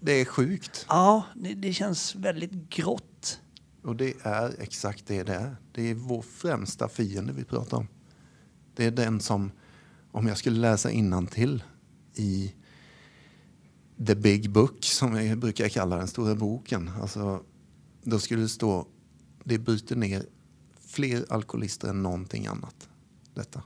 Det 0.00 0.12
är 0.12 0.24
sjukt. 0.24 0.86
Ja, 0.88 1.22
det, 1.34 1.54
det 1.54 1.72
känns 1.72 2.14
väldigt 2.14 2.70
grått. 2.70 3.40
Och 3.82 3.96
det 3.96 4.14
är 4.22 4.62
exakt 4.62 5.06
det 5.06 5.22
det 5.22 5.34
är. 5.34 5.56
Det 5.72 5.90
är 5.90 5.94
vår 5.94 6.22
främsta 6.22 6.88
fiende 6.88 7.32
vi 7.32 7.44
pratar 7.44 7.76
om. 7.76 7.88
Det 8.74 8.84
är 8.84 8.90
den 8.90 9.20
som, 9.20 9.52
om 10.12 10.26
jag 10.26 10.38
skulle 10.38 10.60
läsa 10.60 10.90
innantill 10.90 11.62
i 12.14 12.54
The 14.06 14.14
Big 14.14 14.50
Book, 14.50 14.84
som 14.84 15.14
vi 15.14 15.36
brukar 15.36 15.68
kalla 15.68 15.96
den 15.96 16.08
stora 16.08 16.34
boken. 16.34 16.90
Alltså, 17.00 17.42
då 18.02 18.18
skulle 18.18 18.42
det 18.42 18.48
stå, 18.48 18.86
det 19.44 19.58
bryter 19.58 19.96
ner 19.96 20.26
fler 20.86 21.24
alkoholister 21.28 21.88
än 21.88 22.02
någonting 22.02 22.46
annat. 22.46 22.88
Detta. 23.34 23.62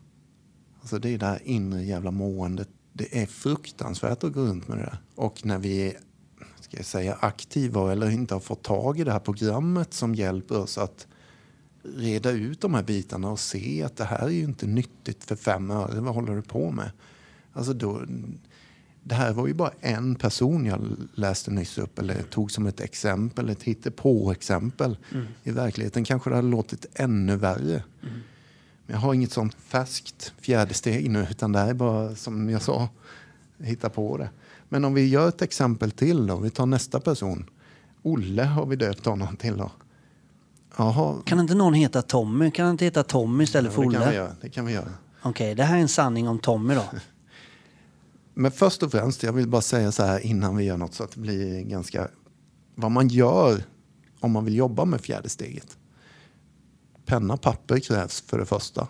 Alltså 0.81 0.99
det 0.99 1.09
är 1.09 1.18
det 1.18 1.27
här 1.27 1.42
inre 1.44 1.85
jävla 1.85 2.11
måendet. 2.11 2.68
Det 2.92 3.23
är 3.23 3.27
fruktansvärt 3.27 4.25
att 4.25 4.33
gå 4.33 4.40
runt 4.40 4.68
med 4.68 4.79
det 4.79 4.83
där. 4.83 4.99
Och 5.14 5.47
när 5.47 5.59
vi 5.59 5.88
är 5.88 5.99
ska 6.61 6.77
jag 6.77 6.87
säga, 6.87 7.14
aktiva 7.20 7.92
eller 7.92 8.11
inte 8.11 8.35
har 8.35 8.40
fått 8.40 8.62
tag 8.62 9.01
i 9.01 9.05
det 9.05 9.12
här 9.12 9.18
programmet 9.18 9.94
som 9.94 10.14
hjälper 10.14 10.59
oss 10.59 10.79
att 10.79 11.07
reda 11.83 12.31
ut 12.31 12.61
de 12.61 12.75
här 12.75 12.83
bitarna 12.83 13.31
och 13.31 13.40
se 13.40 13.83
att 13.83 13.97
det 13.97 14.05
här 14.05 14.27
är 14.27 14.31
ju 14.31 14.44
inte 14.44 14.66
nyttigt 14.66 15.25
för 15.25 15.37
fem 15.37 15.70
öre. 15.70 16.01
Vad 16.01 16.14
håller 16.14 16.37
du 16.37 16.42
på 16.42 16.70
med? 16.70 16.90
Alltså 17.53 17.73
då, 17.73 18.03
det 19.07 19.14
här 19.14 19.33
var 19.33 19.47
ju 19.47 19.55
bara 19.55 19.71
en 19.81 20.14
person 20.14 20.67
jag 20.67 20.81
läste 21.14 21.51
nyss 21.51 21.79
upp 21.79 21.99
eller 21.99 22.23
tog 22.23 22.51
som 22.51 22.67
ett 22.67 22.81
exempel, 22.81 23.51
ett 23.51 23.62
hittepå-exempel. 23.62 24.97
I 25.43 25.51
verkligheten 25.51 26.05
kanske 26.05 26.31
det 26.31 26.37
hade 26.37 26.49
låtit 26.49 26.87
ännu 26.95 27.37
värre. 27.37 27.83
Men 28.01 28.95
jag 28.95 28.99
har 28.99 29.14
inget 29.14 29.33
sånt 29.33 29.55
färskt 29.55 30.33
fjärde 30.40 30.75
steg 30.75 31.11
nu 31.11 31.27
utan 31.31 31.53
det 31.53 31.59
här 31.59 31.69
är 31.69 31.75
bara 31.75 32.14
som 32.14 32.51
jag 32.51 32.62
sa, 32.62 32.88
hitta 33.59 33.88
på 33.90 34.17
det. 34.17 34.31
Men 34.69 34.85
om 34.85 34.95
vi 34.95 35.09
gör 35.09 35.29
ett 35.29 35.43
exempel 35.43 35.90
till 35.90 36.27
då, 36.27 36.37
vi 36.37 36.51
tar 36.51 36.67
nästa 36.67 37.01
person. 37.01 37.51
Olle 38.03 38.43
har 38.43 38.67
vi 38.67 38.77
döpt 38.77 39.07
honom 39.07 39.37
till 39.37 39.57
då. 39.57 39.71
Jaha, 40.77 41.17
Kan 41.25 41.40
inte 41.40 41.55
någon 41.55 41.75
heta 41.75 42.03
Tommy? 42.03 42.51
Kan 42.51 42.71
inte 42.71 42.85
heta 42.85 43.03
Tommy 43.03 43.45
istället 43.45 43.73
ja, 43.73 43.83
för 43.83 43.90
det 43.90 43.95
kan 43.95 44.01
vi 44.01 44.07
Olle? 44.07 44.17
göra. 44.17 44.31
Det 44.40 44.49
kan 44.49 44.67
vi 44.67 44.73
göra. 44.73 44.93
Okej, 45.23 45.55
det 45.55 45.62
här 45.64 45.77
är 45.77 45.81
en 45.81 45.88
sanning 45.88 46.29
om 46.29 46.38
Tommy 46.38 46.75
då. 46.75 46.83
Men 48.35 48.53
först 48.53 48.83
och 48.83 48.90
främst, 48.90 49.23
jag 49.23 49.33
vill 49.33 49.49
bara 49.49 49.62
säga 49.62 49.92
så 49.92 50.03
här 50.03 50.20
innan 50.20 50.57
vi 50.57 50.64
gör 50.64 50.77
något 50.77 50.94
så 50.94 51.05
att 51.05 51.11
det 51.11 51.20
blir 51.20 51.62
ganska... 51.62 52.09
Vad 52.75 52.90
man 52.90 53.09
gör 53.09 53.64
om 54.20 54.33
man 54.33 54.44
vill 54.44 54.57
jobba 54.57 54.85
med 54.85 55.01
fjärde 55.01 55.29
steget. 55.29 55.79
Penna, 57.07 57.37
papper 57.37 57.79
krävs 57.79 58.20
för 58.20 58.38
det 58.38 58.47
första. 58.47 58.88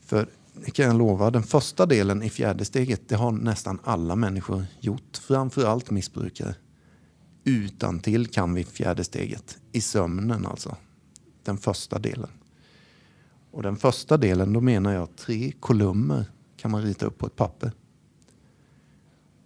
För 0.00 0.28
det 0.64 0.70
kan 0.70 0.86
jag 0.86 0.98
lova, 0.98 1.30
den 1.30 1.42
första 1.42 1.86
delen 1.86 2.22
i 2.22 2.30
fjärde 2.30 2.64
steget 2.64 3.08
det 3.08 3.16
har 3.16 3.32
nästan 3.32 3.78
alla 3.84 4.16
människor 4.16 4.64
gjort. 4.80 5.16
Framförallt 5.16 5.90
missbrukare. 5.90 6.54
Utan 7.44 8.00
till 8.00 8.26
kan 8.26 8.54
vi 8.54 8.64
fjärde 8.64 9.04
steget. 9.04 9.58
I 9.72 9.80
sömnen 9.80 10.46
alltså. 10.46 10.76
Den 11.44 11.58
första 11.58 11.98
delen. 11.98 12.30
Och 13.50 13.62
den 13.62 13.76
första 13.76 14.16
delen, 14.16 14.52
då 14.52 14.60
menar 14.60 14.92
jag 14.92 15.16
tre 15.16 15.52
kolumner 15.60 16.24
kan 16.60 16.70
man 16.70 16.82
rita 16.82 17.06
upp 17.06 17.18
på 17.18 17.26
ett 17.26 17.36
papper. 17.36 17.72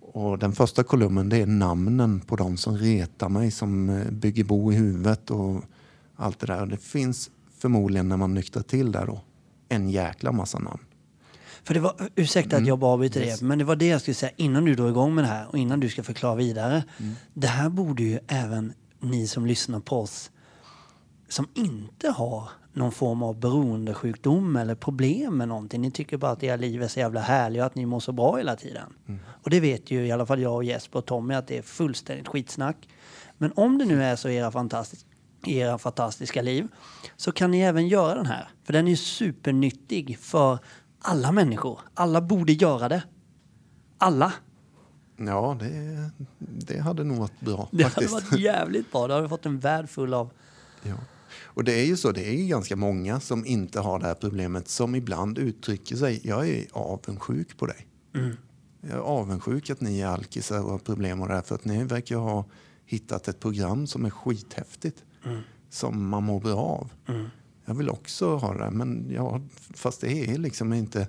Och 0.01 0.39
den 0.39 0.53
första 0.53 0.83
kolumnen 0.83 1.29
det 1.29 1.37
är 1.37 1.47
namnen 1.47 2.21
på 2.21 2.37
de 2.37 2.57
som 2.57 2.79
retar 2.79 3.29
mig, 3.29 3.51
som 3.51 3.91
eh, 3.91 4.11
bygger 4.11 4.45
bo 4.45 4.73
i 4.73 4.77
huvudet 4.77 5.31
och 5.31 5.65
allt 6.17 6.39
det 6.39 6.47
där. 6.47 6.61
Och 6.61 6.69
det 6.69 6.77
finns 6.77 7.31
förmodligen 7.59 8.09
när 8.09 8.17
man 8.17 8.35
nyktrar 8.35 8.63
till 8.63 8.93
där 8.93 9.07
då, 9.07 9.21
en 9.69 9.91
jäkla 9.91 10.33
massa 10.33 10.59
namn. 10.59 10.81
För 11.65 11.75
det 11.75 11.81
var, 11.81 12.11
ursäkta 12.15 12.57
att 12.57 12.67
jag 12.67 12.79
bara 12.79 12.93
avbryter 12.93 13.23
Mm. 13.23 13.37
Det, 13.39 13.45
men 13.45 13.59
det 13.59 13.65
var 13.65 13.77
det 13.77 13.87
jag 13.87 14.01
skulle 14.01 14.15
säga 14.15 14.33
innan 14.37 14.65
du 14.65 14.75
drar 14.75 14.89
igång 14.89 15.15
med 15.15 15.25
det 15.25 15.29
här 15.29 15.49
och 15.49 15.59
innan 15.59 15.81
du 15.81 15.89
ska 15.89 16.03
förklara 16.03 16.35
vidare. 16.35 16.85
Mm. 16.99 17.15
Det 17.35 17.47
här 17.47 17.69
borde 17.69 18.03
ju 18.03 18.19
även 18.27 18.73
ni 19.01 19.27
som 19.27 19.47
lyssnar 19.47 19.81
på 19.81 20.01
oss 20.01 20.31
som 21.29 21.49
inte 21.55 22.09
har 22.11 22.49
någon 22.73 22.93
form 22.93 23.23
av 23.23 23.39
beroendesjukdom 23.41 24.57
eller 24.57 24.75
problem 24.75 25.37
med 25.39 25.49
någonting. 25.49 25.81
Ni 25.81 25.91
tycker 25.91 26.17
bara 26.17 26.31
att 26.31 26.43
era 26.43 26.57
liv 26.57 26.83
är 26.83 26.89
så 26.89 27.01
jävla 27.01 27.21
härliga 27.21 27.63
och 27.63 27.67
att 27.67 27.75
ni 27.75 27.87
mår 27.87 28.01
så 28.01 28.13
bra 28.13 28.37
hela 28.37 28.57
tiden. 28.57 28.93
Mm. 29.09 29.21
Och 29.43 29.51
det 29.51 29.61
vet 29.61 29.91
ju 29.91 30.07
i 30.07 30.13
alla 30.13 30.27
fall 30.27 30.41
jag 30.43 30.55
och 30.55 30.65
Jesper 30.65 30.99
och 30.99 31.07
Tommy 31.07 31.35
att 31.35 31.47
det 31.47 31.59
är 31.59 31.63
fullständigt 31.63 32.29
skitsnack. 32.29 32.89
Men 33.39 33.53
om 33.57 33.79
det 33.79 33.85
nu 33.85 34.03
är 34.05 34.17
så 34.17 34.29
i 34.29 34.37
era, 34.37 34.51
fantastis- 34.51 35.05
era 35.47 35.79
fantastiska 35.79 36.43
liv 36.43 36.69
så 37.17 37.33
kan 37.33 37.51
ni 37.51 37.61
även 37.61 37.89
göra 37.89 38.15
den 38.15 38.27
här. 38.27 38.49
För 38.65 38.73
den 38.73 38.89
är 38.89 38.97
supernyttig 38.97 40.19
för 40.19 40.59
alla 41.01 41.33
människor. 41.33 41.81
Alla 41.95 42.21
borde 42.21 42.53
göra 42.53 42.89
det. 42.89 43.03
Alla. 43.99 44.33
Ja, 45.17 45.57
det, 45.61 46.11
det 46.39 46.79
hade 46.81 47.05
nog 47.05 47.17
varit 47.19 47.41
bra 47.41 47.69
Det 47.71 47.83
hade 47.83 47.95
faktiskt. 47.95 48.13
varit 48.13 48.41
jävligt 48.41 48.93
bra. 48.93 49.07
Då 49.07 49.13
hade 49.15 49.23
vi 49.23 49.29
fått 49.29 49.47
en 49.47 49.59
värld 49.59 49.89
full 49.89 50.15
av... 50.15 50.31
Ja. 50.83 50.95
Och 51.55 51.65
det 51.65 51.73
är 51.81 51.85
ju 51.85 51.97
så, 51.97 52.13
det 52.13 52.29
är 52.29 52.33
ju 52.33 52.47
ganska 52.47 52.77
många 52.77 53.21
som 53.21 53.47
inte 53.47 53.81
har 53.81 53.99
det 53.99 54.07
här 54.07 54.15
problemet 54.15 54.69
som 54.69 54.95
ibland 54.95 55.39
uttrycker 55.39 55.97
sig, 55.97 56.21
jag 56.25 56.49
är 56.49 56.67
avundsjuk 56.73 57.57
på 57.59 57.67
dig. 57.67 57.87
Jag 58.81 58.91
är 58.91 58.97
avundsjuk 59.03 59.71
att 59.71 59.81
ni 59.81 60.01
är 60.01 60.07
alkisar 60.07 60.63
och 60.65 60.71
har 60.71 60.79
problem 60.79 61.21
och 61.21 61.29
det 61.29 61.35
här 61.35 61.43
för 61.43 61.55
att 61.55 61.65
ni 61.65 61.85
verkar 61.85 62.17
ha 62.17 62.45
hittat 62.87 63.29
ett 63.29 63.41
program 63.41 63.87
som 63.87 64.05
är 64.05 64.11
skithäftigt. 64.11 65.05
Som 65.71 66.09
man 66.09 66.23
mår 66.25 66.41
bra 66.41 66.57
av. 66.57 66.93
Jag 67.65 67.75
vill 67.75 67.91
också 67.91 68.37
ha 68.37 68.55
det, 68.55 68.71
men 68.71 69.07
ja, 69.11 69.41
fast 69.75 70.01
det 70.01 70.31
är 70.31 70.39
liksom 70.39 70.73
inte... 70.73 71.09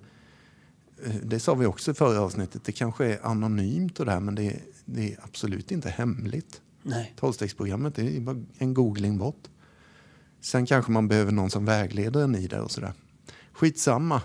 eh, 1.05 1.15
Det 1.23 1.39
sa 1.39 1.53
vi 1.53 1.65
också 1.65 1.91
i 1.91 1.93
förra 1.93 2.19
avsnittet, 2.21 2.63
det 2.63 2.71
kanske 2.71 3.05
är 3.05 3.25
anonymt 3.25 3.99
och 3.99 4.05
det 4.05 4.11
här 4.11 4.19
men 4.19 4.35
det 4.35 4.43
är, 4.43 4.59
det 4.85 5.13
är 5.13 5.19
absolut 5.23 5.71
inte 5.71 5.89
hemligt. 5.89 6.61
Tolvstegsprogrammet 7.15 7.99
är 7.99 8.19
bara 8.19 8.43
en 8.57 8.73
googling 8.73 9.17
bort. 9.17 9.47
Sen 10.45 10.65
kanske 10.65 10.91
man 10.91 11.07
behöver 11.07 11.31
någon 11.31 11.49
som 11.49 11.65
vägleder 11.65 12.23
en 12.23 12.35
i 12.35 12.47
det 12.47 12.59
och 12.61 12.71
sådär. 12.71 12.93
Skitsamma. 13.51 14.21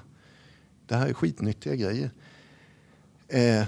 Det 0.87 0.95
här 0.97 1.07
är 1.09 1.13
skitnyttiga 1.13 1.75
grejer. 1.75 2.11
Eh, 3.29 3.65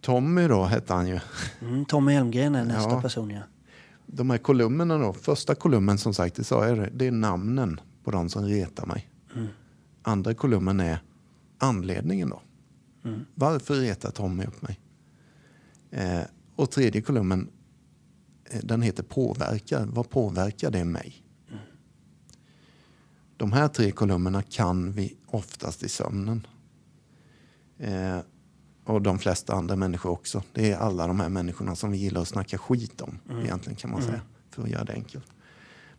Tommy 0.00 0.48
då 0.48 0.64
hette 0.64 0.94
han 0.94 1.08
ju. 1.08 1.20
Mm, 1.60 1.84
Tommy 1.84 2.14
Elmgren 2.14 2.54
är 2.54 2.64
nästa 2.64 2.90
Ja. 2.90 3.02
person, 3.02 3.30
ja. 3.30 3.42
De 4.06 4.30
här 4.30 4.38
kolumnerna 4.38 4.98
då. 4.98 5.12
Första 5.12 5.54
kolumnen 5.54 5.98
som 5.98 6.14
sagt, 6.14 6.34
det 6.36 6.44
sa 6.44 6.66
jag 6.68 6.88
det, 6.92 7.06
är 7.06 7.10
namnen 7.12 7.80
på 8.04 8.10
de 8.10 8.28
som 8.28 8.44
retar 8.44 8.86
mig. 8.86 9.10
Andra 10.02 10.34
kolumnen 10.34 10.80
är 10.80 10.98
anledningen 11.58 12.28
då. 12.30 12.42
Varför 13.34 13.74
retar 13.74 14.10
Tommy 14.10 14.44
upp 14.44 14.62
mig? 14.62 14.80
Eh, 15.90 16.20
och 16.56 16.70
tredje 16.70 17.02
kolumnen, 17.02 17.48
eh, 18.50 18.60
den 18.62 18.82
heter 18.82 19.02
påverkar. 19.02 19.86
Vad 19.86 20.10
påverkar 20.10 20.70
det 20.70 20.84
mig? 20.84 21.24
De 23.38 23.52
här 23.52 23.68
tre 23.68 23.90
kolumnerna 23.90 24.42
kan 24.42 24.92
vi 24.92 25.16
oftast 25.26 25.82
i 25.82 25.88
sömnen. 25.88 26.46
Eh, 27.78 28.18
och 28.84 29.02
de 29.02 29.18
flesta 29.18 29.52
andra 29.52 29.76
människor 29.76 30.10
också. 30.10 30.42
Det 30.52 30.72
är 30.72 30.76
alla 30.76 31.06
de 31.06 31.20
här 31.20 31.28
människorna 31.28 31.76
som 31.76 31.90
vi 31.90 31.98
gillar 31.98 32.20
att 32.20 32.28
snacka 32.28 32.58
skit 32.58 33.00
om, 33.00 33.18
egentligen 33.42 33.76
kan 33.76 33.90
man 33.90 34.02
säga, 34.02 34.20
för 34.50 34.62
att 34.62 34.68
göra 34.68 34.84
det 34.84 34.92
enkelt. 34.92 35.24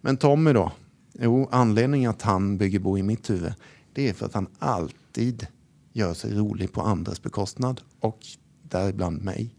Men 0.01 0.17
Tommy 0.17 0.53
då? 0.53 0.71
Jo, 1.13 1.49
anledningen 1.51 2.09
att 2.09 2.21
han 2.21 2.57
bygger 2.57 2.79
bo 2.79 2.97
i 2.97 3.03
mitt 3.03 3.29
huvud, 3.29 3.53
det 3.93 4.09
är 4.09 4.13
för 4.13 4.25
att 4.25 4.33
han 4.33 4.47
alltid 4.59 5.47
gör 5.93 6.13
sig 6.13 6.33
rolig 6.33 6.73
på 6.73 6.81
andras 6.81 7.23
bekostnad 7.23 7.81
och 7.99 8.19
däribland 8.61 9.23
mig. 9.23 9.55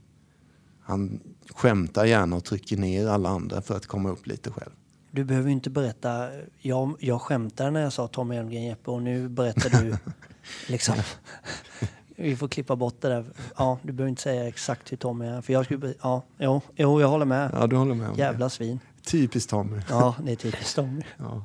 Han 0.81 1.21
skämtar 1.51 2.05
gärna 2.05 2.37
och 2.37 2.45
trycker 2.45 2.77
ner 2.77 3.07
alla 3.07 3.29
andra 3.29 3.63
för 3.63 3.77
att 3.77 3.87
komma 3.87 4.11
upp 4.11 4.27
lite 4.27 4.51
själv. 4.51 4.73
Du 5.11 5.25
behöver 5.25 5.51
inte 5.51 5.71
berätta. 5.71 6.29
Jag, 6.59 6.97
jag 7.01 7.21
skämtar 7.23 7.71
när 7.71 7.81
jag 7.81 7.93
sa 7.93 8.09
Tommy 8.09 8.37
Elmgren 8.37 8.63
Jeppe 8.65 8.91
och 8.91 9.03
nu 9.03 9.29
berättar 9.29 9.71
du 9.83 9.97
liksom. 10.69 10.95
Vi 12.17 12.37
får 12.37 12.49
klippa 12.49 12.77
bort 12.77 13.01
det 13.01 13.09
där. 13.09 13.25
Ja, 13.57 13.79
du 13.83 13.93
behöver 13.93 14.09
inte 14.11 14.23
säga 14.23 14.49
exakt 14.49 14.93
hur 14.93 14.97
Tommy 14.97 15.27
är. 15.27 15.41
För 15.41 15.53
jag 15.53 15.65
skulle... 15.65 15.95
Ja, 16.03 16.23
jo, 16.39 16.61
jo, 16.77 17.01
jag 17.01 17.09
håller 17.09 17.25
med. 17.25 17.51
Ja, 17.55 17.67
du 17.67 17.77
håller 17.77 17.95
med 17.95 18.19
Jävla 18.19 18.49
svin. 18.51 18.81
det. 19.03 19.11
Typiskt 19.11 19.51
Tommy. 19.51 19.81
Ja, 19.89 20.15
det 20.25 20.33
är 20.33 20.37
typiskt 20.37 20.77
Tommy. 20.77 21.03
Ja. 21.19 21.45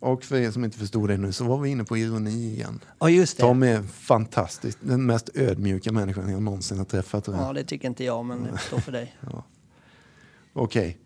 Och 0.00 0.24
för 0.24 0.36
er 0.36 0.50
som 0.50 0.64
inte 0.64 0.78
förstod 0.78 1.08
det 1.08 1.16
nu 1.16 1.32
så 1.32 1.44
var 1.44 1.58
vi 1.58 1.70
inne 1.70 1.84
på 1.84 1.96
ironi 1.96 2.30
igen. 2.54 2.80
Ja, 2.98 3.10
just 3.10 3.36
det. 3.36 3.42
Tom 3.42 3.62
är 3.62 3.82
fantastisk. 3.82 4.78
Den 4.80 5.06
mest 5.06 5.30
ödmjuka 5.34 5.92
människan 5.92 6.30
jag 6.32 6.42
någonsin 6.42 6.78
har 6.78 6.84
träffat. 6.84 7.28
Ja, 7.28 7.52
det 7.52 7.64
tycker 7.64 7.88
inte 7.88 8.04
jag, 8.04 8.24
men 8.24 8.42
det 8.44 8.58
står 8.58 8.78
för 8.78 8.92
dig. 8.92 9.16
Okej. 10.52 10.98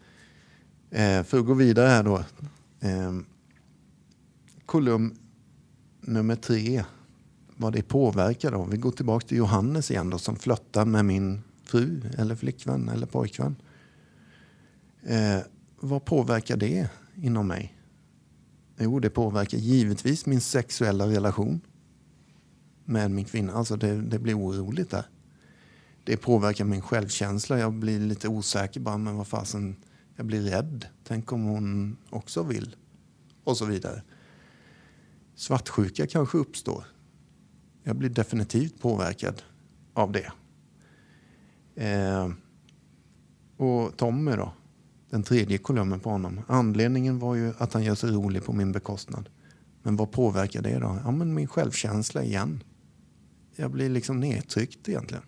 Eh, 0.91 1.23
för 1.23 1.39
att 1.39 1.47
gå 1.47 1.55
vidare 1.55 1.89
här 1.89 2.03
då. 2.03 2.25
Eh, 2.81 3.13
kolumn 4.67 5.19
nummer 6.01 6.37
tre. 6.37 6.85
Vad 7.57 7.73
det 7.73 7.83
påverkar 7.83 8.51
då. 8.51 8.65
Vi 8.65 8.77
går 8.77 8.91
tillbaka 8.91 9.27
till 9.27 9.37
Johannes 9.37 9.91
igen 9.91 10.11
då 10.11 10.19
som 10.19 10.37
flörtar 10.37 10.85
med 10.85 11.05
min 11.05 11.43
fru 11.65 12.03
eller 12.19 12.37
flickvän 12.37 12.89
eller 12.89 13.07
pojkvän. 13.07 13.57
Eh, 15.03 15.39
vad 15.81 16.05
påverkar 16.05 16.57
det 16.57 16.91
inom 17.15 17.49
mig? 17.49 17.77
Jo, 18.79 19.01
det 19.01 19.11
påverkar 19.11 19.59
givetvis 19.59 20.27
min 20.27 20.41
sexuella 20.41 21.07
relation 21.07 21.61
med 22.85 23.11
min 23.11 23.25
kvinna. 23.25 23.53
Alltså 23.53 23.77
det, 23.77 24.03
det 24.03 24.19
blir 24.19 24.39
oroligt 24.39 24.91
där. 24.91 25.05
Det 26.05 26.17
påverkar 26.17 26.65
min 26.65 26.83
självkänsla. 26.83 27.59
Jag 27.59 27.73
blir 27.73 28.01
lite 28.01 28.29
osäker 28.29 28.81
bara, 28.81 28.99
men 28.99 29.17
vad 29.17 29.27
fasen, 29.27 29.77
jag 30.21 30.27
blir 30.27 30.43
rädd. 30.43 30.87
Tänk 31.05 31.33
om 31.33 31.45
hon 31.45 31.97
också 32.11 32.43
vill. 32.43 32.77
Och 33.45 33.57
så 33.57 33.65
vidare. 33.65 34.03
Svartsjuka 35.35 36.07
kanske 36.07 36.39
uppstår. 36.39 36.85
Jag 37.83 37.97
blir 37.97 38.11
definitivt 38.11 38.81
påverkad 38.81 39.43
av 39.95 40.13
det. 40.13 40.33
Eh, 41.75 42.31
och 43.57 43.97
Tommy 43.97 44.31
då? 44.31 44.53
Den 45.11 45.23
tredje 45.23 45.59
kolumnen 45.59 46.01
på 46.01 46.11
honom. 46.11 46.41
Anledningen 46.47 47.19
var 47.19 47.35
ju 47.35 47.53
att 47.59 47.73
han 47.73 47.83
gör 47.83 47.95
sig 47.95 48.11
rolig 48.11 48.45
på 48.45 48.53
min 48.53 48.73
bekostnad. 48.73 49.29
Men 49.83 49.97
vad 49.97 50.13
påverkar 50.13 50.63
det 50.63 50.79
då? 50.79 50.99
Ja, 51.05 51.11
men 51.11 51.35
min 51.35 51.49
självkänsla 51.49 52.23
igen. 52.23 52.65
Jag 53.57 53.71
blir 53.71 53.89
liksom 53.89 54.21
nedtryckt 54.21 54.89
egentligen. 54.89 55.25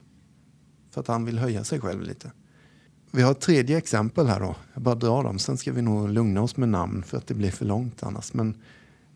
För 0.90 1.00
att 1.00 1.07
han 1.09 1.24
vill 1.24 1.38
höja 1.38 1.64
sig 1.64 1.81
själv 1.81 2.02
lite. 2.02 2.33
Vi 3.14 3.22
har 3.22 3.33
ett 3.33 3.40
tredje 3.40 3.79
exempel 3.79 4.27
här 4.27 4.40
då. 4.40 4.57
Jag 4.75 4.83
bara 4.83 4.94
drar 4.94 5.25
dem. 5.25 5.38
Sen 5.38 5.57
ska 5.57 5.72
vi 5.72 5.83
nog 5.83 6.09
lugna 6.09 6.42
oss 6.42 6.57
med 6.57 6.68
namn 6.68 7.03
för 7.03 7.18
att 7.18 7.27
det 7.27 7.35
blir 7.35 7.51
för 7.51 7.64
långt 7.64 8.03
annars. 8.03 8.33
Men 8.33 8.57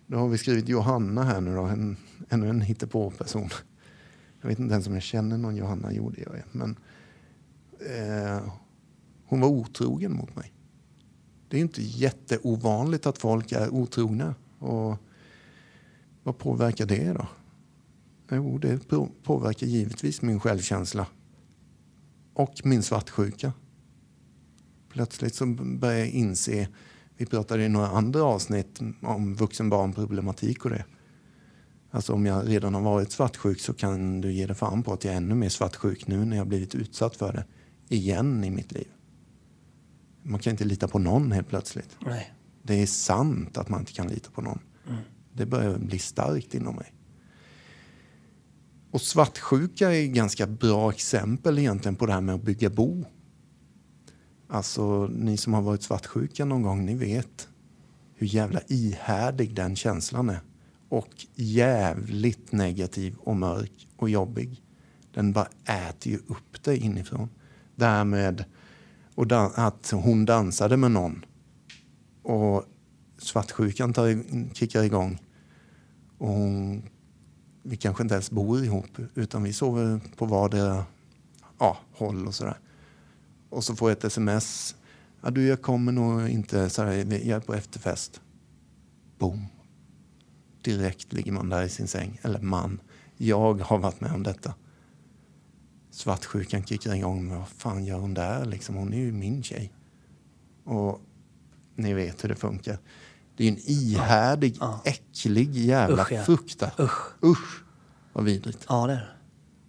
då 0.06 0.18
har 0.18 0.28
vi 0.28 0.38
skrivit 0.38 0.68
Johanna 0.68 1.24
här 1.24 1.40
nu 1.40 1.54
då. 1.54 1.62
En, 1.62 1.96
ännu 2.28 2.48
en 2.48 2.60
hittepå-person. 2.60 3.48
Jag 4.40 4.48
vet 4.48 4.58
inte 4.58 4.72
ens 4.72 4.86
om 4.86 4.94
jag 4.94 5.02
känner 5.02 5.38
någon 5.38 5.56
Johanna. 5.56 5.92
Jo, 5.92 6.10
det 6.10 6.20
gör 6.20 6.34
jag. 6.34 6.44
Men 6.52 6.76
eh, 7.80 8.52
hon 9.26 9.40
var 9.40 9.48
otrogen 9.48 10.12
mot 10.12 10.36
mig. 10.36 10.52
Det 11.48 11.56
är 11.56 11.60
inte 11.60 11.82
jätteovanligt 11.82 13.06
att 13.06 13.18
folk 13.18 13.52
är 13.52 13.74
otrogna. 13.74 14.34
Och 14.58 14.96
vad 16.22 16.38
påverkar 16.38 16.86
det 16.86 17.12
då? 17.12 17.26
Jo, 18.30 18.58
det 18.58 18.88
påverkar 19.22 19.66
givetvis 19.66 20.22
min 20.22 20.40
självkänsla. 20.40 21.06
Och 22.34 22.54
min 22.64 22.82
svartsjuka. 22.82 23.52
Plötsligt 24.96 25.34
så 25.34 25.46
börjar 25.46 25.98
jag 25.98 26.08
inse, 26.08 26.68
vi 27.16 27.26
pratade 27.26 27.64
i 27.64 27.68
några 27.68 27.88
andra 27.88 28.22
avsnitt 28.22 28.80
om 29.02 29.34
vuxenbarnproblematik 29.34 30.64
och 30.64 30.70
det. 30.70 30.84
Alltså 31.90 32.12
om 32.12 32.26
jag 32.26 32.48
redan 32.48 32.74
har 32.74 32.82
varit 32.82 33.12
svartsjuk 33.12 33.60
så 33.60 33.74
kan 33.74 34.20
du 34.20 34.32
ge 34.32 34.46
dig 34.46 34.56
fan 34.56 34.82
på 34.82 34.92
att 34.92 35.04
jag 35.04 35.12
är 35.12 35.16
ännu 35.16 35.34
mer 35.34 35.48
svartsjuk 35.48 36.06
nu 36.06 36.24
när 36.24 36.36
jag 36.36 36.46
blivit 36.46 36.74
utsatt 36.74 37.16
för 37.16 37.32
det 37.32 37.44
igen 37.96 38.44
i 38.44 38.50
mitt 38.50 38.72
liv. 38.72 38.88
Man 40.22 40.40
kan 40.40 40.50
inte 40.50 40.64
lita 40.64 40.88
på 40.88 40.98
någon 40.98 41.32
helt 41.32 41.48
plötsligt. 41.48 41.96
Nej. 42.00 42.34
Det 42.62 42.82
är 42.82 42.86
sant 42.86 43.58
att 43.58 43.68
man 43.68 43.80
inte 43.80 43.92
kan 43.92 44.08
lita 44.08 44.30
på 44.30 44.42
någon. 44.42 44.58
Det 45.32 45.46
börjar 45.46 45.78
bli 45.78 45.98
starkt 45.98 46.54
inom 46.54 46.76
mig. 46.76 46.92
Och 48.90 49.00
svartsjuka 49.00 49.92
är 49.92 50.04
ett 50.04 50.14
ganska 50.14 50.46
bra 50.46 50.90
exempel 50.90 51.58
egentligen 51.58 51.96
på 51.96 52.06
det 52.06 52.12
här 52.12 52.20
med 52.20 52.34
att 52.34 52.42
bygga 52.42 52.70
bo. 52.70 53.04
Alltså, 54.48 55.06
ni 55.06 55.36
som 55.36 55.54
har 55.54 55.62
varit 55.62 55.82
svartsjuka 55.82 56.44
någon 56.44 56.62
gång, 56.62 56.84
ni 56.86 56.94
vet 56.94 57.48
hur 58.14 58.26
jävla 58.26 58.60
ihärdig 58.66 59.54
den 59.54 59.76
känslan 59.76 60.30
är. 60.30 60.40
Och 60.88 61.26
jävligt 61.34 62.52
negativ 62.52 63.16
och 63.18 63.36
mörk 63.36 63.88
och 63.96 64.10
jobbig. 64.10 64.62
Den 65.14 65.32
bara 65.32 65.48
äter 65.64 66.12
ju 66.12 66.18
upp 66.18 66.64
dig 66.64 66.78
inifrån. 66.78 67.28
Därmed 67.74 68.44
och 69.14 69.26
dan- 69.26 69.52
att 69.54 69.90
hon 69.90 70.24
dansade 70.24 70.76
med 70.76 70.90
någon 70.90 71.24
och 72.22 72.64
svartsjukan 73.18 73.92
tar, 73.92 74.22
kickar 74.54 74.82
igång. 74.82 75.18
Och 76.18 76.28
hon, 76.28 76.82
vi 77.62 77.76
kanske 77.76 78.02
inte 78.02 78.14
ens 78.14 78.30
bor 78.30 78.64
ihop 78.64 78.98
utan 79.14 79.42
vi 79.42 79.52
sover 79.52 80.00
på 80.16 80.26
vardera 80.26 80.84
ja, 81.58 81.78
håll 81.92 82.26
och 82.26 82.34
sådär. 82.34 82.58
Och 83.50 83.64
så 83.64 83.76
får 83.76 83.90
jag 83.90 83.98
ett 83.98 84.04
sms. 84.04 84.76
Ja, 85.22 85.30
du, 85.30 85.46
jag 85.46 85.62
kommer 85.62 85.92
nog 85.92 86.28
inte, 86.28 86.70
så 86.70 86.82
här, 86.82 86.92
jag 86.92 87.36
är 87.36 87.40
på 87.40 87.54
efterfest. 87.54 88.20
Boom. 89.18 89.46
Direkt 90.62 91.12
ligger 91.12 91.32
man 91.32 91.48
där 91.48 91.62
i 91.62 91.68
sin 91.68 91.88
säng. 91.88 92.18
Eller 92.22 92.40
man. 92.40 92.80
Jag 93.16 93.60
har 93.60 93.78
varit 93.78 94.00
med 94.00 94.12
om 94.12 94.22
detta. 94.22 94.54
Svartsjukan 95.90 96.64
kickar 96.64 96.94
igång. 96.94 97.28
Men 97.28 97.38
vad 97.38 97.48
fan 97.48 97.84
gör 97.84 97.98
hon 97.98 98.14
där? 98.14 98.44
Liksom, 98.44 98.74
hon 98.74 98.92
är 98.92 98.98
ju 98.98 99.12
min 99.12 99.42
tjej. 99.42 99.72
Och 100.64 101.00
ni 101.76 101.94
vet 101.94 102.24
hur 102.24 102.28
det 102.28 102.34
funkar. 102.34 102.78
Det 103.36 103.44
är 103.44 103.48
en 103.48 103.58
ihärdig, 103.58 104.56
Ja. 104.60 104.82
äcklig 104.84 105.54
jävla 105.56 106.02
Usch, 106.02 106.12
ja. 106.12 106.24
frukta. 106.24 106.70
Usch. 106.78 107.24
Usch, 107.24 107.64
vad 108.12 108.24
vidrigt. 108.24 108.66
Ja, 108.68 108.86
det 108.86 108.92
är 108.92 108.96
det. 108.96 109.08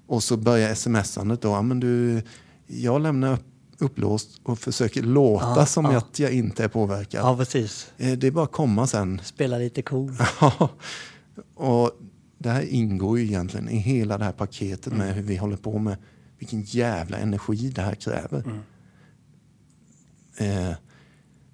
Och 0.08 0.24
så 0.24 0.38
börjar 0.38 0.76
smsandet 0.76 1.42
då. 1.42 1.48
Ja, 1.50 1.62
men 1.62 1.80
du, 1.80 2.22
jag 2.68 3.02
lämnar 3.02 3.34
upp, 3.34 3.46
upplåst 3.80 4.40
och 4.44 4.60
försöker 4.60 5.02
låta 5.04 5.46
Ja, 5.60 5.66
som 5.66 5.86
ja. 5.86 5.98
att 5.98 6.20
jag 6.20 6.32
inte 6.32 6.64
är 6.64 6.68
påverkad. 6.68 7.22
Ja, 7.26 7.38
precis. 7.38 7.92
Eh, 7.98 8.18
Det 8.18 8.28
är 8.28 8.32
bara 8.32 8.46
att 8.46 8.52
komma 8.52 8.88
sen. 8.88 9.22
Spela 9.24 9.58
lite 9.58 9.82
cool. 9.82 10.12
Och 11.56 11.92
det 12.38 12.50
här 12.50 12.62
ingår 12.62 13.20
ju 13.20 13.26
egentligen 13.26 13.70
i 13.70 13.78
hela 13.78 14.18
det 14.18 14.24
här 14.26 14.32
paketet 14.32 14.88
Mm. 14.94 15.00
med 15.00 15.16
hur 15.16 15.24
vi 15.24 15.36
håller 15.38 15.58
på 15.58 15.78
med 15.80 15.98
vilken 16.40 16.62
jävla 16.62 17.18
energi 17.18 17.70
det 17.70 17.82
här 17.82 17.96
kräver. 17.96 18.44
Mm. 18.46 18.60
Eh, 20.70 20.76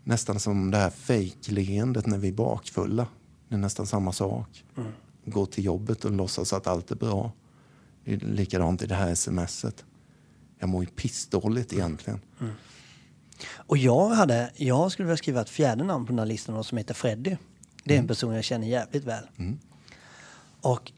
nästan 0.04 0.40
som 0.40 0.72
det 0.72 0.78
här 0.78 0.90
fejkleendet 0.90 2.06
när 2.08 2.18
vi 2.18 2.28
är 2.28 2.32
bakfulla. 2.34 3.08
Det 3.50 3.56
är 3.56 3.60
nästan 3.60 3.88
samma 3.88 4.12
sak. 4.12 4.64
Mm. 4.78 4.92
Gå 5.26 5.46
till 5.46 5.66
jobbet 5.66 6.06
och 6.06 6.12
låtsas 6.12 6.54
att 6.54 6.68
allt 6.68 6.92
är 6.92 6.96
bra. 6.96 7.32
Det 8.06 8.14
är 8.14 8.18
likadant 8.20 8.82
i 8.82 8.86
det 8.88 8.96
här 8.96 9.16
smset. 9.16 9.86
Jag 10.64 10.70
mår 10.70 10.84
ju 10.84 10.90
pissdåligt 10.90 11.74
egentligen. 11.74 12.22
Och 13.56 13.78
jag 13.78 14.10
hade, 14.10 14.52
jag 14.56 14.92
skulle 14.92 15.06
vilja 15.06 15.18
skriva 15.18 15.42
ett 15.42 15.50
fjärde 15.50 15.84
namn 15.84 16.06
på 16.06 16.12
den 16.12 16.20
här 16.20 16.26
listan 16.26 16.64
som 16.64 16.78
heter 16.78 16.94
Freddy. 16.94 17.38
Det 17.84 17.96
är 17.96 18.00
en 18.00 18.08
person 18.08 18.34
jag 18.34 18.44
känner 18.44 18.68
jävligt 18.68 19.04
väl. 19.04 19.28
Och 20.62 20.92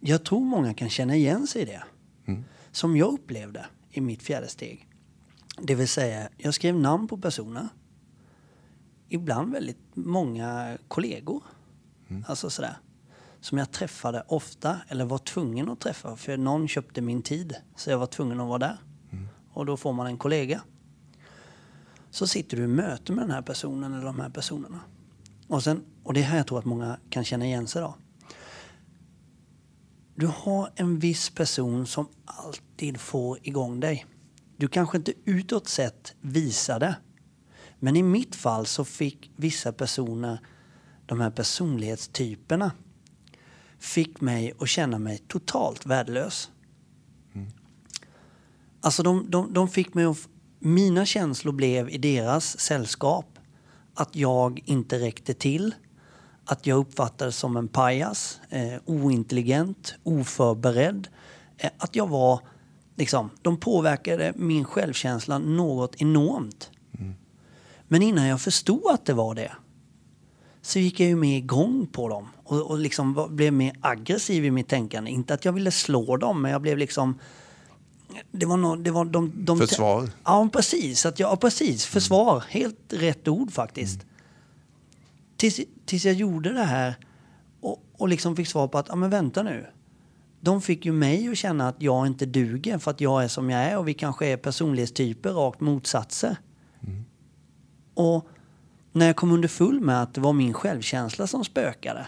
jag 0.00 0.24
tror 0.24 0.40
många 0.40 0.74
kan 0.74 0.90
känna 0.90 1.16
igen 1.16 1.46
sig 1.46 1.62
i 1.62 1.64
det. 1.64 1.82
Som 2.72 2.96
jag 2.96 3.12
upplevde 3.12 3.66
i 3.90 4.00
mitt 4.00 4.22
fjärde 4.22 4.48
steg. 4.48 4.88
Det 5.58 5.74
vill 5.74 5.88
säga, 5.88 6.28
jag 6.36 6.54
skrev 6.54 6.74
namn 6.74 7.08
på 7.08 7.18
personer. 7.18 7.68
Ibland 9.08 9.52
väldigt 9.52 9.80
många 9.94 10.78
kollegor. 10.88 11.42
Alltså 12.26 12.50
sådär. 12.50 12.76
Som 13.44 13.58
jag 13.58 13.70
träffade 13.70 14.24
ofta, 14.28 14.80
eller 14.88 15.04
var 15.04 15.18
tvungen 15.18 15.68
att 15.68 15.80
träffa. 15.80 16.16
För 16.16 16.36
någon 16.36 16.68
köpte 16.68 17.00
min 17.00 17.22
tid, 17.22 17.56
så 17.76 17.90
jag 17.90 17.98
var 17.98 18.06
tvungen 18.06 18.40
att 18.40 18.48
vara 18.48 18.58
där. 18.58 18.78
Och 19.52 19.66
då 19.66 19.76
får 19.76 19.92
man 19.92 20.06
en 20.06 20.18
kollega. 20.18 20.62
Så 22.10 22.26
sitter 22.26 22.56
du 22.56 22.64
i 22.64 22.66
möte 22.66 23.12
med 23.12 23.24
den 23.24 23.30
här 23.30 23.42
personen 23.42 23.92
eller 23.94 24.04
de 24.04 24.20
här 24.20 24.30
personerna. 24.30 24.80
Och, 25.48 25.62
sen, 25.62 25.84
och 26.02 26.14
det 26.14 26.20
är 26.20 26.24
här 26.24 26.36
jag 26.36 26.46
tror 26.46 26.58
att 26.58 26.64
många 26.64 26.98
kan 27.10 27.24
känna 27.24 27.44
igen 27.44 27.66
sig 27.66 27.82
då. 27.82 27.94
Du 30.14 30.26
har 30.26 30.70
en 30.74 30.98
viss 30.98 31.30
person 31.30 31.86
som 31.86 32.08
alltid 32.24 33.00
får 33.00 33.38
igång 33.42 33.80
dig. 33.80 34.06
Du 34.56 34.68
kanske 34.68 34.96
inte 34.96 35.12
utåt 35.24 35.68
sett 35.68 36.14
visar 36.20 36.80
det. 36.80 36.96
Men 37.78 37.96
i 37.96 38.02
mitt 38.02 38.36
fall 38.36 38.66
så 38.66 38.84
fick 38.84 39.30
vissa 39.36 39.72
personer, 39.72 40.38
de 41.06 41.20
här 41.20 41.30
personlighetstyperna, 41.30 42.72
fick 43.84 44.20
mig 44.20 44.52
att 44.58 44.68
känna 44.68 44.98
mig 44.98 45.18
totalt 45.18 45.86
värdelös. 45.86 46.50
Alltså 48.80 49.02
de, 49.02 49.30
de, 49.30 49.52
de 49.52 49.68
fick 49.68 49.94
mig 49.94 50.04
att... 50.04 50.28
Mina 50.58 51.06
känslor 51.06 51.52
blev 51.52 51.90
i 51.90 51.98
deras 51.98 52.60
sällskap 52.60 53.38
att 53.94 54.16
jag 54.16 54.62
inte 54.64 54.98
räckte 54.98 55.34
till. 55.34 55.74
Att 56.44 56.66
jag 56.66 56.78
uppfattades 56.78 57.36
som 57.36 57.56
en 57.56 57.68
pajas, 57.68 58.40
eh, 58.50 58.74
ointelligent, 58.84 59.94
oförberedd. 60.02 61.08
Eh, 61.58 61.70
att 61.78 61.96
jag 61.96 62.08
var... 62.08 62.40
Liksom, 62.96 63.30
de 63.42 63.56
påverkade 63.56 64.32
min 64.36 64.64
självkänsla 64.64 65.38
något 65.38 66.02
enormt. 66.02 66.70
Men 67.88 68.02
innan 68.02 68.26
jag 68.26 68.40
förstod 68.40 68.86
att 68.90 69.06
det 69.06 69.14
var 69.14 69.34
det 69.34 69.52
så 70.62 70.78
gick 70.78 71.00
jag 71.00 71.08
ju 71.08 71.16
med 71.16 71.38
igång 71.38 71.86
på 71.86 72.08
dem 72.08 72.28
och, 72.44 72.70
och 72.70 72.78
liksom 72.78 73.14
var, 73.14 73.28
blev 73.28 73.52
mer 73.52 73.72
aggressiv 73.80 74.44
i 74.44 74.50
mitt 74.50 74.68
tänkande. 74.68 75.10
Inte 75.10 75.34
att 75.34 75.44
jag 75.44 75.52
ville 75.52 75.70
slå 75.70 76.16
dem, 76.16 76.42
men 76.42 76.50
jag 76.50 76.62
blev 76.62 76.78
liksom... 76.78 77.18
Det 78.32 78.46
var, 78.46 78.56
no, 78.56 78.76
det 78.76 78.90
var 78.90 79.04
de, 79.04 79.32
de, 79.34 79.58
Försvar. 79.58 80.10
Ja, 80.24 80.48
precis. 80.52 81.06
Att 81.06 81.18
jag, 81.18 81.32
ja, 81.32 81.36
precis. 81.36 81.86
Försvar. 81.86 82.44
Helt 82.48 82.92
rätt 82.92 83.28
ord 83.28 83.52
faktiskt. 83.52 84.06
Tills, 85.36 85.60
tills 85.84 86.04
jag 86.04 86.14
gjorde 86.14 86.52
det 86.52 86.64
här 86.64 86.94
och, 87.60 87.82
och 87.92 88.08
liksom 88.08 88.36
fick 88.36 88.48
svar 88.48 88.68
på 88.68 88.78
att, 88.78 88.88
ja 88.88 88.96
men 88.96 89.10
vänta 89.10 89.42
nu. 89.42 89.66
De 90.40 90.62
fick 90.62 90.84
ju 90.84 90.92
mig 90.92 91.28
att 91.28 91.38
känna 91.38 91.68
att 91.68 91.82
jag 91.82 92.06
inte 92.06 92.26
duger 92.26 92.78
för 92.78 92.90
att 92.90 93.00
jag 93.00 93.24
är 93.24 93.28
som 93.28 93.50
jag 93.50 93.60
är 93.64 93.78
och 93.78 93.88
vi 93.88 93.94
kanske 93.94 94.26
är 94.26 94.36
personlighetstyper, 94.36 95.30
rakt 95.30 95.60
motsatser. 95.60 96.36
Och 97.94 98.28
när 98.92 99.06
jag 99.06 99.16
kom 99.16 99.32
underfull 99.32 99.80
med 99.80 100.02
att 100.02 100.14
det 100.14 100.20
var 100.20 100.32
min 100.32 100.54
självkänsla 100.54 101.26
som 101.26 101.44
spökade. 101.44 102.06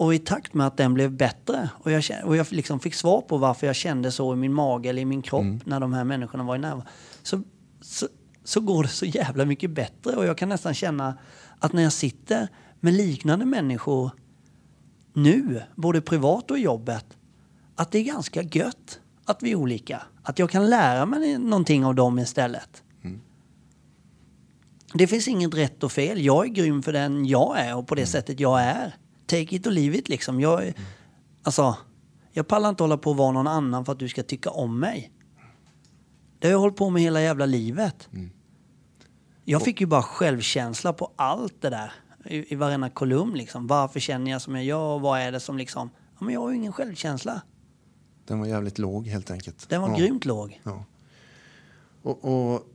Och 0.00 0.14
i 0.14 0.18
takt 0.18 0.54
med 0.54 0.66
att 0.66 0.76
den 0.76 0.94
blev 0.94 1.12
bättre 1.12 1.70
och 1.78 1.90
jag, 1.90 2.04
och 2.24 2.36
jag 2.36 2.52
liksom 2.52 2.80
fick 2.80 2.94
svar 2.94 3.20
på 3.20 3.38
varför 3.38 3.66
jag 3.66 3.76
kände 3.76 4.12
så 4.12 4.32
i 4.32 4.36
min 4.36 4.52
mage 4.52 4.88
eller 4.88 5.02
i 5.02 5.04
min 5.04 5.22
kropp 5.22 5.66
när 5.66 5.80
de 5.80 5.92
här 5.92 6.04
människorna 6.04 6.44
var 6.44 6.56
i 6.56 6.58
närvaro. 6.58 6.84
Så, 7.22 7.42
så, 7.80 8.08
så 8.44 8.60
går 8.60 8.82
det 8.82 8.88
så 8.88 9.06
jävla 9.06 9.44
mycket 9.44 9.70
bättre 9.70 10.16
och 10.16 10.26
jag 10.26 10.38
kan 10.38 10.48
nästan 10.48 10.74
känna 10.74 11.18
att 11.58 11.72
när 11.72 11.82
jag 11.82 11.92
sitter 11.92 12.48
med 12.80 12.94
liknande 12.94 13.44
människor 13.44 14.10
nu, 15.12 15.62
både 15.74 16.00
privat 16.00 16.50
och 16.50 16.58
i 16.58 16.62
jobbet, 16.62 17.06
att 17.74 17.90
det 17.90 17.98
är 17.98 18.04
ganska 18.04 18.42
gött 18.42 19.00
att 19.24 19.42
vi 19.42 19.52
är 19.52 19.56
olika. 19.56 20.02
Att 20.22 20.38
jag 20.38 20.50
kan 20.50 20.70
lära 20.70 21.06
mig 21.06 21.38
någonting 21.38 21.84
av 21.84 21.94
dem 21.94 22.18
istället. 22.18 22.82
Det 24.94 25.06
finns 25.06 25.28
inget 25.28 25.54
rätt 25.54 25.82
och 25.82 25.92
fel. 25.92 26.20
Jag 26.20 26.46
är 26.46 26.48
grym 26.48 26.82
för 26.82 26.92
den 26.92 27.26
jag 27.26 27.58
är 27.58 27.76
och 27.76 27.86
på 27.86 27.94
det 27.94 28.06
sättet 28.06 28.40
jag 28.40 28.62
är. 28.62 28.96
Take 29.30 29.56
it 29.56 29.66
or 29.66 29.70
leave 29.70 29.98
it 29.98 30.08
liksom. 30.08 30.40
Jag, 30.40 30.72
alltså, 31.42 31.76
jag 32.32 32.48
pallar 32.48 32.68
inte 32.68 32.82
hålla 32.82 32.96
på 32.96 33.10
att 33.10 33.16
vara 33.16 33.32
någon 33.32 33.46
annan 33.46 33.84
för 33.84 33.92
att 33.92 33.98
du 33.98 34.08
ska 34.08 34.22
tycka 34.22 34.50
om 34.50 34.80
mig. 34.80 35.12
Det 36.38 36.46
har 36.46 36.52
jag 36.52 36.58
hållit 36.58 36.76
på 36.76 36.90
med 36.90 37.02
hela 37.02 37.22
jävla 37.22 37.46
livet. 37.46 38.08
Jag 39.44 39.62
fick 39.62 39.80
ju 39.80 39.86
bara 39.86 40.02
självkänsla 40.02 40.92
på 40.92 41.12
allt 41.16 41.62
det 41.62 41.70
där. 41.70 41.92
I, 42.24 42.52
i 42.52 42.56
varenda 42.56 42.90
kolumn 42.90 43.34
liksom. 43.34 43.66
Varför 43.66 44.00
känner 44.00 44.30
jag 44.30 44.42
som 44.42 44.54
jag 44.54 44.64
gör? 44.64 44.94
och 44.94 45.00
Vad 45.00 45.20
är 45.20 45.32
det 45.32 45.40
som 45.40 45.58
liksom... 45.58 45.90
Ja, 46.18 46.24
men 46.24 46.34
jag 46.34 46.40
har 46.40 46.50
ju 46.50 46.56
ingen 46.56 46.72
självkänsla. 46.72 47.42
Den 48.24 48.38
var 48.38 48.46
jävligt 48.46 48.78
låg 48.78 49.06
helt 49.06 49.30
enkelt. 49.30 49.68
Den 49.68 49.82
var 49.82 49.88
ja. 49.88 49.96
grymt 49.96 50.24
låg. 50.24 50.60
Ja. 50.62 50.84
Och, 52.02 52.24
och, 52.24 52.66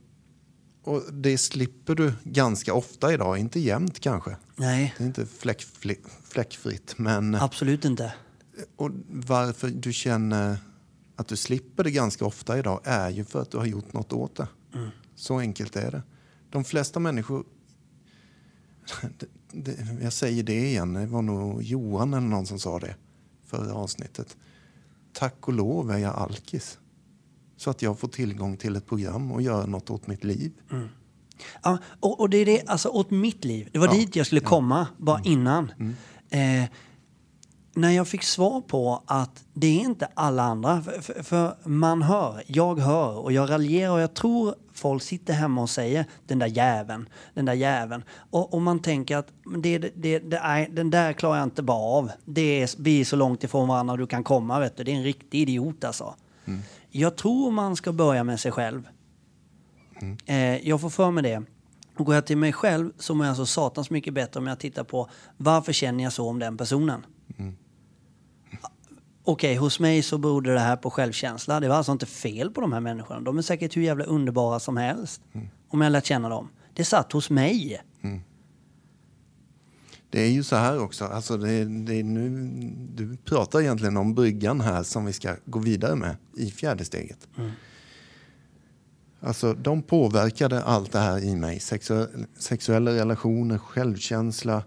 och 0.86 1.02
det 1.12 1.38
slipper 1.38 1.94
du 1.94 2.12
ganska 2.24 2.74
ofta 2.74 3.12
idag. 3.14 3.38
Inte 3.38 3.60
jämt 3.60 4.00
kanske. 4.00 4.36
Nej, 4.56 4.94
Det 4.98 5.04
är 5.04 5.06
inte 5.06 5.26
fläck, 5.26 5.62
fläck, 5.62 6.00
fläckfritt. 6.24 6.94
Men 6.98 7.34
absolut 7.34 7.84
inte. 7.84 8.14
och 8.76 8.90
varför 9.08 9.68
du 9.68 9.92
känner 9.92 10.58
att 11.16 11.28
du 11.28 11.36
slipper 11.36 11.84
det 11.84 11.90
ganska 11.90 12.24
ofta 12.24 12.58
idag 12.58 12.80
är 12.84 13.10
ju 13.10 13.24
för 13.24 13.42
att 13.42 13.50
du 13.50 13.56
har 13.58 13.66
gjort 13.66 13.92
något 13.92 14.12
åt 14.12 14.36
det. 14.36 14.48
Så 15.14 15.38
enkelt 15.38 15.76
är 15.76 15.90
det. 15.90 16.02
De 16.50 16.64
flesta 16.64 17.00
människor... 17.00 17.44
Det, 19.18 19.26
det, 19.52 20.02
jag 20.02 20.12
säger 20.12 20.42
det 20.42 20.66
igen, 20.68 20.92
det 20.92 21.06
var 21.06 21.22
nog 21.22 21.62
Johan 21.62 22.14
eller 22.14 22.26
någon 22.26 22.46
som 22.46 22.58
sa 22.58 22.78
det 22.78 22.96
förra 23.44 23.74
avsnittet. 23.74 24.36
Tack 25.12 25.48
och 25.48 25.54
lov 25.54 25.90
är 25.90 25.98
jag 25.98 26.14
alkis. 26.14 26.78
Så 27.56 27.70
att 27.70 27.82
jag 27.82 27.98
får 27.98 28.08
tillgång 28.08 28.56
till 28.56 28.76
ett 28.76 28.86
program 28.86 29.32
och 29.32 29.42
göra 29.42 29.66
något 29.66 29.90
åt 29.90 30.06
mitt 30.06 30.24
liv. 30.24 30.52
Ja, 31.62 31.78
och, 32.00 32.20
och 32.20 32.30
det 32.30 32.36
är 32.36 32.46
det, 32.46 32.62
alltså 32.66 32.88
åt 32.88 33.10
mitt 33.10 33.44
liv. 33.44 33.68
Det 33.72 33.78
var 33.78 33.86
Ja. 33.86 33.92
Mm. 33.92 34.04
dit 34.04 34.16
jag 34.16 34.26
skulle 34.26 34.40
komma, 34.40 34.86
bara 34.96 35.20
innan. 35.24 35.72
Eh, 36.30 36.64
när 37.74 37.90
jag 37.90 38.08
fick 38.08 38.22
svar 38.22 38.60
på 38.60 39.02
att 39.06 39.44
det 39.54 39.66
är 39.66 39.80
inte 39.80 40.08
alla 40.14 40.42
andra. 40.42 40.82
För, 40.82 41.00
för, 41.00 41.22
för 41.22 41.56
man 41.68 42.02
hör, 42.02 42.42
jag 42.46 42.80
hör 42.80 43.16
och 43.18 43.32
jag 43.32 43.50
raljerar 43.50 43.92
och 43.92 44.00
jag 44.00 44.14
tror 44.14 44.54
folk 44.72 45.02
sitter 45.02 45.32
hemma 45.34 45.62
och 45.62 45.70
säger 45.70 46.04
den 46.26 46.38
där 46.38 46.46
jäveln, 46.46 47.08
den 47.34 47.44
där 47.44 47.52
jäveln. 47.54 48.02
Och, 48.30 48.54
och 48.54 48.62
man 48.62 48.78
tänker 48.78 49.16
att 49.16 49.28
det, 49.58 49.78
det, 49.78 50.18
det, 50.18 50.36
är, 50.36 50.68
den 50.68 50.90
där 50.90 51.12
klarar 51.12 51.36
jag 51.36 51.44
inte 51.46 51.62
bara 51.62 51.98
av. 51.98 52.10
Det 52.24 52.62
är, 52.62 52.70
vi 52.82 53.00
är 53.00 53.04
så 53.04 53.16
långt 53.16 53.44
ifrån 53.44 53.68
varandra 53.68 53.96
du 53.96 54.06
kan 54.06 54.24
komma. 54.24 54.60
Vet 54.60 54.76
du. 54.76 54.84
Det 54.84 54.92
är 54.92 54.96
en 54.96 55.04
riktig 55.04 55.40
idiot 55.40 55.84
alltså. 55.84 56.14
Jag 56.96 57.16
tror 57.16 57.50
man 57.50 57.76
ska 57.76 57.92
börja 57.92 58.24
med 58.24 58.40
sig 58.40 58.52
själv. 58.52 58.88
Eh, 60.26 60.68
jag 60.68 60.80
får 60.80 60.90
för 60.90 61.10
mig 61.10 61.22
det. 61.22 61.42
Och 61.98 62.06
går 62.06 62.14
jag 62.14 62.26
till 62.26 62.36
mig 62.36 62.52
själv 62.52 62.92
så 62.98 63.14
mår 63.14 63.26
jag 63.26 63.36
så 63.36 63.46
satans 63.46 63.90
mycket 63.90 64.14
bättre 64.14 64.40
om 64.40 64.46
jag 64.46 64.58
tittar 64.58 64.84
på 64.84 65.08
varför 65.36 65.72
känner 65.72 66.04
jag 66.04 66.12
så 66.12 66.28
om 66.28 66.38
den 66.38 66.56
personen. 66.56 67.06
Okej, 69.24 69.56
hos 69.56 69.80
mig 69.80 70.02
så 70.02 70.18
berodde 70.18 70.52
det 70.52 70.60
här 70.60 70.76
på 70.76 70.90
självkänsla. 70.90 71.60
Det 71.60 71.68
var 71.68 71.76
alltså 71.76 71.92
inte 71.92 72.06
fel 72.06 72.50
på 72.50 72.60
de 72.60 72.72
här 72.72 72.80
människorna. 72.80 73.20
De 73.20 73.38
är 73.38 73.42
säkert 73.42 73.76
hur 73.76 73.82
jävla 73.82 74.04
underbara 74.04 74.60
som 74.60 74.76
helst. 74.76 75.22
Om 75.68 75.80
jag 75.80 75.92
lärt 75.92 76.06
känna 76.06 76.28
dem. 76.28 76.48
Det 76.74 76.84
satt 76.84 77.12
hos 77.12 77.30
mig. 77.30 77.80
Det 80.10 80.20
är 80.20 80.30
ju 80.30 80.42
så 80.42 80.56
här 80.56 80.78
också. 80.78 81.04
Alltså 81.04 81.36
det, 81.36 81.64
det 81.64 81.94
är 81.94 82.04
nu, 82.04 82.30
du 82.94 83.16
pratar 83.16 83.60
egentligen 83.60 83.96
om 83.96 84.14
bryggan 84.14 84.60
här 84.60 84.82
som 84.82 85.04
vi 85.04 85.12
ska 85.12 85.34
gå 85.44 85.58
vidare 85.58 85.96
med 85.96 86.16
i 86.36 86.50
fjärde 86.50 86.84
steget. 86.84 87.28
Alltså 89.20 89.54
de 89.54 89.82
påverkade 89.82 90.62
allt 90.62 90.92
det 90.92 90.98
här 90.98 91.24
i 91.24 91.36
mig. 91.36 91.58
Sexu- 91.58 92.26
sexuella 92.38 92.90
relationer, 92.90 93.58
självkänsla, 93.58 94.62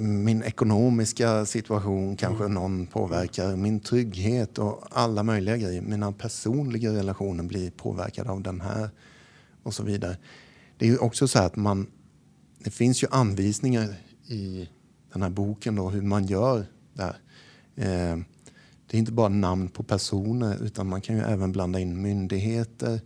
min 0.00 0.42
ekonomiska 0.42 1.46
situation 1.46 2.16
kanske 2.16 2.48
någon 2.48 2.86
påverkar. 2.86 3.56
Min 3.56 3.80
trygghet 3.80 4.58
och 4.58 4.84
alla 4.90 5.22
möjliga 5.22 5.56
grejer. 5.56 5.82
Mina 5.82 6.12
personliga 6.12 6.92
relationer 6.92 7.44
blir 7.44 7.70
påverkade 7.70 8.30
av 8.30 8.42
den 8.42 8.60
här 8.60 8.90
och 9.62 9.74
så 9.74 9.82
vidare. 9.82 10.16
Det 10.78 10.84
är 10.86 10.90
ju 10.90 10.98
också 10.98 11.28
så 11.28 11.38
här 11.38 11.46
att 11.46 11.56
man 11.56 11.86
det 12.64 12.70
finns 12.70 13.02
ju 13.02 13.06
anvisningar 13.10 13.94
i 14.30 14.68
den 15.12 15.22
här 15.22 15.30
boken 15.30 15.74
då 15.74 15.90
hur 15.90 16.02
man 16.02 16.26
gör 16.26 16.66
där. 16.94 17.16
Eh, 17.76 18.16
det 18.86 18.96
är 18.96 18.98
inte 18.98 19.12
bara 19.12 19.28
namn 19.28 19.68
på 19.68 19.82
personer 19.82 20.62
utan 20.62 20.86
man 20.86 21.00
kan 21.00 21.16
ju 21.16 21.22
även 21.22 21.52
blanda 21.52 21.80
in 21.80 22.02
myndigheter, 22.02 23.00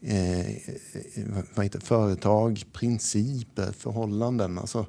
eh, 0.00 0.56
vad 1.54 1.64
heter, 1.64 1.80
företag, 1.80 2.64
principer, 2.72 3.72
förhållanden. 3.72 4.58
Alltså 4.58 4.86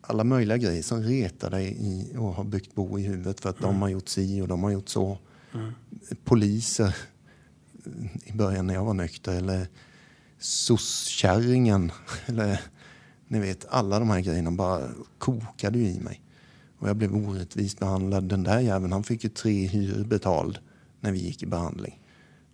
alla 0.00 0.24
möjliga 0.24 0.56
grejer 0.56 0.82
som 0.82 1.02
retar 1.02 1.50
dig 1.50 1.76
i, 1.80 2.16
och 2.16 2.34
har 2.34 2.44
byggt 2.44 2.74
bo 2.74 2.98
i 2.98 3.02
huvudet 3.02 3.40
för 3.40 3.50
att 3.50 3.60
de 3.60 3.82
har 3.82 3.88
gjort 3.88 4.08
si 4.08 4.40
och 4.40 4.48
de 4.48 4.62
har 4.62 4.70
gjort 4.70 4.88
så. 4.88 5.18
Poliser 6.24 6.96
i 8.24 8.32
början 8.32 8.66
när 8.66 8.74
jag 8.74 8.84
var 8.84 8.94
nykter 8.94 9.36
eller 9.36 9.66
soskärringen 10.38 11.92
eller 12.26 12.60
ni 13.30 13.40
vet 13.40 13.66
alla 13.68 13.98
de 13.98 14.10
här 14.10 14.20
grejerna 14.20 14.50
bara 14.50 14.88
kokade 15.18 15.78
ju 15.78 15.84
i 15.84 16.00
mig. 16.00 16.20
Och 16.78 16.88
jag 16.88 16.96
blev 16.96 17.16
orättvist 17.16 17.78
behandlad. 17.78 18.24
Den 18.24 18.42
där 18.42 18.60
jäveln, 18.60 18.92
han 18.92 19.04
fick 19.04 19.24
ju 19.24 19.30
tre 19.30 19.66
hyror 19.66 20.04
betald 20.04 20.58
när 21.00 21.12
vi 21.12 21.18
gick 21.18 21.42
i 21.42 21.46
behandling. 21.46 22.00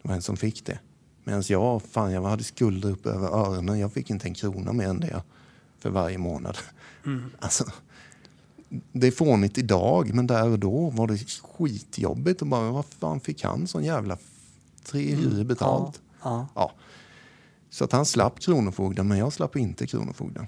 Det 0.03 0.09
var 0.09 0.15
en 0.15 0.23
som 0.23 0.37
fick 0.37 0.67
det. 0.67 0.79
Medan 1.25 1.43
jag, 1.49 1.83
fan, 1.83 2.13
jag 2.13 2.23
hade 2.23 2.45
skulder 2.45 2.91
upp 2.91 3.07
över 3.07 3.29
öronen. 3.29 3.79
Jag 3.79 3.93
fick 3.93 4.11
inte 4.11 4.29
en 4.29 4.35
krona 4.35 4.73
mer 4.73 4.89
än 4.89 5.01
det 5.01 5.23
för 5.79 5.91
varje 5.91 6.19
månad. 6.19 6.59
Alltså, 7.39 7.65
det 8.93 9.07
är 9.07 9.11
fånigt 9.11 9.59
idag, 9.59 10.15
men 10.15 10.27
där 10.27 10.49
och 10.49 10.59
då 10.59 10.91
var 10.91 11.07
det 11.07 11.19
skitjobbigt. 11.43 12.43
Och 12.43 12.49
bara, 12.49 12.71
vad 12.71 12.85
fan 12.85 13.21
fick 13.21 13.45
han 13.45 13.67
sån 13.67 13.85
jävla 13.85 14.19
tre 14.85 15.15
hyror 15.15 15.45
betalt? 15.45 16.01
Ja. 16.23 16.47
Ja. 16.55 16.73
Så 17.71 17.85
att 17.85 17.93
han 17.93 18.07
slapp 18.07 18.41
Kronofogden, 18.41 19.09
men 19.09 19.19
jag 19.19 19.33
slapp 19.33 19.57
inte 19.57 19.87
Kronofogden. 19.87 20.47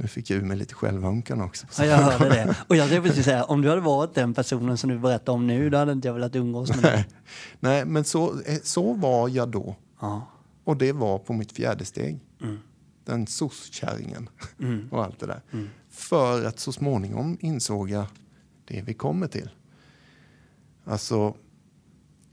Nu 0.00 0.08
fick 0.08 0.30
jag 0.30 0.38
ur 0.38 0.44
mig 0.44 0.56
lite 0.56 0.74
självömkan 0.74 1.40
också. 1.40 1.66
Ja, 1.78 1.84
jag 1.84 1.96
hörde 1.96 2.28
det. 2.28 2.56
Och 2.68 2.76
jag 2.76 2.88
tänkte 2.88 3.08
precis 3.08 3.24
säga, 3.24 3.44
om 3.44 3.62
du 3.62 3.68
hade 3.68 3.80
varit 3.80 4.14
den 4.14 4.34
personen 4.34 4.78
som 4.78 4.90
du 4.90 4.98
berättar 4.98 5.32
om 5.32 5.46
nu, 5.46 5.70
då 5.70 5.78
hade 5.78 5.92
inte 5.92 6.08
jag 6.08 6.14
velat 6.14 6.36
umgås 6.36 6.68
med 6.68 6.82
dig. 6.82 6.92
Nej, 6.94 7.04
Nej 7.60 7.84
men 7.84 8.04
så, 8.04 8.40
eh, 8.40 8.58
så 8.62 8.94
var 8.94 9.28
jag 9.28 9.48
då. 9.48 9.76
Ja. 10.00 10.26
Och 10.64 10.76
det 10.76 10.92
var 10.92 11.18
på 11.18 11.32
mitt 11.32 11.52
fjärde 11.52 11.84
steg. 11.84 12.20
Den 13.04 13.26
sosskärringen 13.26 14.28
och 14.90 15.04
allt 15.04 15.20
det 15.20 15.26
där. 15.26 15.40
För 15.90 16.44
att 16.44 16.58
så 16.58 16.72
småningom 16.72 17.36
insåg 17.40 17.90
jag 17.90 18.06
det 18.64 18.82
vi 18.82 18.94
kommer 18.94 19.26
till. 19.26 19.50
Alltså, 20.84 21.34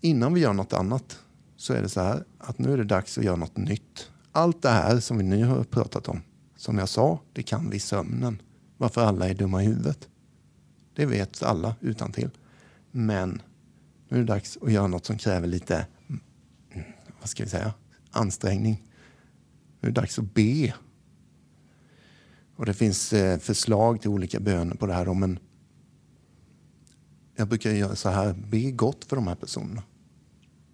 innan 0.02 0.34
vi 0.34 0.42
gör 0.42 0.54
något 0.54 0.74
annat 0.74 1.20
så 1.58 1.74
är 1.74 1.82
det 1.82 1.90
så 1.90 2.02
här 2.02 2.24
att 2.38 2.60
nu 2.60 2.74
är 2.74 2.78
det 2.78 2.84
dags 2.84 3.18
att 3.18 3.24
göra 3.24 3.36
något 3.36 3.58
nytt. 3.58 4.12
Allt 4.32 4.62
det 4.62 4.70
här 4.70 5.00
som 5.00 5.18
vi 5.18 5.24
nu 5.24 5.46
har 5.46 5.64
pratat 5.64 6.08
om, 6.08 6.22
som 6.68 6.78
jag 6.78 6.90
sa, 6.90 7.20
det 7.34 7.44
kan 7.44 7.70
vi 7.70 7.78
i 7.78 7.80
sömnen. 7.80 8.42
Varför 8.78 9.02
alla 9.02 9.30
är 9.30 9.34
dumma 9.34 9.64
i 9.64 9.66
huvudet. 9.66 10.10
Det 10.96 11.06
vet 11.06 11.44
alla 11.44 11.76
utan 11.82 12.12
till. 12.12 12.30
Men 12.92 13.42
nu 14.10 14.18
är 14.18 14.22
det 14.22 14.28
dags 14.28 14.58
att 14.62 14.72
göra 14.72 14.88
något 14.88 15.06
som 15.06 15.18
kräver 15.18 15.48
lite, 15.48 15.88
mm, 16.08 16.22
vad 17.20 17.30
ska 17.30 17.44
vi 17.44 17.50
säga, 17.50 17.74
ansträngning. 18.12 18.84
Nu 19.80 19.90
är 19.90 19.94
det 19.94 20.02
dags 20.02 20.20
att 20.20 20.34
be. 20.34 20.74
Och 22.56 22.66
det 22.66 22.74
finns 22.74 23.14
eh, 23.14 23.40
förslag 23.40 24.02
till 24.02 24.10
olika 24.10 24.40
böner 24.40 24.76
på 24.76 24.88
det 24.88 24.94
här. 24.94 25.14
Men 25.14 25.40
jag 27.36 27.48
brukar 27.48 27.72
göra 27.72 27.96
så 27.96 28.10
här, 28.10 28.34
be 28.34 28.72
gott 28.72 29.06
för 29.06 29.16
de 29.16 29.28
här 29.28 29.36
personerna. 29.36 29.84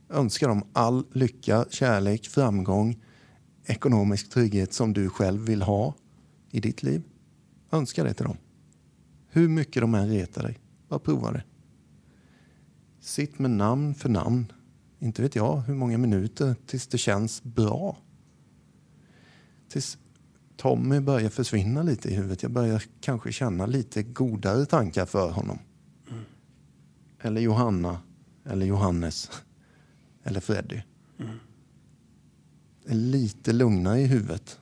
Önska 0.10 0.47
dem 0.47 0.63
all 0.73 1.06
lycka, 1.12 1.65
kärlek, 1.69 2.27
framgång, 2.27 3.03
ekonomisk 3.65 4.30
trygghet 4.30 4.73
som 4.73 4.93
du 4.93 5.10
själv 5.10 5.41
vill 5.41 5.62
ha 5.62 5.95
i 6.52 6.60
ditt 6.60 6.84
liv. 6.84 7.04
Önska 7.71 8.04
det 8.04 8.13
till 8.13 8.26
dem. 8.26 8.38
Hur 9.28 9.49
mycket 9.49 9.82
de 9.82 9.95
än 9.95 10.10
retar 10.10 10.43
dig. 10.43 10.60
Bara 10.88 10.99
prova 10.99 11.32
det. 11.32 11.43
Sitt 12.99 13.39
med 13.39 13.52
namn 13.52 13.95
för 13.95 14.10
namn. 14.10 14.52
Inte 14.99 15.21
vet 15.21 15.36
jag 15.36 15.62
hur 15.62 15.76
många 15.76 15.97
minuter 15.97 16.56
tills 16.65 16.88
det 16.88 16.97
känns 16.97 17.43
bra. 17.43 17.97
Tills 19.69 19.97
Tommy 20.58 20.99
börjar 20.99 21.30
försvinna 21.30 21.84
lite 21.84 22.10
i 22.10 22.15
huvudet. 22.15 22.43
Jag 22.43 22.52
börjar 22.52 22.84
kanske 23.02 23.32
känna 23.32 23.65
lite 23.65 24.04
godare 24.04 24.65
tankar 24.65 25.06
för 25.06 25.32
honom. 25.32 25.60
Eller 27.21 27.41
Johanna, 27.41 27.99
eller 28.45 28.65
Johannes, 28.65 29.32
eller 30.23 30.39
Freddy. 30.39 30.82
Det 31.17 31.52
är 32.85 32.95
lite 32.95 33.53
lugnare 33.53 33.99
i 33.99 34.05
huvudet. 34.05 34.59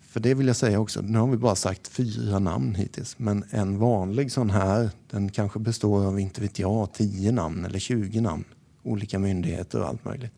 För 0.00 0.20
det 0.20 0.34
vill 0.34 0.46
jag 0.46 0.56
säga 0.56 0.80
också, 0.80 1.00
nu 1.00 1.18
har 1.18 1.26
vi 1.26 1.36
bara 1.36 1.54
sagt 1.54 1.88
fyra 1.88 2.38
namn 2.38 2.74
hittills. 2.74 3.18
Men 3.18 3.44
en 3.50 3.78
vanlig 3.78 4.32
sån 4.32 4.50
här, 4.50 4.90
den 5.10 5.30
kanske 5.30 5.58
består 5.58 6.06
av, 6.06 6.20
inte 6.20 6.40
vet 6.40 6.58
jag, 6.58 6.92
tio 6.92 7.32
namn 7.32 7.64
eller 7.64 7.78
20 7.78 8.20
namn. 8.20 8.44
Olika 8.82 9.18
myndigheter 9.18 9.80
och 9.80 9.88
allt 9.88 10.04
möjligt. 10.04 10.32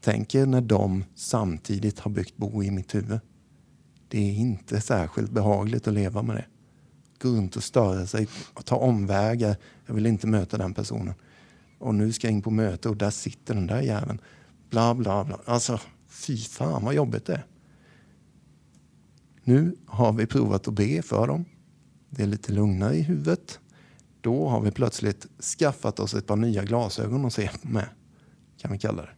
Tänk 0.00 0.34
er 0.34 0.46
när 0.46 0.60
de 0.60 1.04
samtidigt 1.14 1.98
har 1.98 2.10
byggt 2.10 2.36
bo 2.36 2.62
i 2.62 2.70
mitt 2.70 2.94
huvud. 2.94 3.20
Det 4.08 4.18
är 4.18 4.34
inte 4.34 4.80
särskilt 4.80 5.30
behagligt 5.30 5.88
att 5.88 5.94
leva 5.94 6.22
med 6.22 6.36
det. 6.36 6.46
Gå 7.22 7.28
runt 7.28 7.56
och 7.56 7.64
störa 7.64 8.06
sig, 8.06 8.28
och 8.54 8.64
ta 8.64 8.76
omvägar. 8.76 9.56
Jag 9.86 9.94
vill 9.94 10.06
inte 10.06 10.26
möta 10.26 10.58
den 10.58 10.74
personen. 10.74 11.14
Och 11.78 11.94
nu 11.94 12.12
ska 12.12 12.26
jag 12.26 12.32
in 12.32 12.42
på 12.42 12.50
möte 12.50 12.88
och 12.88 12.96
där 12.96 13.10
sitter 13.10 13.54
den 13.54 13.66
där 13.66 13.80
jäveln. 13.80 14.20
Bla, 14.74 14.94
bla, 14.94 15.24
bla. 15.24 15.38
Alltså, 15.44 15.80
fy 16.08 16.36
fan 16.36 16.84
vad 16.84 16.94
jobbigt 16.94 17.26
det 17.26 17.32
är. 17.32 17.46
Nu 19.44 19.76
har 19.86 20.12
vi 20.12 20.26
provat 20.26 20.68
att 20.68 20.74
be 20.74 21.02
för 21.02 21.26
dem. 21.26 21.44
Det 22.10 22.22
är 22.22 22.26
lite 22.26 22.52
lugnare 22.52 22.96
i 22.96 23.02
huvudet. 23.02 23.60
Då 24.20 24.48
har 24.48 24.60
vi 24.60 24.70
plötsligt 24.70 25.26
skaffat 25.58 26.00
oss 26.00 26.14
ett 26.14 26.26
par 26.26 26.36
nya 26.36 26.64
glasögon 26.64 27.24
att 27.24 27.32
se 27.32 27.50
med. 27.62 27.88
Kan 28.58 28.72
vi 28.72 28.78
kalla 28.78 29.02
det. 29.02 29.10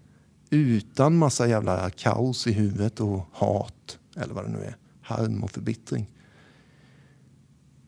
Utan 0.56 1.16
massa 1.16 1.46
jävla 1.46 1.90
kaos 1.90 2.46
i 2.46 2.52
huvudet 2.52 3.00
och 3.00 3.28
hat. 3.32 3.98
Eller 4.16 4.34
vad 4.34 4.44
det 4.44 4.50
nu 4.50 4.58
är. 4.58 4.76
Harm 5.00 5.44
och 5.44 5.50
förbittring. 5.50 6.10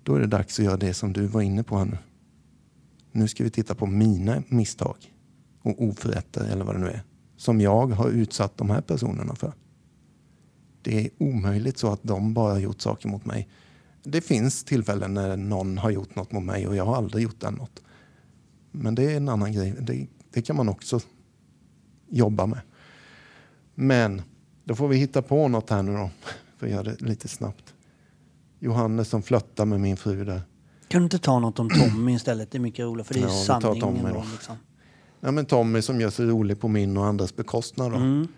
Då 0.03 0.15
är 0.15 0.21
det 0.21 0.27
dags 0.27 0.59
att 0.59 0.65
göra 0.65 0.77
det 0.77 0.95
som 0.95 1.13
du 1.13 1.27
var 1.27 1.43
inne 1.43 1.63
på 1.63 1.79
här 1.79 1.85
nu. 1.85 1.99
Nu 3.13 3.29
ska 3.29 3.45
vi 3.45 3.51
titta 3.51 3.75
på 3.75 3.87
mina 3.87 4.43
misstag 4.49 4.97
och 5.63 5.83
oförrätter 5.83 6.45
eller 6.45 6.65
vad 6.65 6.75
det 6.75 6.81
nu 6.81 6.89
är. 6.89 7.03
Som 7.39 7.61
jag 7.61 7.87
har 7.87 8.09
utsatt 8.09 8.57
de 8.57 8.71
här 8.71 8.81
personerna 8.81 9.35
för. 9.35 9.53
Det 10.83 11.05
är 11.05 11.11
omöjligt 11.19 11.79
så 11.79 11.93
att 11.93 12.03
de 12.03 12.35
bara 12.35 12.53
har 12.53 12.61
gjort 12.61 12.81
saker 12.81 13.09
mot 13.09 13.25
mig. 13.25 13.49
Det 14.03 14.21
finns 14.21 14.65
tillfällen 14.65 15.15
när 15.15 15.37
någon 15.37 15.79
har 15.79 15.91
gjort 15.91 16.15
något 16.17 16.33
mot 16.33 16.45
mig 16.45 16.67
och 16.69 16.77
jag 16.77 16.85
har 16.85 16.97
aldrig 16.97 17.23
gjort 17.25 17.41
den 17.41 17.55
något. 17.55 17.83
Men 18.73 18.95
det 18.95 19.13
är 19.13 19.17
en 19.17 19.29
annan 19.29 19.53
grej. 19.53 19.75
Det, 19.81 20.07
det 20.33 20.43
kan 20.43 20.57
man 20.57 20.69
också 20.69 21.01
jobba 22.09 22.47
med. 22.47 22.61
Men 23.75 24.23
då 24.65 24.75
får 24.75 24.89
vi 24.89 24.97
hitta 24.97 25.23
på 25.23 25.49
något 25.49 25.71
här 25.71 25.83
nu 25.83 25.93
då. 25.93 26.11
För 26.59 26.67
att 26.67 26.73
göra 26.73 26.83
det 26.83 27.01
lite 27.01 27.29
snabbt. 27.29 27.75
Johannes 28.59 29.09
som 29.09 29.23
flörtar 29.23 29.65
med 29.65 29.81
min 29.81 29.97
fru 29.97 30.25
där. 30.25 30.43
Kan 30.89 31.01
du 31.01 31.05
inte 31.05 31.19
ta 31.19 31.39
något 31.39 31.59
om 31.59 31.71
Tommy 31.71 32.15
istället? 32.15 32.51
Det 32.51 32.59
är 32.59 32.61
mycket 32.61 32.85
roligt 32.85 33.07
för 33.07 33.15
det 33.15 33.21
är 33.21 33.25
Ja, 33.25 33.31
sanningen. 33.45 33.81
Tommy 33.81 34.13
då. 34.13 34.25
liksom. 34.33 34.57
Ja, 35.21 35.31
men 35.31 35.47
Tommy 35.47 35.83
som 35.83 36.01
gör 36.01 36.11
sig 36.11 36.27
rolig 36.27 36.61
på 36.61 36.69
min 36.69 36.97
och 36.97 37.07
andras 37.07 37.37
bekostnad 37.37 37.93
då. 37.93 37.97
Mm. 37.97 38.29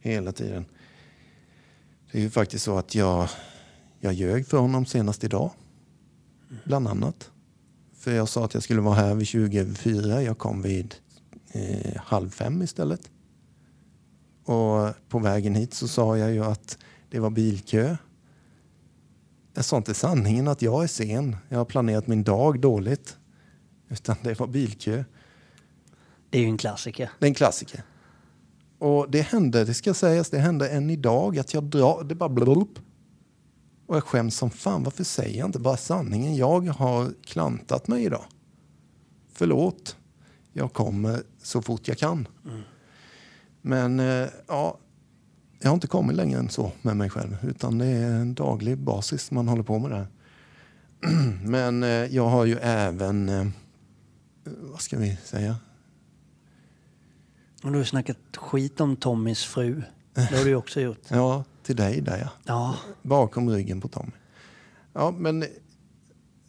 Hela 0.00 0.32
tiden. 0.32 0.64
Det 2.12 2.18
är 2.18 2.22
ju 2.22 2.30
faktiskt 2.30 2.64
så 2.64 2.78
att 2.78 2.94
jag, 2.94 3.28
jag 4.00 4.12
ljög 4.12 4.46
för 4.46 4.58
honom 4.58 4.86
senast 4.86 5.24
idag. 5.24 5.50
Bland 6.64 6.88
annat. 6.88 7.30
För 7.96 8.12
jag 8.12 8.28
sa 8.28 8.44
att 8.44 8.54
jag 8.54 8.62
skulle 8.62 8.80
vara 8.80 8.94
här 8.94 9.14
vid 9.14 9.26
20 9.26 9.58
över 9.58 9.74
4. 9.74 10.22
Jag 10.22 10.38
kom 10.38 10.62
vid 10.62 10.94
eh, 11.52 11.96
halv 11.96 12.30
fem 12.30 12.62
istället. 12.62 13.10
Och 14.44 15.08
på 15.08 15.18
vägen 15.18 15.54
hit 15.54 15.74
så 15.74 15.88
sa 15.88 16.18
jag 16.18 16.32
ju 16.32 16.44
att 16.44 16.78
det 17.10 17.20
var 17.20 17.30
bilkö. 17.30 17.96
Jag 19.54 19.64
sa 19.64 19.76
inte 19.76 19.94
sanningen 19.94 20.48
att 20.48 20.62
jag 20.62 20.82
är 20.82 20.86
sen. 20.86 21.36
Jag 21.48 21.58
har 21.58 21.64
planerat 21.64 22.06
min 22.06 22.24
dag 22.24 22.60
dåligt. 22.60 23.16
Utan 23.88 24.16
det 24.22 24.38
var 24.38 24.46
bilkö. 24.46 25.04
Det 26.30 26.38
är 26.38 26.42
ju 26.42 26.48
en 26.48 26.58
klassiker. 26.58 27.10
Det 27.18 27.26
är 27.26 27.28
en 27.28 27.34
klassiker. 27.34 27.82
Och 28.78 29.10
det 29.10 29.20
hände, 29.20 29.64
det 29.64 29.74
ska 29.74 29.94
sägas, 29.94 30.30
det 30.30 30.38
hände 30.38 30.68
än 30.68 30.90
idag 30.90 31.38
att 31.38 31.54
jag 31.54 31.64
drar, 31.64 32.04
det 32.04 32.14
bara 32.14 32.28
blulup. 32.28 32.78
Och 33.86 33.96
jag 33.96 34.04
skäms 34.04 34.36
som 34.36 34.50
fan, 34.50 34.84
varför 34.84 35.04
säger 35.04 35.38
jag 35.38 35.48
inte 35.48 35.58
bara 35.58 35.76
sanningen? 35.76 36.36
Jag 36.36 36.60
har 36.60 37.12
klantat 37.24 37.88
mig 37.88 38.04
idag. 38.04 38.24
Förlåt, 39.32 39.96
jag 40.52 40.72
kommer 40.72 41.22
så 41.42 41.62
fort 41.62 41.88
jag 41.88 41.98
kan. 41.98 42.28
Men 43.62 44.00
eh, 44.00 44.28
ja, 44.46 44.78
jag 45.60 45.68
har 45.68 45.74
inte 45.74 45.86
kommit 45.86 46.16
längre 46.16 46.38
än 46.38 46.48
så 46.48 46.72
med 46.82 46.96
mig 46.96 47.10
själv. 47.10 47.36
Utan 47.42 47.78
det 47.78 47.86
är 47.86 48.10
en 48.10 48.34
daglig 48.34 48.78
basis 48.78 49.30
man 49.30 49.48
håller 49.48 49.62
på 49.62 49.78
med 49.78 49.90
det 49.90 49.96
här. 49.96 50.08
Men 51.44 51.82
eh, 51.82 51.88
jag 51.88 52.28
har 52.28 52.44
ju 52.44 52.56
även, 52.62 53.28
eh, 53.28 53.46
vad 54.44 54.80
ska 54.80 54.98
vi 54.98 55.18
säga? 55.24 55.56
Och 57.62 57.72
du 57.72 57.78
har 57.78 57.84
snackat 57.84 58.16
skit 58.36 58.80
om 58.80 58.96
Tommys 58.96 59.44
fru. 59.44 59.82
Det 60.14 60.36
har 60.36 60.44
du 60.44 60.54
också 60.54 60.80
gjort. 60.80 61.00
Ja, 61.08 61.44
till 61.62 61.76
dig 61.76 62.00
där 62.00 62.18
ja. 62.18 62.28
Ja, 62.44 62.76
Bakom 63.02 63.50
ryggen 63.50 63.80
på 63.80 63.88
Tommy. 63.88 64.12
Ja, 64.92 65.10
men 65.10 65.44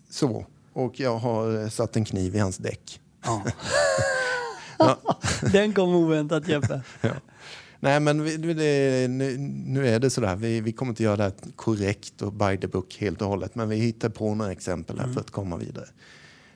så. 0.09 0.45
Och 0.73 0.99
jag 0.99 1.17
har 1.17 1.63
eh, 1.63 1.69
satt 1.69 1.95
en 1.95 2.05
kniv 2.05 2.35
i 2.35 2.39
hans 2.39 2.57
däck. 2.57 3.01
ja. 3.25 3.43
Ja. 4.79 4.99
Den 5.51 5.73
kom 5.73 5.95
oväntat 5.95 6.47
Jeppe. 6.47 6.81
Ja. 7.01 7.09
Nej, 7.79 7.99
men 7.99 8.23
vi, 8.23 8.37
det, 8.37 9.07
nu, 9.07 9.37
nu 9.65 9.87
är 9.87 9.99
det 9.99 10.09
sådär. 10.09 10.35
Vi, 10.35 10.61
vi 10.61 10.71
kommer 10.71 10.89
inte 10.89 11.03
göra 11.03 11.15
det 11.17 11.23
här 11.23 11.33
korrekt 11.55 12.21
och 12.21 12.33
by 12.33 12.57
the 12.57 12.67
book 12.67 12.97
helt 12.99 13.21
och 13.21 13.27
hållet. 13.27 13.55
Men 13.55 13.69
vi 13.69 13.75
hittar 13.75 14.09
på 14.09 14.35
några 14.35 14.51
exempel 14.51 14.99
här 14.99 15.13
för 15.13 15.19
att 15.19 15.31
komma 15.31 15.57
vidare. 15.57 15.85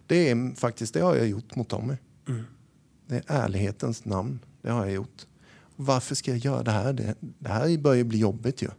Det 0.07 0.29
är 0.29 0.55
faktiskt, 0.55 0.93
det 0.93 0.99
har 0.99 1.15
jag 1.15 1.27
gjort 1.27 1.55
mot 1.55 1.69
Tommy. 1.69 1.93
Det 3.07 3.15
är 3.15 3.23
ärlighetens 3.27 4.05
namn. 4.05 4.39
Det 4.61 4.71
har 4.71 4.85
jag 4.85 4.93
gjort. 4.93 5.25
Varför 5.75 6.15
ska 6.15 6.31
jag 6.31 6.37
göra 6.37 6.63
det 6.63 6.71
här? 6.71 6.93
Det, 6.93 7.15
det 7.19 7.49
här 7.49 7.77
börjar 7.77 8.03
bli 8.03 8.17
jobbigt 8.17 8.61
ju. 8.61 8.69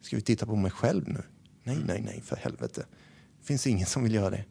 Ska 0.00 0.16
vi 0.16 0.22
titta 0.22 0.46
på 0.46 0.56
mig 0.56 0.70
själv 0.70 1.08
nu? 1.08 1.22
Nej, 1.62 1.78
nej, 1.86 2.02
nej, 2.02 2.20
för 2.20 2.36
helvete. 2.36 2.86
Det 3.38 3.46
finns 3.46 3.66
ingen 3.66 3.86
som 3.86 4.02
vill 4.02 4.14
göra 4.14 4.30
det. 4.30 4.44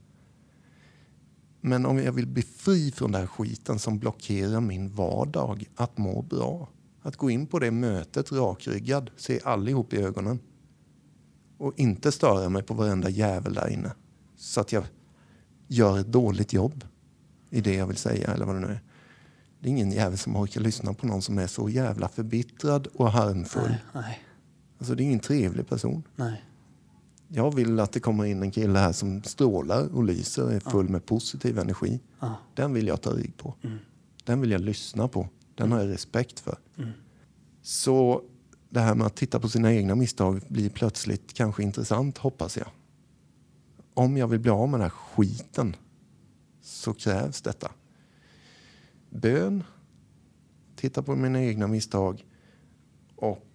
Men 1.61 1.85
om 1.85 1.97
jag 1.97 2.11
vill 2.11 2.27
bli 2.27 2.41
fri 2.41 2.91
från 2.91 3.11
den 3.11 3.21
här 3.21 3.27
skiten 3.27 3.79
som 3.79 3.99
blockerar 3.99 4.61
min 4.61 4.89
vardag 4.89 5.65
att 5.75 5.97
må 5.97 6.21
bra. 6.21 6.69
Att 7.01 7.15
gå 7.15 7.29
in 7.29 7.47
på 7.47 7.59
det 7.59 7.71
mötet 7.71 8.31
rakryggad, 8.31 9.11
se 9.17 9.39
allihop 9.43 9.93
i 9.93 9.97
ögonen. 9.97 10.39
Och 11.57 11.79
inte 11.79 12.11
störa 12.11 12.49
mig 12.49 12.63
på 12.63 12.73
varenda 12.73 13.09
jävel 13.09 13.53
där 13.53 13.69
inne. 13.69 13.91
Så 14.35 14.61
att 14.61 14.71
jag 14.71 14.83
gör 15.67 15.99
ett 15.99 16.07
dåligt 16.07 16.53
jobb 16.53 16.85
i 17.49 17.61
det 17.61 17.75
jag 17.75 17.87
vill 17.87 17.97
säga 17.97 18.33
eller 18.33 18.45
vad 18.45 18.55
det 18.55 18.59
nu 18.59 18.67
är. 18.67 18.81
Det 19.61 19.67
är 19.67 19.71
ingen 19.71 19.91
jävel 19.91 20.17
som 20.17 20.35
orkar 20.35 20.61
lyssna 20.61 20.93
på 20.93 21.05
någon 21.07 21.21
som 21.21 21.37
är 21.37 21.47
så 21.47 21.69
jävla 21.69 22.07
förbittrad 22.07 22.87
och 22.87 23.11
harmfull. 23.11 23.69
Nej, 23.69 23.79
nej, 23.93 24.19
Alltså 24.77 24.95
det 24.95 25.03
är 25.03 25.05
ingen 25.05 25.19
trevlig 25.19 25.67
person. 25.67 26.03
nej. 26.15 26.43
Jag 27.33 27.55
vill 27.55 27.79
att 27.79 27.91
det 27.91 27.99
kommer 27.99 28.25
in 28.25 28.43
en 28.43 28.51
kille 28.51 28.79
här 28.79 28.91
som 28.91 29.23
strålar 29.23 29.95
och 29.95 30.03
lyser 30.03 30.43
och 30.43 30.53
är 30.53 30.59
full 30.59 30.89
med 30.89 31.05
positiv 31.05 31.59
energi. 31.59 31.99
Ja. 32.19 32.35
Den 32.55 32.73
vill 32.73 32.87
jag 32.87 33.01
ta 33.01 33.09
rygg 33.09 33.37
på. 33.37 33.55
Den 34.23 34.41
vill 34.41 34.51
jag 34.51 34.61
lyssna 34.61 35.07
på. 35.07 35.29
Den 35.55 35.71
har 35.71 35.79
jag 35.79 35.89
respekt 35.89 36.39
för. 36.39 36.57
Så 37.61 38.21
det 38.69 38.79
här 38.79 38.95
med 38.95 39.07
att 39.07 39.15
titta 39.15 39.39
på 39.39 39.49
sina 39.49 39.73
egna 39.73 39.95
misstag 39.95 40.41
blir 40.47 40.69
plötsligt 40.69 41.33
kanske 41.33 41.63
intressant, 41.63 42.17
hoppas 42.17 42.57
jag. 42.57 42.67
Om 43.93 44.17
jag 44.17 44.27
vill 44.27 44.39
bli 44.39 44.51
av 44.51 44.69
med 44.69 44.79
den 44.79 44.81
här 44.89 44.89
skiten 44.89 45.75
så 46.61 46.93
krävs 46.93 47.41
detta. 47.41 47.71
Bön, 49.11 49.63
titta 50.75 51.03
på 51.03 51.15
mina 51.15 51.41
egna 51.43 51.67
misstag 51.67 52.25
och 53.15 53.47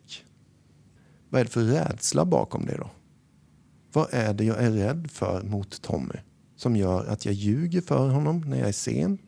vad 1.28 1.40
är 1.40 1.44
det 1.44 1.50
för 1.50 1.62
rädsla 1.64 2.24
bakom 2.24 2.66
det 2.66 2.76
då? 2.76 2.90
Vad 3.92 4.06
är 4.14 4.34
det 4.34 4.44
jag 4.44 4.62
är 4.62 4.70
rädd 4.70 5.10
för 5.10 5.42
mot 5.42 5.82
Tommy? 5.82 6.14
Som 6.56 6.76
gör 6.76 7.06
att 7.06 7.24
jag 7.24 7.34
ljuger 7.34 7.80
för 7.80 8.08
honom 8.08 8.40
när 8.40 8.58
jag 8.58 8.68
är 8.68 8.72
sen. 8.72 9.18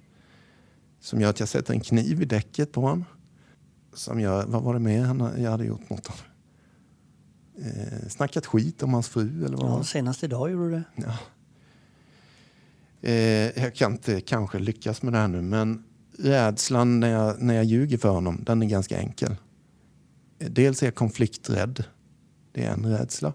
Som 1.00 1.20
gör 1.20 1.30
att 1.30 1.40
jag 1.40 1.48
sätter 1.48 1.74
en 1.74 1.80
kniv 1.80 2.22
i 2.22 2.24
däcket 2.24 2.72
på 2.72 2.80
honom. 2.80 3.04
Som 3.92 4.20
gör, 4.20 4.46
vad 4.46 4.62
var 4.62 4.74
det 4.74 4.80
mer 4.80 5.02
han- 5.02 5.42
jag 5.42 5.50
hade 5.50 5.64
gjort 5.64 5.90
mot 5.90 6.06
honom? 6.06 6.22
Eh, 7.58 8.08
snackat 8.08 8.46
skit 8.46 8.82
om 8.82 8.94
hans 8.94 9.08
fru 9.08 9.44
eller 9.44 9.56
vad 9.56 9.70
Ja, 9.70 9.84
senast 9.84 10.24
idag 10.24 10.50
gjorde 10.50 10.64
du 10.64 10.70
det. 10.70 10.84
Ja. 11.06 11.18
Eh, 13.08 13.62
jag 13.64 13.74
kan 13.74 13.92
inte 13.92 14.20
kanske 14.20 14.58
lyckas 14.58 15.02
med 15.02 15.12
det 15.12 15.18
här 15.18 15.28
nu, 15.28 15.42
men 15.42 15.84
rädslan 16.18 17.00
när 17.00 17.08
jag, 17.08 17.42
när 17.42 17.54
jag 17.54 17.64
ljuger 17.64 17.98
för 17.98 18.08
honom, 18.08 18.40
den 18.46 18.62
är 18.62 18.66
ganska 18.66 18.98
enkel. 18.98 19.36
Dels 20.38 20.82
är 20.82 20.86
jag 20.86 20.94
konflikträdd. 20.94 21.84
Det 22.52 22.64
är 22.64 22.72
en 22.72 22.86
rädsla. 22.86 23.32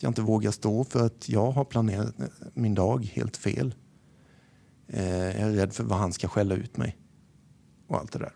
Att 0.00 0.02
jag 0.02 0.10
inte 0.10 0.22
vågar 0.22 0.50
stå 0.50 0.84
för 0.84 1.06
att 1.06 1.28
jag 1.28 1.50
har 1.50 1.64
planerat 1.64 2.14
min 2.54 2.74
dag 2.74 3.04
helt 3.04 3.36
fel. 3.36 3.74
Eh, 4.88 5.40
jag 5.40 5.48
är 5.48 5.52
rädd 5.52 5.72
för 5.72 5.84
vad 5.84 5.98
han 5.98 6.12
ska 6.12 6.28
skälla 6.28 6.54
ut 6.54 6.76
mig. 6.76 6.96
Och 7.86 7.96
allt 7.96 8.12
det 8.12 8.18
där. 8.18 8.32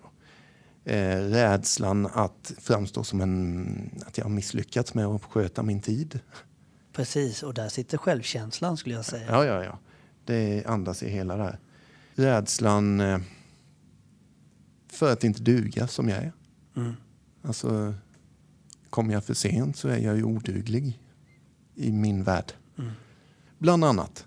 Eh, 0.85 1.21
rädslan 1.21 2.07
att 2.07 2.53
framstå 2.59 3.05
som 3.05 3.21
en... 3.21 3.91
Att 4.07 4.19
jag 4.19 4.25
har 4.25 4.31
misslyckats 4.31 4.95
med 4.95 5.07
att 5.07 5.25
sköta 5.25 5.63
min 5.63 5.81
tid. 5.81 6.21
Precis, 6.93 7.43
och 7.43 7.55
där 7.55 7.69
sitter 7.69 7.99
självkänslan 7.99 8.77
skulle 8.77 8.95
jag 8.95 9.05
säga. 9.05 9.27
Ja, 9.29 9.45
ja, 9.45 9.65
ja. 9.65 9.79
Det 10.25 10.65
andas 10.67 11.03
i 11.03 11.09
hela 11.09 11.37
det 11.37 11.43
här. 11.43 11.59
Rädslan 12.15 13.01
eh, 13.01 13.19
för 14.95 15.13
att 15.13 15.25
inte 15.25 15.43
duga 15.43 15.87
som 15.87 16.09
jag 16.09 16.19
är. 16.19 16.33
Mm. 16.77 16.93
Alltså, 17.43 17.95
kommer 18.91 19.15
jag 19.15 19.25
för 19.25 19.35
sent 19.35 19.77
så 19.77 19.89
är 19.89 19.99
jag 19.99 20.17
ju 20.17 20.25
oduglig 20.25 21.01
i 21.75 21.93
min 21.93 22.23
värld. 22.25 22.53
Mm. 22.79 22.91
Bland 23.59 23.85
annat. 23.85 24.27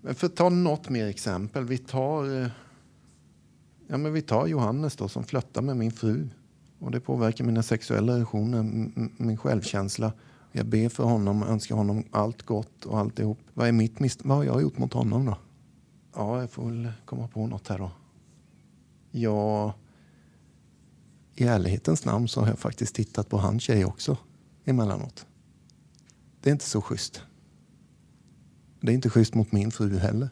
Men 0.00 0.14
för 0.14 0.26
att 0.26 0.36
ta 0.36 0.48
något 0.48 0.88
mer 0.88 1.06
exempel. 1.06 1.64
Vi 1.64 1.78
tar, 1.78 2.42
eh, 2.42 2.48
ja, 3.88 3.96
men 3.98 4.12
vi 4.12 4.22
tar 4.22 4.46
Johannes 4.46 4.96
då, 4.96 5.08
som 5.08 5.24
flörtar 5.24 5.62
med 5.62 5.76
min 5.76 5.92
fru. 5.92 6.28
Och 6.78 6.90
det 6.90 7.00
påverkar 7.00 7.44
mina 7.44 7.62
sexuella 7.62 8.12
relationer, 8.14 8.62
min 9.22 9.36
självkänsla. 9.36 10.12
Jag 10.52 10.66
ber 10.66 10.88
för 10.88 11.04
honom 11.04 11.42
och 11.42 11.48
önskar 11.48 11.74
honom 11.74 12.04
allt 12.10 12.42
gott 12.42 12.84
och 12.84 12.98
alltihop. 12.98 13.38
Vad 13.54 13.68
är 13.68 13.72
mitt 13.72 13.98
mist- 13.98 14.20
Vad 14.24 14.36
har 14.36 14.44
jag 14.44 14.62
gjort 14.62 14.78
mot 14.78 14.92
honom 14.92 15.24
då? 15.26 15.38
Ja, 16.14 16.40
jag 16.40 16.50
får 16.50 16.70
väl 16.70 16.92
komma 17.04 17.28
på 17.28 17.46
något 17.46 17.68
här 17.68 17.78
då. 17.78 17.90
Ja, 19.10 19.74
i 21.34 21.44
ärlighetens 21.44 22.04
namn 22.04 22.28
så 22.28 22.40
har 22.40 22.48
jag 22.48 22.58
faktiskt 22.58 22.94
tittat 22.94 23.28
på 23.28 23.38
hans 23.38 23.62
tjej 23.62 23.84
också 23.84 24.18
emellanåt. 24.64 25.26
Det 26.40 26.50
är 26.50 26.52
inte 26.52 26.64
så 26.64 26.80
schysst. 26.82 27.22
Det 28.80 28.92
är 28.92 28.94
inte 28.94 29.10
schysst 29.10 29.34
mot 29.34 29.52
min 29.52 29.70
fru 29.70 29.98
heller. 29.98 30.28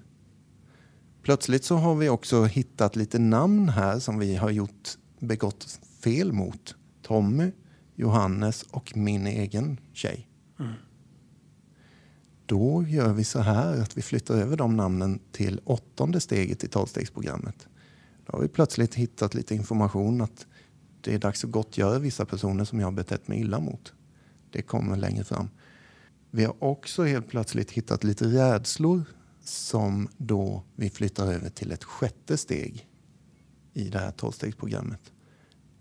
Plötsligt 1.23 1.65
så 1.65 1.77
har 1.77 1.95
vi 1.95 2.09
också 2.09 2.45
hittat 2.45 2.97
lite 2.97 3.19
namn 3.19 3.69
här 3.69 3.99
som 3.99 4.19
vi 4.19 4.37
har 4.37 4.51
gjort, 4.51 4.89
begått 5.19 5.79
fel 6.03 6.33
mot. 6.33 6.75
Tommy, 7.03 7.53
Johannes 7.95 8.63
och 8.63 8.97
min 8.97 9.27
egen 9.27 9.81
tjej. 9.93 10.29
Då 12.47 12.85
gör 12.89 13.13
vi 13.13 13.25
så 13.25 13.41
här 13.41 13.81
att 13.81 13.97
vi 13.97 14.03
flyttar 14.03 14.35
över 14.35 14.57
de 14.57 14.77
namnen 14.77 15.21
till 15.33 15.61
åttonde 15.65 16.21
steget 16.21 16.65
i 16.65 16.69
tolvstegsprogrammet. 16.69 17.69
Då 18.27 18.33
har 18.33 18.43
vi 18.43 18.49
plötsligt 18.49 18.95
hittat 18.95 19.35
lite 19.35 19.55
information 19.55 20.21
att 20.21 20.47
det 21.05 21.15
är 21.15 21.19
dags 21.19 21.45
att 21.45 21.51
gottgöra 21.51 21.99
vissa 21.99 22.27
personer 22.27 22.65
som 22.65 22.81
jag 22.81 22.87
har 22.87 22.93
betett 22.93 23.29
mig 23.29 23.41
illa 23.41 23.61
mot. 23.61 23.93
Det 24.51 24.63
kommer 24.63 24.97
längre 24.97 25.25
fram. 25.25 25.49
Vi 26.31 26.45
har 26.45 26.65
också 26.65 27.05
helt 27.05 27.29
plötsligt 27.29 27.71
hittat 27.71 28.05
lite 28.05 28.25
rädslor 28.25 29.05
som 29.45 30.09
då 30.17 30.63
vi 30.77 30.91
flyttar 30.91 31.33
över 31.33 31.51
till 31.51 31.73
ett 31.73 31.85
sjätte 31.85 32.37
steg 32.37 32.89
i 33.73 33.89
det 33.89 33.99
här 33.99 34.11
tolvstegsprogrammet. 34.11 35.13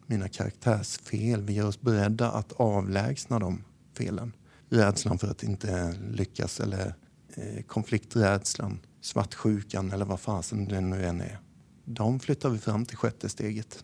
Mina 0.08 0.28
karaktärsfel. 0.28 1.42
Vi 1.42 1.54
gör 1.54 1.68
oss 1.68 1.82
beredda 1.82 2.32
att 2.32 2.52
avlägsna 2.52 3.40
de 3.40 3.64
felen. 3.94 4.36
Rädslan 4.70 5.18
för 5.18 5.28
att 5.28 5.44
inte 5.44 5.96
lyckas 6.12 6.60
eller 6.60 6.96
eh, 7.36 7.64
konflikträdslan, 7.64 8.80
svartsjukan 9.02 9.92
eller 9.92 10.06
vad 10.06 10.20
fasen 10.20 10.68
det 10.68 10.82
nu 10.82 11.06
än 11.06 11.22
är. 11.22 11.40
De 11.86 12.20
flyttar 12.20 12.50
vi 12.50 12.58
fram 12.58 12.86
till 12.86 12.98
sjätte 12.98 13.30
steget. 13.30 13.84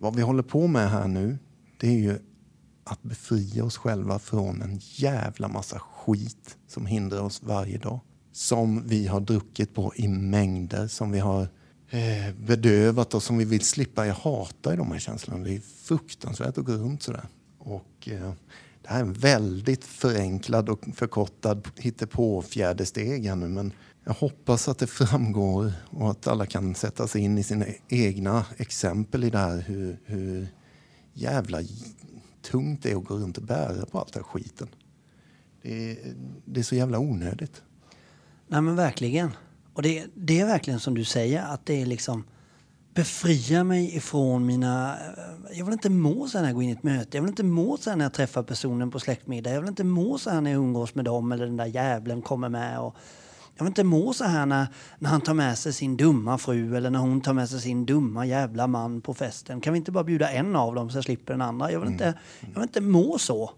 Vad 0.00 0.16
vi 0.16 0.22
håller 0.22 0.42
på 0.42 0.66
med 0.66 0.90
här 0.90 1.08
nu, 1.08 1.38
det 1.80 1.86
är 1.86 1.98
ju 1.98 2.18
att 2.84 3.02
befria 3.02 3.64
oss 3.64 3.76
själva 3.76 4.18
från 4.18 4.62
en 4.62 4.78
jävla 4.80 5.48
massa 5.48 5.78
skit 5.78 6.56
som 6.66 6.86
hindrar 6.86 7.20
oss 7.20 7.42
varje 7.42 7.78
dag. 7.78 8.00
Som 8.32 8.88
vi 8.88 9.06
har 9.06 9.20
druckit 9.20 9.74
på 9.74 9.92
i 9.96 10.08
mängder, 10.08 10.88
som 10.88 11.12
vi 11.12 11.18
har 11.18 11.48
eh, 11.90 12.34
bedövat 12.46 13.14
och 13.14 13.22
som 13.22 13.38
vi 13.38 13.44
vill 13.44 13.60
slippa. 13.60 14.06
Jag 14.06 14.14
hatar 14.14 14.70
ju 14.70 14.76
de 14.76 14.92
här 14.92 14.98
känslorna. 14.98 15.44
Det 15.44 15.54
är 15.54 15.60
fruktansvärt 15.60 16.58
att 16.58 16.64
gå 16.64 16.72
runt 16.72 17.02
sådär. 17.02 17.28
Och, 17.58 18.08
eh, 18.08 18.32
det 18.82 18.88
här 18.88 18.96
är 18.96 19.02
en 19.02 19.12
väldigt 19.12 19.84
förenklad 19.84 20.68
och 20.68 20.84
förkortad 20.94 21.68
hittepå-fjärdesteg 21.76 23.26
här 23.26 23.36
nu. 23.36 23.48
Men 23.48 23.72
jag 24.04 24.12
hoppas 24.12 24.68
att 24.68 24.78
det 24.78 24.86
framgår 24.86 25.72
och 25.90 26.10
att 26.10 26.26
alla 26.26 26.46
kan 26.46 26.74
sätta 26.74 27.06
sig 27.06 27.20
in 27.20 27.38
i 27.38 27.42
sina 27.42 27.64
egna 27.88 28.46
exempel 28.56 29.24
i 29.24 29.30
det 29.30 29.38
här. 29.38 29.60
Hur, 29.60 29.98
hur 30.04 30.48
jävla 31.12 31.58
tungt 32.42 32.82
det 32.82 32.90
är 32.90 32.96
att 32.96 33.04
gå 33.04 33.14
runt 33.14 33.38
och 33.38 33.44
bära 33.44 33.86
på 33.86 33.98
allt 33.98 34.12
den 34.12 34.22
här 34.22 34.30
skiten. 34.30 34.68
Det 35.62 35.90
är, 35.90 36.14
det 36.44 36.60
är 36.60 36.64
så 36.64 36.74
jävla 36.74 36.98
onödigt. 36.98 37.62
Nej 38.48 38.60
men 38.60 38.76
verkligen. 38.76 39.30
Och 39.72 39.82
det, 39.82 40.06
det 40.14 40.40
är 40.40 40.46
verkligen 40.46 40.80
som 40.80 40.94
du 40.94 41.04
säger 41.04 41.42
att 41.42 41.66
det 41.66 41.82
är 41.82 41.86
liksom 41.86 42.24
befria 42.94 43.64
mig 43.64 43.96
ifrån 43.96 44.46
mina... 44.46 44.96
Eh, 44.96 45.58
jag 45.58 45.64
vill 45.64 45.72
inte 45.72 45.90
må 45.90 46.28
så 46.28 46.38
här 46.38 46.42
när 46.42 46.48
jag 46.48 46.54
går 46.54 46.62
in 46.62 46.68
i 46.68 46.72
ett 46.72 46.82
möte. 46.82 47.16
Jag 47.16 47.22
vill 47.22 47.30
inte 47.30 47.44
må 47.44 47.76
så 47.76 47.90
här 47.90 47.96
när 47.96 48.04
jag 48.04 48.12
träffar 48.12 48.42
personen 48.42 48.90
på 48.90 49.00
släktmiddag. 49.00 49.50
Jag 49.50 49.60
vill 49.60 49.68
inte 49.68 49.84
må 49.84 50.18
så 50.18 50.30
här 50.30 50.40
när 50.40 50.50
jag 50.50 50.58
umgås 50.58 50.94
med 50.94 51.04
dem 51.04 51.32
eller 51.32 51.46
den 51.46 51.56
där 51.56 51.66
jävlen 51.66 52.22
kommer 52.22 52.48
med. 52.48 52.80
Och 52.80 52.94
jag 53.56 53.64
vill 53.64 53.70
inte 53.70 53.84
må 53.84 54.12
så 54.12 54.24
här 54.24 54.46
när, 54.46 54.66
när 54.98 55.10
han 55.10 55.20
tar 55.20 55.34
med 55.34 55.58
sig 55.58 55.72
sin 55.72 55.96
dumma 55.96 56.38
fru 56.38 56.76
eller 56.76 56.90
när 56.90 56.98
hon 56.98 57.20
tar 57.20 57.32
med 57.32 57.48
sig 57.48 57.60
sin 57.60 57.86
dumma 57.86 58.26
jävla 58.26 58.66
man 58.66 59.00
på 59.00 59.14
festen. 59.14 59.60
Kan 59.60 59.72
vi 59.72 59.76
inte 59.76 59.92
bara 59.92 60.04
bjuda 60.04 60.30
en 60.30 60.56
av 60.56 60.74
dem 60.74 60.90
så 60.90 60.96
jag 60.96 61.04
slipper 61.04 61.32
den 61.32 61.42
andra? 61.42 61.72
Jag 61.72 61.80
vill 61.80 61.88
inte, 61.88 62.18
jag 62.40 62.54
vill 62.54 62.62
inte 62.62 62.80
må 62.80 63.18
så. 63.18 63.50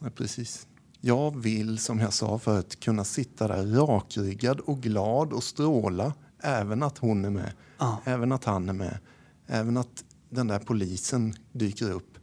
Ja, 0.00 0.10
precis. 0.16 0.66
Jag 1.00 1.40
vill, 1.42 1.78
som 1.78 2.00
jag 2.00 2.12
sa 2.12 2.38
förut, 2.38 2.80
kunna 2.80 3.04
sitta 3.04 3.48
där 3.48 3.66
rakryggad 3.66 4.60
och 4.60 4.80
glad 4.80 5.32
och 5.32 5.42
stråla. 5.42 6.12
Även 6.42 6.82
att 6.82 6.98
hon 6.98 7.24
är 7.24 7.30
med. 7.30 7.52
Ja. 7.78 7.98
Även 8.04 8.32
att 8.32 8.44
han 8.44 8.68
är 8.68 8.72
med. 8.72 8.98
Även 9.46 9.76
att 9.76 10.04
den 10.30 10.46
där 10.46 10.58
polisen 10.58 11.34
dyker 11.52 11.90
upp. 11.90 12.18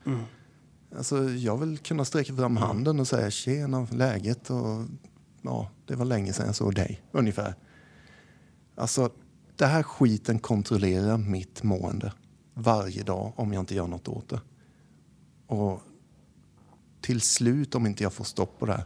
Alltså, 0.97 1.29
jag 1.29 1.57
vill 1.57 1.77
kunna 1.77 2.05
sträcka 2.05 2.35
fram 2.35 2.57
handen 2.57 2.99
och 2.99 3.07
säga 3.07 3.31
tjena, 3.31 3.87
läget 3.91 4.49
och 4.49 4.85
ja, 5.49 5.69
det 5.85 5.95
var 5.95 6.05
länge 6.05 6.33
sedan 6.33 6.45
jag 6.45 6.55
såg 6.55 6.75
dig. 6.75 7.01
Ungefär. 7.11 7.55
Alltså, 8.75 9.09
det 9.55 9.65
här 9.65 9.83
skiten 9.83 10.39
kontrollerar 10.39 11.17
mitt 11.17 11.63
mående 11.63 12.13
varje 12.53 13.03
dag 13.03 13.33
om 13.35 13.53
jag 13.53 13.61
inte 13.61 13.75
gör 13.75 13.87
något 13.87 14.07
åt 14.07 14.29
det. 14.29 14.41
Och 15.47 15.81
till 17.01 17.21
slut, 17.21 17.75
om 17.75 17.85
inte 17.85 18.03
jag 18.03 18.13
får 18.13 18.23
stopp 18.23 18.59
på 18.59 18.65
det 18.65 18.73
här, 18.73 18.85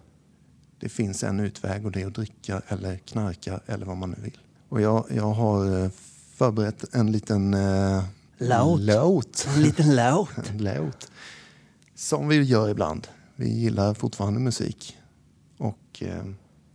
det 0.79 0.89
finns 0.89 1.23
en 1.23 1.39
utväg 1.39 1.85
och 1.85 1.91
det 1.91 2.01
är 2.01 2.07
att 2.07 2.15
dricka 2.15 2.61
eller 2.67 2.97
knarka 2.97 3.59
eller 3.65 3.85
vad 3.85 3.97
man 3.97 4.09
nu 4.09 4.17
vill. 4.21 4.37
Och 4.69 4.81
jag, 4.81 5.05
jag 5.09 5.31
har 5.31 5.83
eh, 5.83 5.89
förberett 6.35 6.95
en 6.95 7.11
liten 7.11 7.53
eh, 7.53 8.03
Låt. 8.37 8.81
låt. 8.81 9.47
En 9.55 9.61
liten 9.61 9.95
låt. 9.95 10.29
En 10.49 10.57
låt. 10.57 11.11
Som 11.95 12.27
vi 12.27 12.41
gör 12.43 12.69
ibland. 12.69 13.07
Vi 13.35 13.49
gillar 13.49 13.93
fortfarande 13.93 14.39
musik. 14.39 14.97
Och 15.57 16.03
eh, 16.03 16.23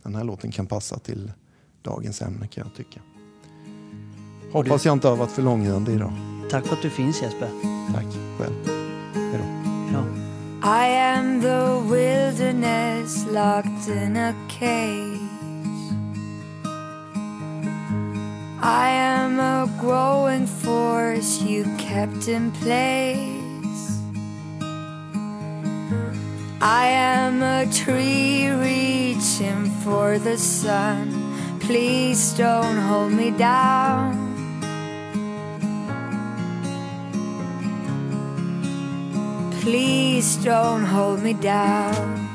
den 0.09 0.15
här 0.15 0.23
låten 0.23 0.51
kan 0.51 0.65
passa 0.65 0.99
till 0.99 1.31
dagens 1.81 2.21
ämne 2.21 2.47
kan 2.47 2.63
jag 2.63 2.75
tycka. 2.75 2.99
Hoppas 4.51 4.85
jag 4.85 4.93
inte 4.93 5.07
har 5.07 5.15
varit 5.15 5.31
för 5.31 5.41
långrandig 5.41 5.93
idag. 5.93 6.13
Tack 6.49 6.65
för 6.65 6.75
att 6.75 6.81
du 6.81 6.89
finns 6.89 7.21
Jesper. 7.21 7.49
Tack 7.93 8.05
själv. 8.37 8.55
Hej 9.13 9.39
då. 9.93 10.03
I 10.63 10.97
am 10.99 11.41
the 11.41 11.95
wilderness 11.95 13.25
locked 13.25 14.03
in 14.03 14.17
a 14.17 14.33
cage. 14.49 15.19
I 18.61 18.89
am 18.89 19.39
a 19.39 19.69
growing 19.81 20.47
force 20.47 21.41
you 21.41 21.65
kept 21.77 22.27
in 22.27 22.51
place. 22.51 23.38
I 26.61 26.87
am 26.87 27.41
a 27.41 27.71
tree 27.71 28.49
reaching 28.49 29.69
for 29.81 30.19
the 30.19 30.37
sun. 30.37 31.59
Please 31.61 32.33
don't 32.33 32.75
hold 32.75 33.13
me 33.13 33.31
down. 33.31 34.27
Please 39.61 40.35
don't 40.43 40.83
hold 40.83 41.23
me 41.23 41.31
down. 41.31 42.27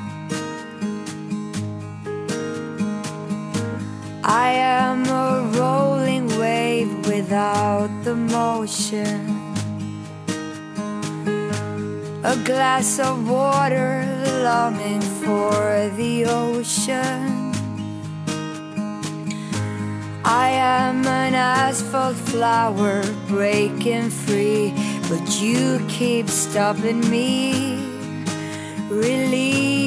I 4.25 4.53
am 4.53 5.05
a 5.05 5.51
rolling 5.59 6.29
wave 6.39 7.07
without 7.07 7.91
the 8.05 8.17
motion. 8.17 9.21
A 12.25 12.37
glass 12.43 12.99
of 12.99 13.29
water 13.29 14.14
longing 14.45 15.01
for 15.01 15.89
the 15.97 16.27
ocean. 16.27 17.51
I 20.23 20.51
am 20.51 21.07
an 21.07 21.35
asphalt 21.35 22.17
flower 22.17 23.03
breaking 23.27 24.11
free, 24.11 24.75
but 25.09 25.41
you 25.41 25.81
keep 25.89 26.29
stopping 26.29 27.01
me. 27.09 27.79
Release 28.91 29.84